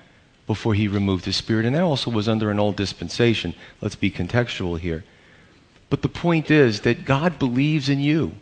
before 0.46 0.72
he 0.72 0.88
removed 0.88 1.26
his 1.26 1.36
spirit. 1.36 1.66
And 1.66 1.76
that 1.76 1.82
also 1.82 2.10
was 2.10 2.26
under 2.26 2.50
an 2.50 2.58
old 2.58 2.76
dispensation. 2.76 3.54
Let's 3.82 3.96
be 3.96 4.10
contextual 4.10 4.78
here. 4.78 5.04
But 5.90 6.00
the 6.00 6.08
point 6.08 6.50
is 6.50 6.80
that 6.80 7.04
God 7.04 7.38
believes 7.38 7.90
in 7.90 8.00
you. 8.00 8.32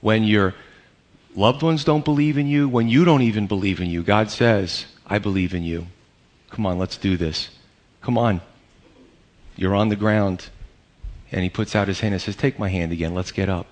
When 0.00 0.24
your 0.24 0.54
loved 1.36 1.62
ones 1.62 1.84
don't 1.84 2.04
believe 2.04 2.36
in 2.36 2.48
you, 2.48 2.68
when 2.68 2.88
you 2.88 3.04
don't 3.04 3.22
even 3.22 3.46
believe 3.46 3.80
in 3.80 3.90
you, 3.90 4.02
God 4.02 4.28
says, 4.28 4.86
I 5.06 5.20
believe 5.20 5.54
in 5.54 5.62
you. 5.62 5.86
Come 6.50 6.66
on, 6.66 6.78
let's 6.78 6.96
do 6.96 7.16
this. 7.16 7.50
Come 8.00 8.18
on. 8.18 8.40
You're 9.56 9.74
on 9.74 9.88
the 9.88 9.96
ground. 9.96 10.48
And 11.32 11.42
he 11.42 11.50
puts 11.50 11.74
out 11.74 11.88
his 11.88 12.00
hand 12.00 12.14
and 12.14 12.22
says, 12.22 12.36
Take 12.36 12.58
my 12.58 12.68
hand 12.68 12.92
again. 12.92 13.14
Let's 13.14 13.32
get 13.32 13.48
up. 13.48 13.66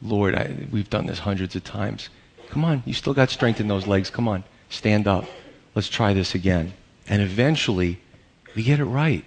Lord, 0.00 0.34
I, 0.34 0.54
we've 0.70 0.88
done 0.88 1.06
this 1.06 1.20
hundreds 1.20 1.54
of 1.56 1.64
times. 1.64 2.08
Come 2.48 2.64
on. 2.64 2.82
You 2.86 2.94
still 2.94 3.14
got 3.14 3.30
strength 3.30 3.60
in 3.60 3.68
those 3.68 3.86
legs. 3.86 4.08
Come 4.08 4.28
on. 4.28 4.44
Stand 4.70 5.06
up. 5.06 5.26
Let's 5.74 5.88
try 5.88 6.14
this 6.14 6.34
again. 6.34 6.72
And 7.08 7.20
eventually, 7.22 8.00
we 8.54 8.62
get 8.62 8.80
it 8.80 8.84
right. 8.84 9.24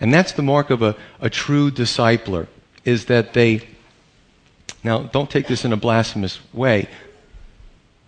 And 0.00 0.12
that's 0.12 0.32
the 0.32 0.42
mark 0.42 0.70
of 0.70 0.82
a, 0.82 0.96
a 1.20 1.30
true 1.30 1.70
discipler, 1.70 2.48
is 2.84 3.06
that 3.06 3.32
they, 3.32 3.66
now 4.84 5.04
don't 5.04 5.30
take 5.30 5.46
this 5.46 5.64
in 5.64 5.72
a 5.72 5.76
blasphemous 5.76 6.38
way, 6.52 6.88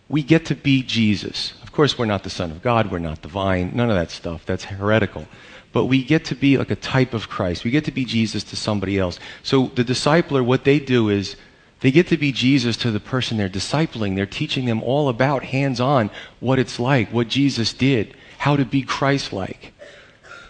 we 0.08 0.22
get 0.22 0.46
to 0.46 0.54
be 0.54 0.82
Jesus. 0.82 1.54
Of 1.62 1.72
course, 1.72 1.98
we're 1.98 2.06
not 2.06 2.24
the 2.24 2.30
Son 2.30 2.50
of 2.50 2.62
God, 2.62 2.90
we're 2.90 2.98
not 2.98 3.22
divine, 3.22 3.72
none 3.74 3.88
of 3.88 3.96
that 3.96 4.10
stuff. 4.10 4.44
That's 4.44 4.64
heretical 4.64 5.26
but 5.72 5.84
we 5.84 6.02
get 6.02 6.24
to 6.26 6.34
be 6.34 6.56
like 6.56 6.70
a 6.70 6.76
type 6.76 7.14
of 7.14 7.28
Christ. 7.28 7.64
We 7.64 7.70
get 7.70 7.84
to 7.84 7.92
be 7.92 8.04
Jesus 8.04 8.42
to 8.44 8.56
somebody 8.56 8.98
else. 8.98 9.18
So 9.42 9.66
the 9.74 9.84
discipler, 9.84 10.44
what 10.44 10.64
they 10.64 10.78
do 10.78 11.08
is 11.08 11.36
they 11.80 11.90
get 11.90 12.08
to 12.08 12.16
be 12.16 12.32
Jesus 12.32 12.76
to 12.78 12.90
the 12.90 13.00
person 13.00 13.36
they're 13.36 13.48
discipling. 13.48 14.16
They're 14.16 14.26
teaching 14.26 14.64
them 14.64 14.82
all 14.82 15.08
about 15.08 15.44
hands 15.44 15.80
on 15.80 16.10
what 16.40 16.58
it's 16.58 16.80
like, 16.80 17.12
what 17.12 17.28
Jesus 17.28 17.72
did, 17.72 18.16
how 18.38 18.56
to 18.56 18.64
be 18.64 18.82
Christ 18.82 19.32
like. 19.32 19.72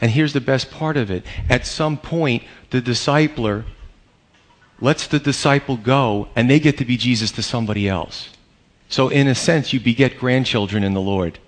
And 0.01 0.11
here's 0.11 0.33
the 0.33 0.41
best 0.41 0.71
part 0.71 0.97
of 0.97 1.11
it. 1.11 1.25
At 1.49 1.67
some 1.67 1.99
point, 1.99 2.45
the 2.71 2.81
discipler 2.81 3.65
lets 4.81 5.07
the 5.09 5.19
disciple 5.19 5.77
go, 5.77 6.29
and 6.37 6.49
they 6.49 6.61
get 6.61 6.79
to 6.79 6.85
be 6.85 6.97
Jesus 6.97 7.33
to 7.33 7.43
somebody 7.43 7.89
else. 7.89 8.31
So, 8.89 9.09
in 9.09 9.27
a 9.27 9.35
sense, 9.35 9.73
you 9.73 9.81
beget 9.81 10.19
grandchildren 10.19 10.85
in 10.85 10.95
the 10.95 11.01
Lord. 11.01 11.39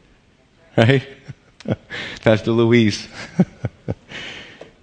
Right? 0.76 1.06
Pastor 2.22 2.52
Luis. 2.52 3.08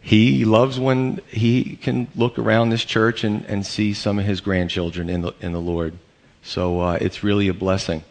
he 0.02 0.46
loves 0.46 0.80
when 0.80 1.22
he 1.28 1.76
can 1.78 2.08
look 2.16 2.38
around 2.40 2.70
this 2.70 2.86
church 2.86 3.24
and, 3.24 3.46
and 3.46 3.66
see 3.66 3.94
some 3.94 4.20
of 4.20 4.26
his 4.26 4.42
grandchildren 4.42 5.10
in 5.10 5.22
the, 5.22 5.34
in 5.42 5.54
the 5.54 5.62
Lord. 5.62 5.98
So 6.44 6.80
uh, 6.80 6.98
it's 7.02 7.24
really 7.24 7.48
a 7.48 7.54
blessing. 7.54 8.04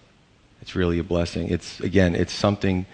It's 0.61 0.75
really 0.75 0.99
a 0.99 1.05
blessing. 1.05 1.49
It's, 1.49 1.81
again, 1.81 2.15
it's 2.15 2.33
something 2.33 2.87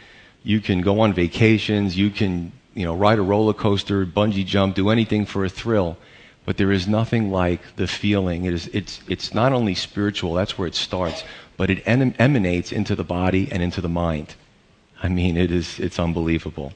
you 0.45 0.61
can 0.61 0.81
go 0.81 1.01
on 1.01 1.15
vacations, 1.15 1.97
you 1.97 2.11
can, 2.11 2.53
you 2.75 2.85
know, 2.85 2.95
ride 2.95 3.19
a 3.19 3.23
roller 3.23 3.55
coaster, 3.55 4.05
bungee 4.05 4.45
jump, 4.45 4.75
do 4.75 4.91
anything 4.91 5.25
for 5.25 5.45
a 5.45 5.49
thrill. 5.49 5.97
But 6.45 6.57
there 6.57 6.73
is 6.73 6.89
nothing 6.89 7.31
like 7.31 7.61
the 7.77 7.87
feeling. 7.87 8.45
It 8.45 8.55
is, 8.55 8.67
it's, 8.69 9.01
it's 9.09 9.33
not 9.33 9.53
only 9.53 9.77
spiritual, 9.77 10.35
that's 10.35 10.59
where 10.59 10.67
it 10.67 10.75
starts, 10.75 11.23
but 11.57 11.71
it 11.71 11.83
em- 11.87 12.15
emanates 12.19 12.73
into 12.73 12.97
the 12.97 13.05
body 13.05 13.49
and 13.53 13.63
into 13.63 13.81
the 13.81 13.89
mind. 13.89 14.35
I 15.03 15.09
mean, 15.09 15.37
it 15.37 15.51
is, 15.51 15.81
it's 15.81 15.99
unbelievable. 15.99 16.73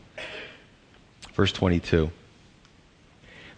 Verse 1.35 1.53
22. 1.53 2.11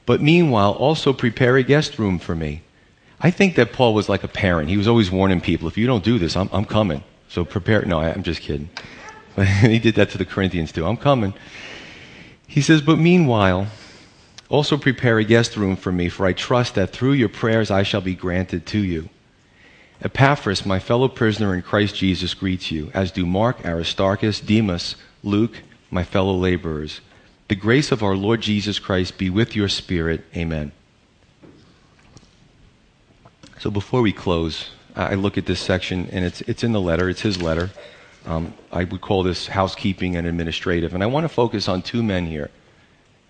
But 0.05 0.21
meanwhile, 0.21 0.73
also 0.73 1.13
prepare 1.13 1.57
a 1.57 1.63
guest 1.63 1.99
room 1.99 2.19
for 2.19 2.35
me. 2.35 2.63
I 3.21 3.31
think 3.31 3.57
that 3.57 3.73
Paul 3.73 3.95
was 3.95 4.09
like 4.09 4.25
a 4.25 4.29
parent. 4.29 4.69
He 4.69 4.77
was 4.77 4.87
always 4.87 5.11
warning 5.11 5.41
people, 5.41 5.69
if 5.69 5.77
you 5.77 5.87
don't 5.87 6.05
do 6.05 6.19
this, 6.19 6.37
I'm, 6.37 6.49
I'm 6.53 6.65
coming. 6.65 7.03
So 7.29 7.45
prepare. 7.45 7.85
No, 7.85 8.01
I, 8.01 8.13
I'm 8.13 8.23
just 8.23 8.41
kidding. 8.41 8.71
he 9.61 9.79
did 9.79 9.97
that 9.97 10.11
to 10.11 10.19
the 10.19 10.25
Corinthians 10.25 10.73
too. 10.73 10.87
I'm 10.87 10.97
coming. 10.97 11.35
He 12.47 12.61
says, 12.61 12.81
But 12.81 12.99
meanwhile, 12.99 13.67
also 14.49 14.77
prepare 14.77 15.19
a 15.19 15.25
guest 15.25 15.57
room 15.57 15.77
for 15.77 15.93
me, 15.93 16.09
for 16.09 16.27
I 16.27 16.33
trust 16.33 16.75
that 16.77 16.91
through 16.91 17.13
your 17.13 17.29
prayers 17.29 17.71
I 17.71 17.83
shall 17.83 18.01
be 18.01 18.15
granted 18.15 18.67
to 18.67 18.79
you. 18.79 19.09
Epaphras, 20.01 20.65
my 20.65 20.79
fellow 20.79 21.09
prisoner 21.09 21.55
in 21.55 21.63
Christ 21.63 21.97
Jesus, 21.97 22.35
greets 22.35 22.71
you, 22.71 22.91
as 22.95 23.11
do 23.11 23.27
Mark, 23.27 23.65
Aristarchus, 23.65 24.41
Demas, 24.41 24.95
Luke, 25.25 25.63
my 25.91 26.05
fellow 26.05 26.35
laborers. 26.35 27.01
The 27.49 27.57
grace 27.57 27.91
of 27.91 28.03
our 28.03 28.15
Lord 28.15 28.41
Jesus 28.41 28.79
Christ 28.79 29.19
be 29.19 29.29
with 29.31 29.57
your 29.57 29.69
spirit. 29.69 30.25
Amen. 30.37 30.71
So 33.59 33.71
before 33.71 34.03
we 34.03 34.13
close, 34.13 34.71
I 34.95 35.15
look 35.15 35.37
at 35.37 35.47
this 35.47 35.61
section, 35.61 36.09
and 36.13 36.25
it's, 36.25 36.43
it's 36.43 36.63
in 36.63 36.73
the 36.73 36.81
letter, 36.81 37.09
it's 37.09 37.23
his 37.23 37.43
letter. 37.43 37.71
Um, 38.25 38.55
I 38.71 38.85
would 38.85 39.01
call 39.01 39.23
this 39.23 39.49
housekeeping 39.49 40.15
and 40.15 40.27
administrative. 40.27 40.95
And 40.95 41.03
I 41.03 41.07
want 41.07 41.25
to 41.25 41.29
focus 41.29 41.69
on 41.69 41.83
two 41.83 42.03
men 42.03 42.27
here. 42.27 42.51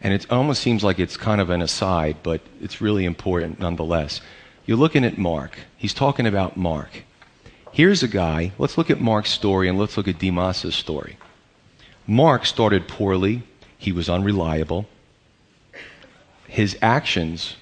And 0.00 0.12
it 0.12 0.30
almost 0.30 0.62
seems 0.62 0.84
like 0.84 0.98
it's 0.98 1.16
kind 1.16 1.40
of 1.40 1.50
an 1.50 1.62
aside, 1.62 2.16
but 2.22 2.40
it's 2.60 2.80
really 2.80 3.04
important 3.04 3.58
nonetheless. 3.58 4.20
You're 4.68 4.76
looking 4.76 5.06
at 5.06 5.16
Mark. 5.16 5.60
He's 5.78 5.94
talking 5.94 6.26
about 6.26 6.58
Mark. 6.58 7.04
Here's 7.72 8.02
a 8.02 8.06
guy. 8.06 8.52
Let's 8.58 8.76
look 8.76 8.90
at 8.90 9.00
Mark's 9.00 9.30
story 9.30 9.66
and 9.66 9.78
let's 9.78 9.96
look 9.96 10.06
at 10.06 10.18
Demas's 10.18 10.74
story. 10.74 11.16
Mark 12.06 12.44
started 12.44 12.86
poorly. 12.86 13.44
He 13.78 13.92
was 13.92 14.10
unreliable. 14.10 14.84
His 16.48 16.76
actions 16.82 17.56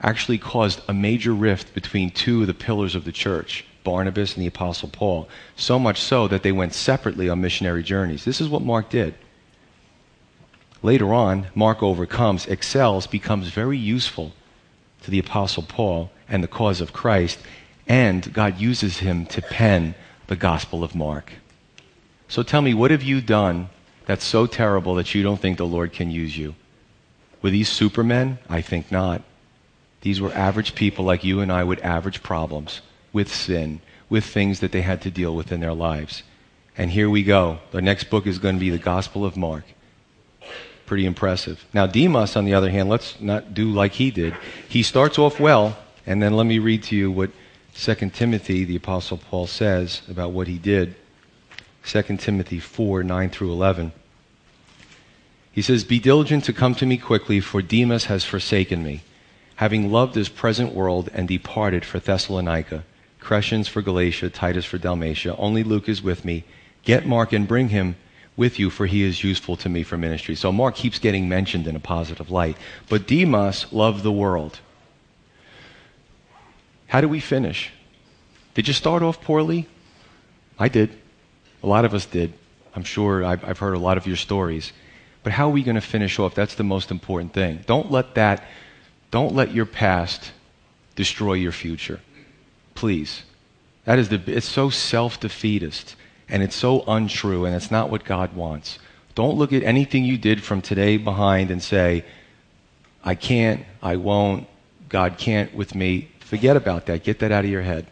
actually 0.00 0.38
caused 0.38 0.80
a 0.88 0.94
major 0.94 1.34
rift 1.34 1.74
between 1.74 2.10
two 2.10 2.40
of 2.40 2.46
the 2.46 2.54
pillars 2.54 2.94
of 2.94 3.04
the 3.04 3.12
church, 3.12 3.66
Barnabas 3.84 4.32
and 4.32 4.42
the 4.42 4.48
Apostle 4.48 4.88
Paul, 4.88 5.28
so 5.56 5.78
much 5.78 6.00
so 6.00 6.26
that 6.28 6.42
they 6.42 6.52
went 6.52 6.72
separately 6.72 7.28
on 7.28 7.42
missionary 7.42 7.82
journeys. 7.82 8.24
This 8.24 8.40
is 8.40 8.48
what 8.48 8.62
Mark 8.62 8.88
did. 8.88 9.12
Later 10.82 11.12
on, 11.12 11.48
Mark 11.54 11.82
overcomes, 11.82 12.46
excels, 12.46 13.06
becomes 13.06 13.50
very 13.50 13.76
useful 13.76 14.32
to 15.02 15.10
the 15.10 15.18
Apostle 15.18 15.62
Paul, 15.62 16.10
and 16.28 16.42
the 16.42 16.48
cause 16.48 16.80
of 16.80 16.92
Christ, 16.92 17.38
and 17.86 18.32
God 18.32 18.60
uses 18.60 18.98
him 18.98 19.26
to 19.26 19.42
pen 19.42 19.94
the 20.28 20.36
Gospel 20.36 20.84
of 20.84 20.94
Mark. 20.94 21.32
So 22.28 22.42
tell 22.42 22.62
me, 22.62 22.72
what 22.72 22.92
have 22.92 23.02
you 23.02 23.20
done 23.20 23.68
that's 24.06 24.24
so 24.24 24.46
terrible 24.46 24.94
that 24.94 25.14
you 25.14 25.22
don't 25.22 25.40
think 25.40 25.58
the 25.58 25.66
Lord 25.66 25.92
can 25.92 26.10
use 26.10 26.38
you? 26.38 26.54
Were 27.42 27.50
these 27.50 27.68
supermen? 27.68 28.38
I 28.48 28.60
think 28.60 28.92
not. 28.92 29.22
These 30.02 30.20
were 30.20 30.32
average 30.32 30.74
people 30.74 31.04
like 31.04 31.24
you 31.24 31.40
and 31.40 31.50
I 31.50 31.64
with 31.64 31.84
average 31.84 32.22
problems, 32.22 32.80
with 33.12 33.34
sin, 33.34 33.80
with 34.08 34.24
things 34.24 34.60
that 34.60 34.72
they 34.72 34.82
had 34.82 35.02
to 35.02 35.10
deal 35.10 35.34
with 35.34 35.50
in 35.50 35.60
their 35.60 35.74
lives. 35.74 36.22
And 36.78 36.90
here 36.90 37.10
we 37.10 37.22
go. 37.22 37.58
The 37.72 37.82
next 37.82 38.04
book 38.04 38.26
is 38.26 38.38
going 38.38 38.54
to 38.56 38.60
be 38.60 38.70
the 38.70 38.78
Gospel 38.78 39.24
of 39.24 39.36
Mark. 39.36 39.64
Pretty 40.90 41.06
impressive. 41.06 41.64
Now, 41.72 41.86
Demas, 41.86 42.34
on 42.34 42.46
the 42.46 42.54
other 42.54 42.68
hand, 42.68 42.88
let's 42.88 43.20
not 43.20 43.54
do 43.54 43.70
like 43.70 43.92
he 43.92 44.10
did. 44.10 44.34
He 44.68 44.82
starts 44.82 45.20
off 45.20 45.38
well, 45.38 45.78
and 46.04 46.20
then 46.20 46.34
let 46.34 46.46
me 46.46 46.58
read 46.58 46.82
to 46.82 46.96
you 46.96 47.12
what 47.12 47.30
2 47.76 47.94
Timothy, 48.10 48.64
the 48.64 48.74
Apostle 48.74 49.16
Paul, 49.16 49.46
says 49.46 50.02
about 50.10 50.32
what 50.32 50.48
he 50.48 50.58
did. 50.58 50.96
2 51.84 52.16
Timothy 52.16 52.58
4 52.58 53.04
9 53.04 53.30
through 53.30 53.52
11. 53.52 53.92
He 55.52 55.62
says, 55.62 55.84
Be 55.84 56.00
diligent 56.00 56.42
to 56.46 56.52
come 56.52 56.74
to 56.74 56.86
me 56.86 56.96
quickly, 56.96 57.38
for 57.38 57.62
Demas 57.62 58.06
has 58.06 58.24
forsaken 58.24 58.82
me, 58.82 59.02
having 59.54 59.92
loved 59.92 60.14
this 60.14 60.28
present 60.28 60.74
world 60.74 61.08
and 61.14 61.28
departed 61.28 61.84
for 61.84 62.00
Thessalonica. 62.00 62.82
Crescens 63.20 63.68
for 63.68 63.80
Galatia, 63.80 64.28
Titus 64.28 64.64
for 64.64 64.76
Dalmatia. 64.76 65.36
Only 65.36 65.62
Luke 65.62 65.88
is 65.88 66.02
with 66.02 66.24
me. 66.24 66.42
Get 66.82 67.06
Mark 67.06 67.32
and 67.32 67.46
bring 67.46 67.68
him 67.68 67.94
with 68.40 68.58
you, 68.58 68.70
for 68.70 68.86
he 68.86 69.02
is 69.02 69.22
useful 69.22 69.54
to 69.54 69.68
me 69.68 69.82
for 69.82 69.98
ministry. 69.98 70.34
So 70.34 70.50
Mark 70.50 70.74
keeps 70.74 70.98
getting 70.98 71.28
mentioned 71.28 71.66
in 71.66 71.76
a 71.76 71.80
positive 71.80 72.30
light. 72.30 72.56
But 72.88 73.06
Demas 73.06 73.70
loved 73.70 74.02
the 74.02 74.10
world. 74.10 74.60
How 76.86 77.02
do 77.02 77.08
we 77.08 77.20
finish? 77.20 77.70
Did 78.54 78.66
you 78.66 78.72
start 78.72 79.02
off 79.02 79.20
poorly? 79.20 79.68
I 80.58 80.68
did. 80.68 80.88
A 81.62 81.66
lot 81.66 81.84
of 81.84 81.92
us 81.92 82.06
did. 82.06 82.32
I'm 82.74 82.82
sure 82.82 83.22
I've, 83.22 83.44
I've 83.44 83.58
heard 83.58 83.74
a 83.74 83.78
lot 83.78 83.98
of 83.98 84.06
your 84.06 84.16
stories. 84.16 84.72
But 85.22 85.34
how 85.34 85.48
are 85.48 85.52
we 85.52 85.62
going 85.62 85.74
to 85.74 85.82
finish 85.82 86.18
off? 86.18 86.34
That's 86.34 86.54
the 86.54 86.64
most 86.64 86.90
important 86.90 87.34
thing. 87.34 87.60
Don't 87.66 87.90
let 87.90 88.14
that, 88.14 88.42
don't 89.10 89.34
let 89.34 89.52
your 89.52 89.66
past 89.66 90.32
destroy 90.96 91.34
your 91.34 91.52
future. 91.52 92.00
Please. 92.74 93.22
That 93.84 93.98
is 93.98 94.08
the, 94.08 94.22
it's 94.26 94.48
so 94.48 94.70
self 94.70 95.20
defeatist 95.20 95.94
and 96.30 96.42
it's 96.42 96.56
so 96.56 96.82
untrue 96.86 97.44
and 97.44 97.54
it's 97.54 97.70
not 97.70 97.90
what 97.90 98.04
God 98.04 98.34
wants. 98.34 98.78
Don't 99.14 99.36
look 99.36 99.52
at 99.52 99.62
anything 99.62 100.04
you 100.04 100.16
did 100.16 100.42
from 100.42 100.62
today 100.62 100.96
behind 100.96 101.50
and 101.50 101.62
say, 101.62 102.04
I 103.04 103.14
can't, 103.14 103.64
I 103.82 103.96
won't, 103.96 104.46
God 104.88 105.18
can't 105.18 105.54
with 105.54 105.74
me. 105.74 106.08
Forget 106.20 106.56
about 106.56 106.86
that. 106.86 107.02
Get 107.02 107.18
that 107.20 107.32
out 107.32 107.44
of 107.44 107.50
your 107.50 107.62
head. 107.62 107.86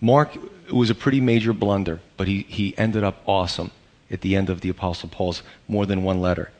Mark 0.00 0.36
was 0.72 0.90
a 0.90 0.94
pretty 0.94 1.20
major 1.20 1.52
blunder, 1.52 2.00
but 2.16 2.28
he, 2.28 2.42
he 2.42 2.76
ended 2.76 3.04
up 3.04 3.22
awesome 3.26 3.70
at 4.10 4.20
the 4.20 4.36
end 4.36 4.50
of 4.50 4.60
the 4.60 4.68
Apostle 4.68 5.08
Paul's 5.08 5.42
more 5.68 5.86
than 5.86 6.02
one 6.02 6.20
letter. 6.20 6.50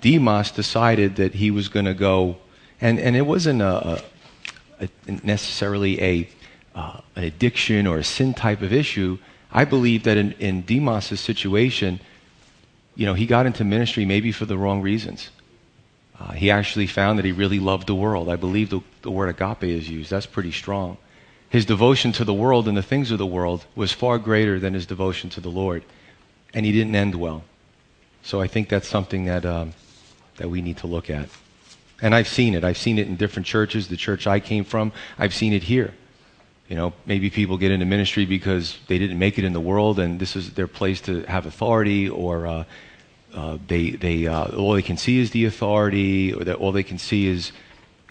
Demas 0.00 0.50
decided 0.50 1.16
that 1.16 1.34
he 1.34 1.50
was 1.50 1.68
going 1.68 1.86
to 1.86 1.94
go, 1.94 2.36
and, 2.80 2.98
and 2.98 3.16
it 3.16 3.22
wasn't 3.22 3.60
a, 3.60 4.02
a, 4.80 4.88
a 5.06 5.12
necessarily 5.22 6.02
a, 6.02 6.28
uh, 6.74 7.00
an 7.16 7.24
addiction 7.24 7.86
or 7.86 7.98
a 7.98 8.04
sin 8.04 8.32
type 8.32 8.62
of 8.62 8.72
issue. 8.72 9.18
I 9.50 9.64
believe 9.64 10.04
that 10.04 10.16
in, 10.16 10.32
in 10.32 10.62
Demas' 10.62 11.20
situation, 11.20 12.00
you 12.94 13.06
know, 13.06 13.14
he 13.14 13.26
got 13.26 13.46
into 13.46 13.64
ministry 13.64 14.04
maybe 14.04 14.32
for 14.32 14.44
the 14.44 14.58
wrong 14.58 14.82
reasons. 14.82 15.30
Uh, 16.20 16.32
he 16.32 16.50
actually 16.50 16.86
found 16.86 17.18
that 17.18 17.24
he 17.24 17.32
really 17.32 17.60
loved 17.60 17.86
the 17.86 17.94
world. 17.94 18.28
I 18.28 18.36
believe 18.36 18.70
the, 18.70 18.80
the 19.02 19.10
word 19.10 19.28
agape 19.28 19.64
is 19.64 19.88
used. 19.88 20.10
That's 20.10 20.26
pretty 20.26 20.52
strong. 20.52 20.98
His 21.48 21.64
devotion 21.64 22.12
to 22.12 22.24
the 22.24 22.34
world 22.34 22.68
and 22.68 22.76
the 22.76 22.82
things 22.82 23.10
of 23.10 23.18
the 23.18 23.26
world 23.26 23.64
was 23.74 23.92
far 23.92 24.18
greater 24.18 24.58
than 24.58 24.74
his 24.74 24.84
devotion 24.84 25.30
to 25.30 25.40
the 25.40 25.48
Lord. 25.48 25.84
And 26.52 26.66
he 26.66 26.72
didn't 26.72 26.94
end 26.94 27.14
well. 27.14 27.44
So 28.22 28.40
I 28.40 28.48
think 28.48 28.68
that's 28.68 28.88
something 28.88 29.26
that, 29.26 29.46
um, 29.46 29.72
that 30.36 30.50
we 30.50 30.60
need 30.60 30.78
to 30.78 30.86
look 30.86 31.08
at. 31.08 31.28
And 32.02 32.14
I've 32.14 32.28
seen 32.28 32.54
it. 32.54 32.64
I've 32.64 32.76
seen 32.76 32.98
it 32.98 33.06
in 33.06 33.16
different 33.16 33.46
churches. 33.46 33.88
The 33.88 33.96
church 33.96 34.26
I 34.26 34.40
came 34.40 34.64
from, 34.64 34.92
I've 35.18 35.34
seen 35.34 35.52
it 35.52 35.64
here. 35.64 35.94
You 36.68 36.76
know, 36.76 36.92
maybe 37.06 37.30
people 37.30 37.56
get 37.56 37.70
into 37.70 37.86
ministry 37.86 38.26
because 38.26 38.78
they 38.88 38.98
didn't 38.98 39.18
make 39.18 39.38
it 39.38 39.44
in 39.44 39.54
the 39.54 39.60
world 39.60 39.98
and 39.98 40.20
this 40.20 40.36
is 40.36 40.52
their 40.52 40.66
place 40.66 41.00
to 41.02 41.22
have 41.22 41.46
authority 41.46 42.08
or 42.08 42.46
uh, 42.46 42.64
uh, 43.34 43.58
they, 43.66 43.90
they, 43.90 44.26
uh, 44.26 44.46
all 44.56 44.72
they 44.72 44.82
can 44.82 44.96
see 44.96 45.18
is 45.18 45.30
the 45.30 45.44
authority, 45.44 46.32
or 46.32 46.44
that 46.44 46.56
all 46.56 46.72
they 46.72 46.82
can 46.82 46.98
see 46.98 47.26
is, 47.26 47.52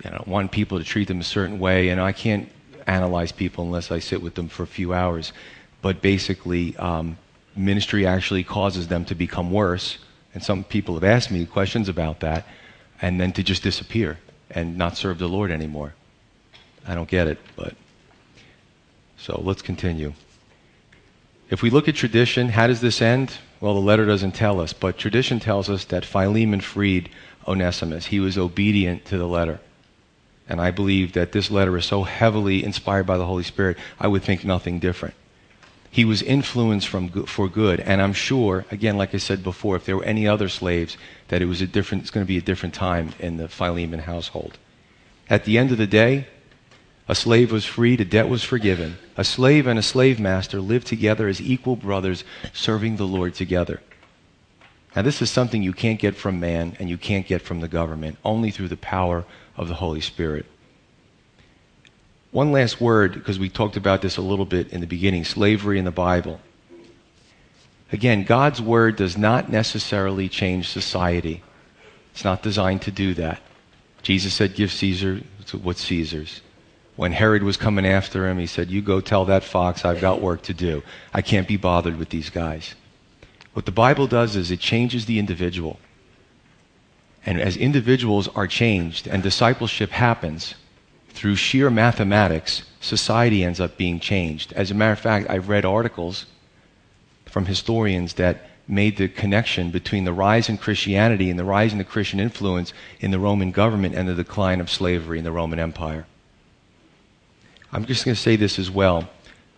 you 0.04 0.10
know, 0.10 0.24
want 0.28 0.52
people 0.52 0.78
to 0.78 0.84
treat 0.84 1.08
them 1.08 1.20
a 1.20 1.24
certain 1.24 1.60
way. 1.60 1.90
And 1.90 2.00
I 2.00 2.12
can't 2.12 2.50
analyze 2.86 3.32
people 3.32 3.66
unless 3.66 3.92
I 3.92 4.00
sit 4.00 4.22
with 4.22 4.36
them 4.36 4.48
for 4.48 4.64
a 4.64 4.68
few 4.68 4.94
hours. 4.94 5.34
But 5.82 6.02
basically, 6.02 6.78
um, 6.78 7.18
ministry 7.56 8.06
actually 8.06 8.44
causes 8.44 8.88
them 8.88 9.06
to 9.06 9.16
become 9.16 9.52
worse. 9.52 9.98
And 10.34 10.44
some 10.44 10.64
people 10.64 10.94
have 10.94 11.04
asked 11.04 11.32
me 11.32 11.46
questions 11.46 11.90
about 11.90 12.20
that, 12.20 12.46
and 13.02 13.20
then 13.20 13.34
to 13.34 13.44
just 13.44 13.64
disappear 13.64 14.20
and 14.52 14.78
not 14.78 14.98
serve 14.98 15.18
the 15.18 15.28
Lord 15.28 15.52
anymore. 15.52 15.94
I 16.88 16.96
don't 16.96 17.10
get 17.10 17.28
it, 17.28 17.40
but. 17.56 17.76
So 19.18 19.42
let's 19.44 19.62
continue. 19.62 20.14
If 21.50 21.62
we 21.62 21.70
look 21.70 21.88
at 21.88 21.96
tradition, 21.96 22.50
how 22.50 22.68
does 22.68 22.82
this 22.82 23.02
end? 23.02 23.34
Well, 23.60 23.74
the 23.74 23.80
letter 23.80 24.06
doesn't 24.06 24.34
tell 24.34 24.60
us, 24.60 24.74
but 24.74 24.98
tradition 24.98 25.40
tells 25.40 25.70
us 25.70 25.86
that 25.86 26.06
Philemon 26.06 26.62
freed 26.62 27.10
Onesimus. 27.48 28.08
He 28.08 28.20
was 28.20 28.38
obedient 28.38 29.06
to 29.06 29.18
the 29.18 29.28
letter. 29.28 29.60
And 30.50 30.62
I 30.62 30.72
believe 30.72 31.14
that 31.14 31.32
this 31.32 31.50
letter 31.50 31.76
is 31.78 31.86
so 31.86 32.04
heavily 32.04 32.64
inspired 32.64 33.06
by 33.06 33.18
the 33.18 33.26
Holy 33.26 33.44
Spirit, 33.44 33.78
I 34.00 34.08
would 34.08 34.24
think 34.24 34.46
nothing 34.46 34.80
different. 34.80 35.16
He 35.90 36.06
was 36.06 36.22
influenced 36.22 36.88
from, 36.88 37.10
for 37.26 37.48
good, 37.48 37.80
and 37.80 38.02
I'm 38.02 38.14
sure, 38.14 38.66
again, 38.72 38.98
like 38.98 39.16
I 39.16 39.18
said 39.18 39.42
before, 39.42 39.76
if 39.76 39.86
there 39.86 39.98
were 39.98 40.04
any 40.04 40.28
other 40.28 40.50
slaves, 40.50 40.98
that 41.30 41.42
it 41.42 41.46
was 41.46 41.62
a 41.62 41.68
different, 41.68 42.04
it's 42.04 42.12
going 42.12 42.26
to 42.26 42.28
be 42.28 42.38
a 42.38 42.42
different 42.42 42.76
time 42.76 43.14
in 43.20 43.38
the 43.38 43.48
Philemon 43.48 44.02
household. 44.02 44.58
At 45.30 45.46
the 45.46 45.58
end 45.58 45.72
of 45.72 45.78
the 45.78 45.88
day, 45.88 46.28
a 47.08 47.16
slave 47.16 47.52
was 47.52 47.66
freed, 47.66 48.02
a 48.02 48.06
debt 48.06 48.28
was 48.28 48.44
forgiven. 48.44 48.98
A 49.16 49.24
slave 49.24 49.66
and 49.66 49.80
a 49.80 49.84
slave 49.84 50.20
master 50.20 50.60
lived 50.60 50.88
together 50.88 51.28
as 51.28 51.42
equal 51.42 51.76
brothers, 51.76 52.24
serving 52.54 52.98
the 52.98 53.08
Lord 53.08 53.34
together. 53.34 53.82
Now, 54.96 55.04
this 55.04 55.22
is 55.22 55.30
something 55.30 55.64
you 55.64 55.74
can't 55.74 56.00
get 56.00 56.16
from 56.16 56.40
man 56.40 56.76
and 56.80 56.90
you 56.90 56.98
can't 56.98 57.28
get 57.28 57.42
from 57.42 57.62
the 57.62 57.68
government, 57.68 58.18
only 58.26 58.52
through 58.52 58.68
the 58.68 58.78
power 58.78 59.26
of 59.56 59.68
the 59.68 59.76
Holy 59.76 60.02
Spirit. 60.02 60.46
One 62.32 62.52
last 62.52 62.82
word, 62.82 63.14
because 63.14 63.40
we 63.40 63.50
talked 63.50 63.78
about 63.78 64.02
this 64.02 64.18
a 64.18 64.22
little 64.22 64.46
bit 64.46 64.74
in 64.74 64.82
the 64.82 64.88
beginning 64.88 65.24
slavery 65.24 65.80
in 65.80 65.86
the 65.86 65.92
Bible. 65.92 66.42
Again, 67.92 68.24
God's 68.24 68.62
word 68.62 68.98
does 68.98 69.18
not 69.18 69.50
necessarily 69.50 70.28
change 70.28 70.68
society. 70.68 71.42
It's 72.12 72.26
not 72.26 72.44
designed 72.44 72.82
to 72.82 72.92
do 72.92 73.14
that. 73.14 73.40
Jesus 74.02 74.34
said, 74.34 74.56
Give 74.56 74.72
Caesar 74.72 75.22
what's 75.62 75.84
Caesar's. 75.86 76.42
When 76.98 77.12
Herod 77.12 77.44
was 77.44 77.58
coming 77.58 77.86
after 77.86 78.28
him, 78.28 78.40
he 78.40 78.48
said, 78.48 78.72
You 78.72 78.82
go 78.82 79.02
tell 79.02 79.26
that 79.26 79.44
fox 79.44 79.86
I've 79.86 80.02
got 80.02 80.20
work 80.20 80.42
to 80.44 80.54
do. 80.54 80.82
I 81.14 81.22
can't 81.22 81.48
be 81.48 81.56
bothered 81.56 81.98
with 81.98 82.10
these 82.10 82.32
guys. 82.32 82.74
What 83.54 83.66
the 83.66 83.72
Bible 83.72 84.08
does 84.08 84.36
is 84.36 84.50
it 84.50 84.60
changes 84.60 85.06
the 85.06 85.20
individual. 85.20 85.80
And 87.24 87.40
as 87.40 87.56
individuals 87.56 88.28
are 88.30 88.48
changed 88.48 89.06
and 89.06 89.22
discipleship 89.22 89.92
happens 89.92 90.56
through 91.10 91.36
sheer 91.36 91.70
mathematics, 91.70 92.64
society 92.82 93.44
ends 93.44 93.60
up 93.60 93.78
being 93.78 94.00
changed. 94.00 94.52
As 94.54 94.72
a 94.72 94.74
matter 94.74 94.94
of 94.94 95.00
fact, 95.00 95.30
I've 95.30 95.50
read 95.50 95.66
articles 95.66 96.26
from 97.26 97.46
historians 97.46 98.16
that 98.16 98.50
made 98.68 98.98
the 98.98 99.08
connection 99.08 99.70
between 99.70 100.04
the 100.04 100.14
rise 100.14 100.50
in 100.50 100.58
Christianity 100.58 101.30
and 101.30 101.38
the 101.38 101.44
rise 101.44 101.74
in 101.74 101.78
the 101.78 101.84
Christian 101.84 102.20
influence 102.20 102.74
in 103.00 103.12
the 103.12 103.20
Roman 103.20 103.52
government 103.52 103.94
and 103.94 104.10
the 104.10 104.16
decline 104.16 104.60
of 104.60 104.70
slavery 104.70 105.20
in 105.20 105.24
the 105.24 105.32
Roman 105.32 105.60
Empire. 105.60 106.08
I'm 107.72 107.86
just 107.86 108.06
going 108.06 108.16
to 108.16 108.22
say 108.22 108.36
this 108.36 108.60
as 108.60 108.72
well. 108.72 109.10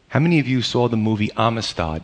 How 0.08 0.20
many 0.20 0.40
of 0.40 0.48
you 0.48 0.62
saw 0.62 0.88
the 0.88 0.98
movie 0.98 1.30
Amistad? 1.38 2.04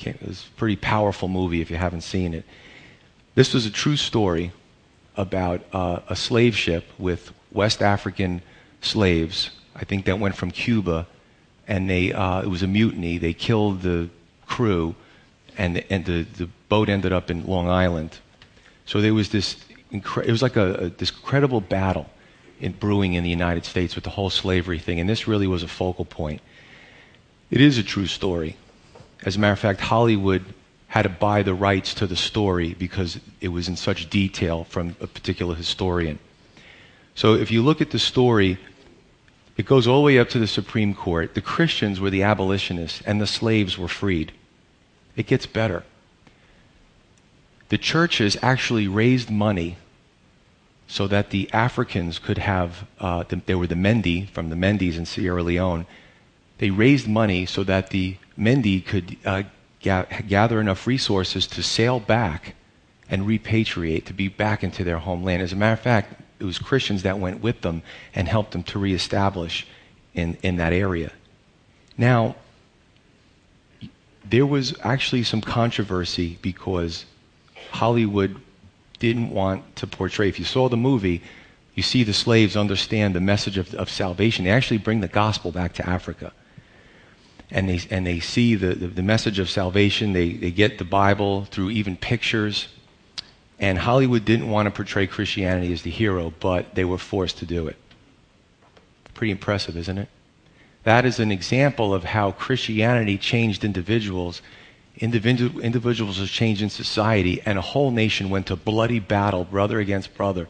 It 0.00 0.20
was 0.26 0.46
a 0.46 0.58
pretty 0.58 0.76
powerful 0.76 1.28
movie 1.28 1.60
if 1.60 1.70
you 1.70 1.76
haven't 1.76 2.02
seen 2.02 2.34
it. 2.34 2.44
This 3.34 3.54
was 3.54 3.64
a 3.66 3.70
true 3.70 3.96
story 3.96 4.52
about 5.16 5.62
uh, 5.72 6.00
a 6.08 6.16
slave 6.16 6.56
ship 6.56 6.84
with 6.98 7.32
West 7.52 7.80
African 7.80 8.42
slaves. 8.80 9.50
I 9.74 9.84
think 9.84 10.04
that 10.06 10.18
went 10.18 10.36
from 10.36 10.50
Cuba, 10.50 11.06
and 11.66 11.88
they, 11.88 12.12
uh, 12.12 12.42
it 12.42 12.48
was 12.48 12.62
a 12.62 12.66
mutiny. 12.66 13.18
They 13.18 13.32
killed 13.32 13.82
the 13.82 14.10
crew, 14.46 14.94
and, 15.56 15.76
the, 15.76 15.92
and 15.92 16.04
the, 16.04 16.22
the 16.22 16.48
boat 16.68 16.88
ended 16.88 17.12
up 17.12 17.30
in 17.30 17.46
Long 17.46 17.68
Island. 17.68 18.18
So 18.86 19.00
there 19.00 19.14
was 19.14 19.30
this, 19.30 19.56
incre- 19.92 20.26
it 20.26 20.30
was 20.30 20.42
like 20.42 20.56
a, 20.56 20.74
a, 20.74 20.88
this 20.90 21.10
incredible 21.10 21.60
battle 21.60 22.10
in 22.60 22.72
brewing 22.72 23.14
in 23.14 23.24
the 23.24 23.30
United 23.30 23.64
States 23.64 23.94
with 23.94 24.04
the 24.04 24.10
whole 24.10 24.30
slavery 24.30 24.78
thing, 24.78 25.00
and 25.00 25.08
this 25.08 25.26
really 25.26 25.46
was 25.46 25.62
a 25.62 25.68
focal 25.68 26.04
point. 26.04 26.40
It 27.50 27.60
is 27.60 27.78
a 27.78 27.82
true 27.82 28.06
story. 28.06 28.56
As 29.24 29.36
a 29.36 29.38
matter 29.38 29.52
of 29.52 29.58
fact, 29.58 29.80
Hollywood 29.80 30.44
had 30.88 31.02
to 31.02 31.08
buy 31.08 31.42
the 31.42 31.54
rights 31.54 31.94
to 31.94 32.06
the 32.06 32.16
story 32.16 32.74
because 32.74 33.18
it 33.40 33.48
was 33.48 33.68
in 33.68 33.76
such 33.76 34.08
detail 34.10 34.64
from 34.64 34.96
a 35.00 35.06
particular 35.06 35.54
historian. 35.54 36.18
So 37.14 37.34
if 37.34 37.50
you 37.50 37.62
look 37.62 37.80
at 37.80 37.90
the 37.90 37.98
story, 37.98 38.58
it 39.56 39.66
goes 39.66 39.86
all 39.86 40.00
the 40.00 40.06
way 40.06 40.18
up 40.18 40.28
to 40.30 40.38
the 40.38 40.46
Supreme 40.46 40.94
Court. 40.94 41.34
The 41.34 41.40
Christians 41.40 42.00
were 42.00 42.10
the 42.10 42.22
abolitionists, 42.22 43.02
and 43.06 43.20
the 43.20 43.26
slaves 43.26 43.78
were 43.78 43.88
freed. 43.88 44.32
It 45.16 45.26
gets 45.26 45.46
better. 45.46 45.84
The 47.68 47.78
churches 47.78 48.36
actually 48.42 48.88
raised 48.88 49.30
money 49.30 49.76
so 50.86 51.06
that 51.08 51.30
the 51.30 51.50
Africans 51.52 52.18
could 52.18 52.38
have, 52.38 52.86
uh, 53.00 53.24
the, 53.24 53.36
they 53.46 53.54
were 53.54 53.66
the 53.66 53.76
Mendi 53.76 54.26
from 54.26 54.50
the 54.50 54.56
Mendis 54.56 54.96
in 54.96 55.06
Sierra 55.06 55.42
Leone. 55.42 55.86
They 56.58 56.70
raised 56.70 57.08
money 57.08 57.46
so 57.46 57.64
that 57.64 57.90
the 57.90 58.16
Mendi 58.36 58.80
could 58.80 59.16
uh, 59.24 59.44
ga- 59.82 60.06
gather 60.28 60.60
enough 60.60 60.86
resources 60.86 61.46
to 61.48 61.62
sail 61.62 62.00
back 62.00 62.54
and 63.08 63.26
repatriate, 63.26 64.04
to 64.06 64.12
be 64.12 64.28
back 64.28 64.62
into 64.62 64.84
their 64.84 64.98
homeland. 64.98 65.42
As 65.42 65.52
a 65.52 65.56
matter 65.56 65.74
of 65.74 65.80
fact, 65.80 66.20
it 66.38 66.44
was 66.44 66.58
Christians 66.58 67.02
that 67.02 67.18
went 67.18 67.42
with 67.42 67.60
them 67.62 67.82
and 68.14 68.28
helped 68.28 68.52
them 68.52 68.62
to 68.64 68.78
reestablish 68.78 69.66
in, 70.14 70.36
in 70.42 70.56
that 70.56 70.72
area. 70.72 71.12
Now, 71.96 72.36
there 74.24 74.46
was 74.46 74.74
actually 74.82 75.22
some 75.22 75.40
controversy 75.40 76.38
because 76.42 77.04
Hollywood 77.70 78.40
didn't 79.12 79.30
want 79.30 79.76
to 79.76 79.86
portray. 79.86 80.28
If 80.28 80.38
you 80.38 80.44
saw 80.44 80.68
the 80.68 80.76
movie, 80.76 81.22
you 81.74 81.82
see 81.82 82.04
the 82.04 82.12
slaves 82.12 82.56
understand 82.56 83.14
the 83.14 83.20
message 83.20 83.58
of, 83.58 83.74
of 83.74 83.90
salvation. 83.90 84.44
They 84.44 84.50
actually 84.50 84.78
bring 84.78 85.00
the 85.00 85.08
gospel 85.08 85.50
back 85.50 85.74
to 85.74 85.88
Africa. 85.88 86.32
And 87.50 87.68
they, 87.68 87.80
and 87.90 88.06
they 88.06 88.20
see 88.20 88.54
the, 88.54 88.74
the, 88.74 88.86
the 88.86 89.02
message 89.02 89.38
of 89.38 89.50
salvation. 89.50 90.12
They, 90.12 90.32
they 90.32 90.50
get 90.50 90.78
the 90.78 90.84
Bible 90.84 91.44
through 91.46 91.70
even 91.70 91.96
pictures. 91.96 92.68
And 93.58 93.78
Hollywood 93.78 94.24
didn't 94.24 94.50
want 94.50 94.66
to 94.66 94.70
portray 94.70 95.06
Christianity 95.06 95.72
as 95.72 95.82
the 95.82 95.90
hero, 95.90 96.32
but 96.40 96.74
they 96.74 96.84
were 96.84 96.98
forced 96.98 97.38
to 97.38 97.46
do 97.46 97.68
it. 97.68 97.76
Pretty 99.12 99.30
impressive, 99.30 99.76
isn't 99.76 99.98
it? 99.98 100.08
That 100.84 101.04
is 101.04 101.18
an 101.18 101.32
example 101.32 101.94
of 101.94 102.04
how 102.04 102.32
Christianity 102.32 103.16
changed 103.18 103.64
individuals. 103.64 104.42
Individu- 105.00 105.62
individuals 105.62 106.18
have 106.18 106.28
changed 106.28 106.62
in 106.62 106.70
society, 106.70 107.42
and 107.44 107.58
a 107.58 107.62
whole 107.62 107.90
nation 107.90 108.30
went 108.30 108.46
to 108.46 108.56
bloody 108.56 109.00
battle, 109.00 109.44
brother 109.44 109.80
against 109.80 110.16
brother, 110.16 110.48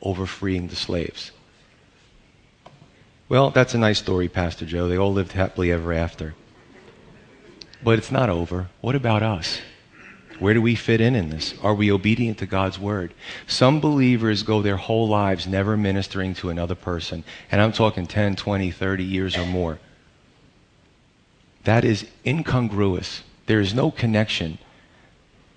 over 0.00 0.26
freeing 0.26 0.68
the 0.68 0.76
slaves. 0.76 1.30
Well, 3.28 3.50
that's 3.50 3.74
a 3.74 3.78
nice 3.78 3.98
story, 3.98 4.28
Pastor 4.28 4.66
Joe. 4.66 4.88
They 4.88 4.98
all 4.98 5.12
lived 5.12 5.32
happily 5.32 5.72
ever 5.72 5.92
after. 5.92 6.34
But 7.82 7.98
it's 7.98 8.10
not 8.10 8.28
over. 8.28 8.68
What 8.80 8.94
about 8.94 9.22
us? 9.22 9.60
Where 10.38 10.54
do 10.54 10.62
we 10.62 10.74
fit 10.74 11.00
in 11.00 11.14
in 11.14 11.30
this? 11.30 11.54
Are 11.62 11.74
we 11.74 11.92
obedient 11.92 12.38
to 12.38 12.46
God's 12.46 12.78
word? 12.78 13.14
Some 13.46 13.80
believers 13.80 14.42
go 14.42 14.60
their 14.60 14.76
whole 14.76 15.08
lives 15.08 15.46
never 15.46 15.76
ministering 15.76 16.34
to 16.34 16.50
another 16.50 16.74
person, 16.74 17.24
and 17.50 17.60
I'm 17.60 17.72
talking 17.72 18.06
10, 18.06 18.36
20, 18.36 18.70
30 18.70 19.04
years 19.04 19.36
or 19.36 19.46
more. 19.46 19.78
That 21.64 21.84
is 21.84 22.06
incongruous. 22.26 23.22
There 23.52 23.60
is 23.60 23.74
no 23.74 23.90
connection. 23.90 24.56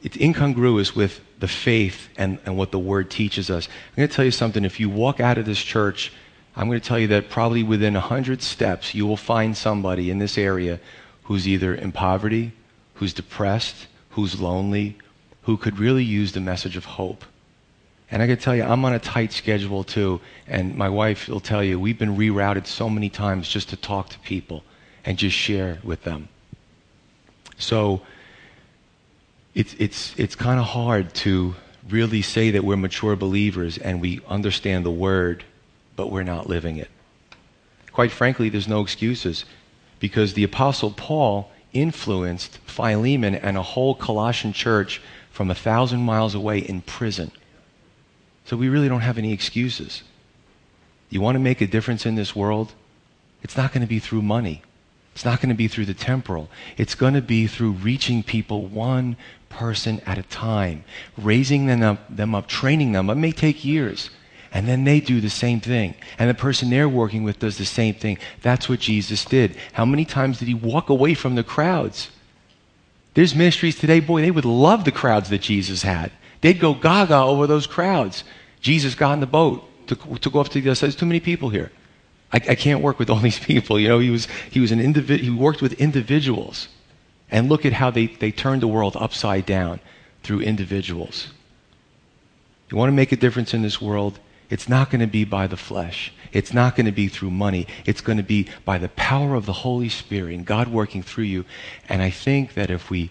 It's 0.03 0.17
incongruous 0.17 0.97
with 0.97 1.21
the 1.39 1.47
faith 1.47 2.09
and, 2.17 2.39
and 2.45 2.57
what 2.57 2.71
the 2.71 2.77
word 2.77 3.09
teaches 3.09 3.49
us. 3.49 3.69
I'm 3.69 3.95
going 3.95 4.09
to 4.09 4.13
tell 4.13 4.25
you 4.25 4.31
something. 4.31 4.65
If 4.65 4.81
you 4.81 4.89
walk 4.89 5.21
out 5.21 5.37
of 5.37 5.45
this 5.45 5.63
church, 5.63 6.11
I'm 6.57 6.67
going 6.67 6.77
to 6.77 6.85
tell 6.85 6.99
you 6.99 7.07
that 7.07 7.29
probably 7.29 7.63
within 7.63 7.93
100 7.93 8.41
steps, 8.41 8.93
you 8.93 9.07
will 9.07 9.15
find 9.15 9.55
somebody 9.55 10.11
in 10.11 10.19
this 10.19 10.37
area 10.37 10.81
who's 11.23 11.47
either 11.47 11.73
in 11.73 11.93
poverty, 11.93 12.51
who's 12.95 13.13
depressed, 13.13 13.87
who's 14.09 14.41
lonely, 14.41 14.97
who 15.43 15.55
could 15.55 15.79
really 15.79 16.03
use 16.03 16.33
the 16.33 16.41
message 16.41 16.75
of 16.75 16.83
hope. 16.83 17.23
And 18.11 18.21
I 18.21 18.27
can 18.27 18.35
tell 18.35 18.57
you, 18.57 18.63
I'm 18.63 18.83
on 18.83 18.91
a 18.91 18.99
tight 18.99 19.31
schedule 19.31 19.85
too. 19.85 20.19
And 20.47 20.75
my 20.75 20.89
wife 20.89 21.29
will 21.29 21.39
tell 21.39 21.63
you, 21.63 21.79
we've 21.79 21.97
been 21.97 22.17
rerouted 22.17 22.67
so 22.67 22.89
many 22.89 23.09
times 23.09 23.47
just 23.47 23.69
to 23.69 23.77
talk 23.77 24.09
to 24.09 24.19
people 24.19 24.65
and 25.05 25.17
just 25.17 25.37
share 25.37 25.79
with 25.81 26.03
them. 26.03 26.27
So 27.58 28.01
it's, 29.53 29.74
it's, 29.80 30.14
it's 30.18 30.36
kind 30.36 30.60
of 30.60 30.66
hard 30.66 31.14
to 31.16 31.56
really 31.89 32.22
say 32.22 32.51
that 32.51 32.64
we're 32.64 32.78
mature 32.78 33.16
believers 33.16 33.78
and 33.78 34.01
we 34.01 34.22
understand 34.28 34.86
the 34.86 34.91
word, 34.91 35.43
but 35.95 36.12
we're 36.12 36.24
not 36.24 36.49
living 36.49 36.78
it. 36.78 36.89
Quite 37.91 38.12
frankly, 38.12 38.49
there's 38.49 38.68
no 38.68 38.82
excuses 38.82 39.45
because 39.99 40.34
the 40.34 40.43
Apostle 40.43 40.91
Paul 40.91 41.49
influenced 41.72 42.58
Philemon 42.60 43.36
and 43.36 43.58
a 43.58 43.62
whole 43.62 43.95
Colossian 43.95 44.53
church 44.53 45.01
from 45.32 45.51
a 45.51 45.56
thousand 45.56 46.01
miles 46.01 46.36
away 46.36 46.60
in 46.60 46.82
prison. 46.82 47.32
So 48.45 48.58
we 48.58 48.70
really 48.70 48.89
don't 48.89 49.01
have 49.01 49.18
any 49.18 49.34
excuses. 49.34 50.03
You 51.10 51.22
want 51.22 51.36
to 51.36 51.39
make 51.39 51.62
a 51.62 51.68
difference 51.68 52.06
in 52.06 52.16
this 52.16 52.36
world? 52.36 52.74
It's 53.41 53.58
not 53.58 53.72
going 53.72 53.82
to 53.82 53.88
be 53.88 53.99
through 53.99 54.22
money. 54.22 54.62
It's 55.16 55.24
not 55.24 55.39
going 55.39 55.49
to 55.49 55.55
be 55.55 55.70
through 55.70 55.86
the 55.86 55.93
temporal. 55.93 56.49
It's 56.76 56.93
going 56.93 57.13
to 57.13 57.22
be 57.22 57.47
through 57.47 57.72
reaching 57.72 58.22
people 58.22 58.68
one 58.68 59.16
person 59.47 60.01
at 60.05 60.18
a 60.18 60.24
time, 60.24 60.84
raising 61.18 61.68
them 61.68 61.82
up, 61.82 62.13
them 62.13 62.36
up 62.36 62.47
training 62.47 62.91
them. 62.91 63.09
It 63.09 63.16
may 63.16 63.32
take 63.32 63.63
years. 63.63 64.09
And 64.51 64.68
then 64.68 64.84
they 64.84 64.99
do 64.99 65.22
the 65.22 65.30
same 65.30 65.61
thing. 65.61 65.95
And 66.20 66.30
the 66.30 66.34
person 66.34 66.70
they're 66.70 66.89
working 66.89 67.24
with 67.24 67.39
does 67.39 67.57
the 67.57 67.66
same 67.66 67.93
thing. 67.93 68.18
That's 68.41 68.68
what 68.68 68.82
Jesus 68.82 69.24
did. 69.24 69.55
How 69.72 69.86
many 69.86 70.03
times 70.03 70.39
did 70.39 70.49
he 70.49 70.53
walk 70.53 70.89
away 70.89 71.13
from 71.13 71.36
the 71.36 71.43
crowds? 71.43 72.09
There's 73.13 73.36
ministries 73.36 73.80
today, 73.80 74.01
boy, 74.01 74.22
they 74.22 74.32
would 74.32 74.45
love 74.45 74.84
the 74.84 74.91
crowds 74.91 75.30
that 75.30 75.41
Jesus 75.41 75.82
had. 75.82 76.11
They'd 76.41 76.59
go 76.59 76.74
gaga 76.74 77.18
over 77.18 77.47
those 77.47 77.68
crowds. 77.68 78.26
Jesus 78.59 78.95
got 78.95 79.13
in 79.13 79.22
the 79.22 79.28
boat 79.28 79.63
to, 79.88 79.95
to 79.95 80.30
go 80.30 80.39
off 80.39 80.49
to 80.49 80.61
the 80.61 80.70
other 80.70 80.76
side. 80.76 80.88
There's 80.88 80.95
too 80.97 81.05
many 81.05 81.22
people 81.22 81.49
here. 81.49 81.72
I, 82.32 82.38
I 82.38 82.55
can't 82.55 82.82
work 82.82 82.99
with 82.99 83.09
all 83.09 83.19
these 83.19 83.39
people. 83.39 83.80
You 83.80 83.88
know, 83.88 83.99
he 83.99 84.09
was, 84.09 84.28
he 84.51 84.59
was 84.59 84.71
an 84.71 84.80
individ, 84.80 85.19
he 85.19 85.30
worked 85.30 85.61
with 85.61 85.73
individuals. 85.73 86.67
And 87.32 87.49
look 87.49 87.65
at 87.65 87.73
how 87.73 87.89
they, 87.89 88.07
they 88.07 88.32
turned 88.32 88.61
the 88.61 88.67
world 88.67 88.95
upside 88.99 89.45
down 89.45 89.80
through 90.23 90.41
individuals. 90.41 91.28
You 92.69 92.78
want 92.78 92.89
to 92.89 92.95
make 92.95 93.11
a 93.11 93.15
difference 93.15 93.53
in 93.53 93.61
this 93.61 93.82
world? 93.82 94.19
It's 94.49 94.69
not 94.69 94.91
going 94.91 95.01
to 95.01 95.07
be 95.07 95.26
by 95.26 95.47
the 95.47 95.57
flesh. 95.57 96.13
It's 96.32 96.53
not 96.53 96.76
going 96.76 96.86
to 96.86 96.91
be 96.91 97.07
through 97.07 97.32
money. 97.32 97.67
It's 97.86 98.01
going 98.01 98.17
to 98.17 98.23
be 98.23 98.47
by 98.63 98.78
the 98.78 98.89
power 98.89 99.36
of 99.36 99.45
the 99.45 99.53
Holy 99.53 99.89
Spirit 99.89 100.36
and 100.36 100.45
God 100.45 100.67
working 100.67 101.01
through 101.01 101.23
you. 101.23 101.45
And 101.89 102.01
I 102.01 102.09
think 102.09 102.53
that 102.53 102.69
if 102.69 102.89
we 102.89 103.09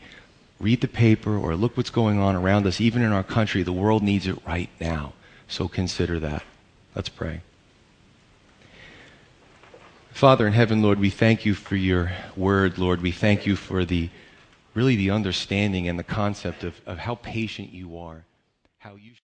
read 0.61 0.81
the 0.81 0.89
paper 0.89 1.37
or 1.37 1.57
look 1.57 1.77
what's 1.77 1.91
going 1.91 2.19
on 2.19 2.37
around 2.37 2.67
us, 2.67 2.81
even 2.81 3.03
in 3.03 3.13
our 3.13 3.25
country, 3.25 3.63
the 3.63 3.73
world 3.73 4.03
needs 4.03 4.27
it 4.27 4.39
right 4.47 4.71
now. 4.81 5.13
So 5.49 5.67
consider 5.67 6.21
that. 6.21 6.45
Let's 6.95 7.09
pray. 7.09 7.41
Father 10.15 10.47
in 10.47 10.53
heaven, 10.53 10.81
Lord, 10.81 11.01
we 11.01 11.11
thank 11.11 11.45
you 11.45 11.55
for 11.55 11.75
your 11.75 12.13
word, 12.37 12.79
Lord. 12.79 13.03
We 13.03 13.11
thank 13.11 13.47
you 13.47 13.57
for 13.57 13.85
the 13.85 14.11
really 14.73 14.95
the 14.95 15.11
understanding 15.11 15.89
and 15.89 15.99
the 15.99 16.05
concept 16.05 16.63
of, 16.63 16.81
of 16.87 16.99
how 16.99 17.17
patient 17.17 17.73
you 17.73 17.99
are, 17.99 18.25
how 18.79 18.95
you 18.95 19.15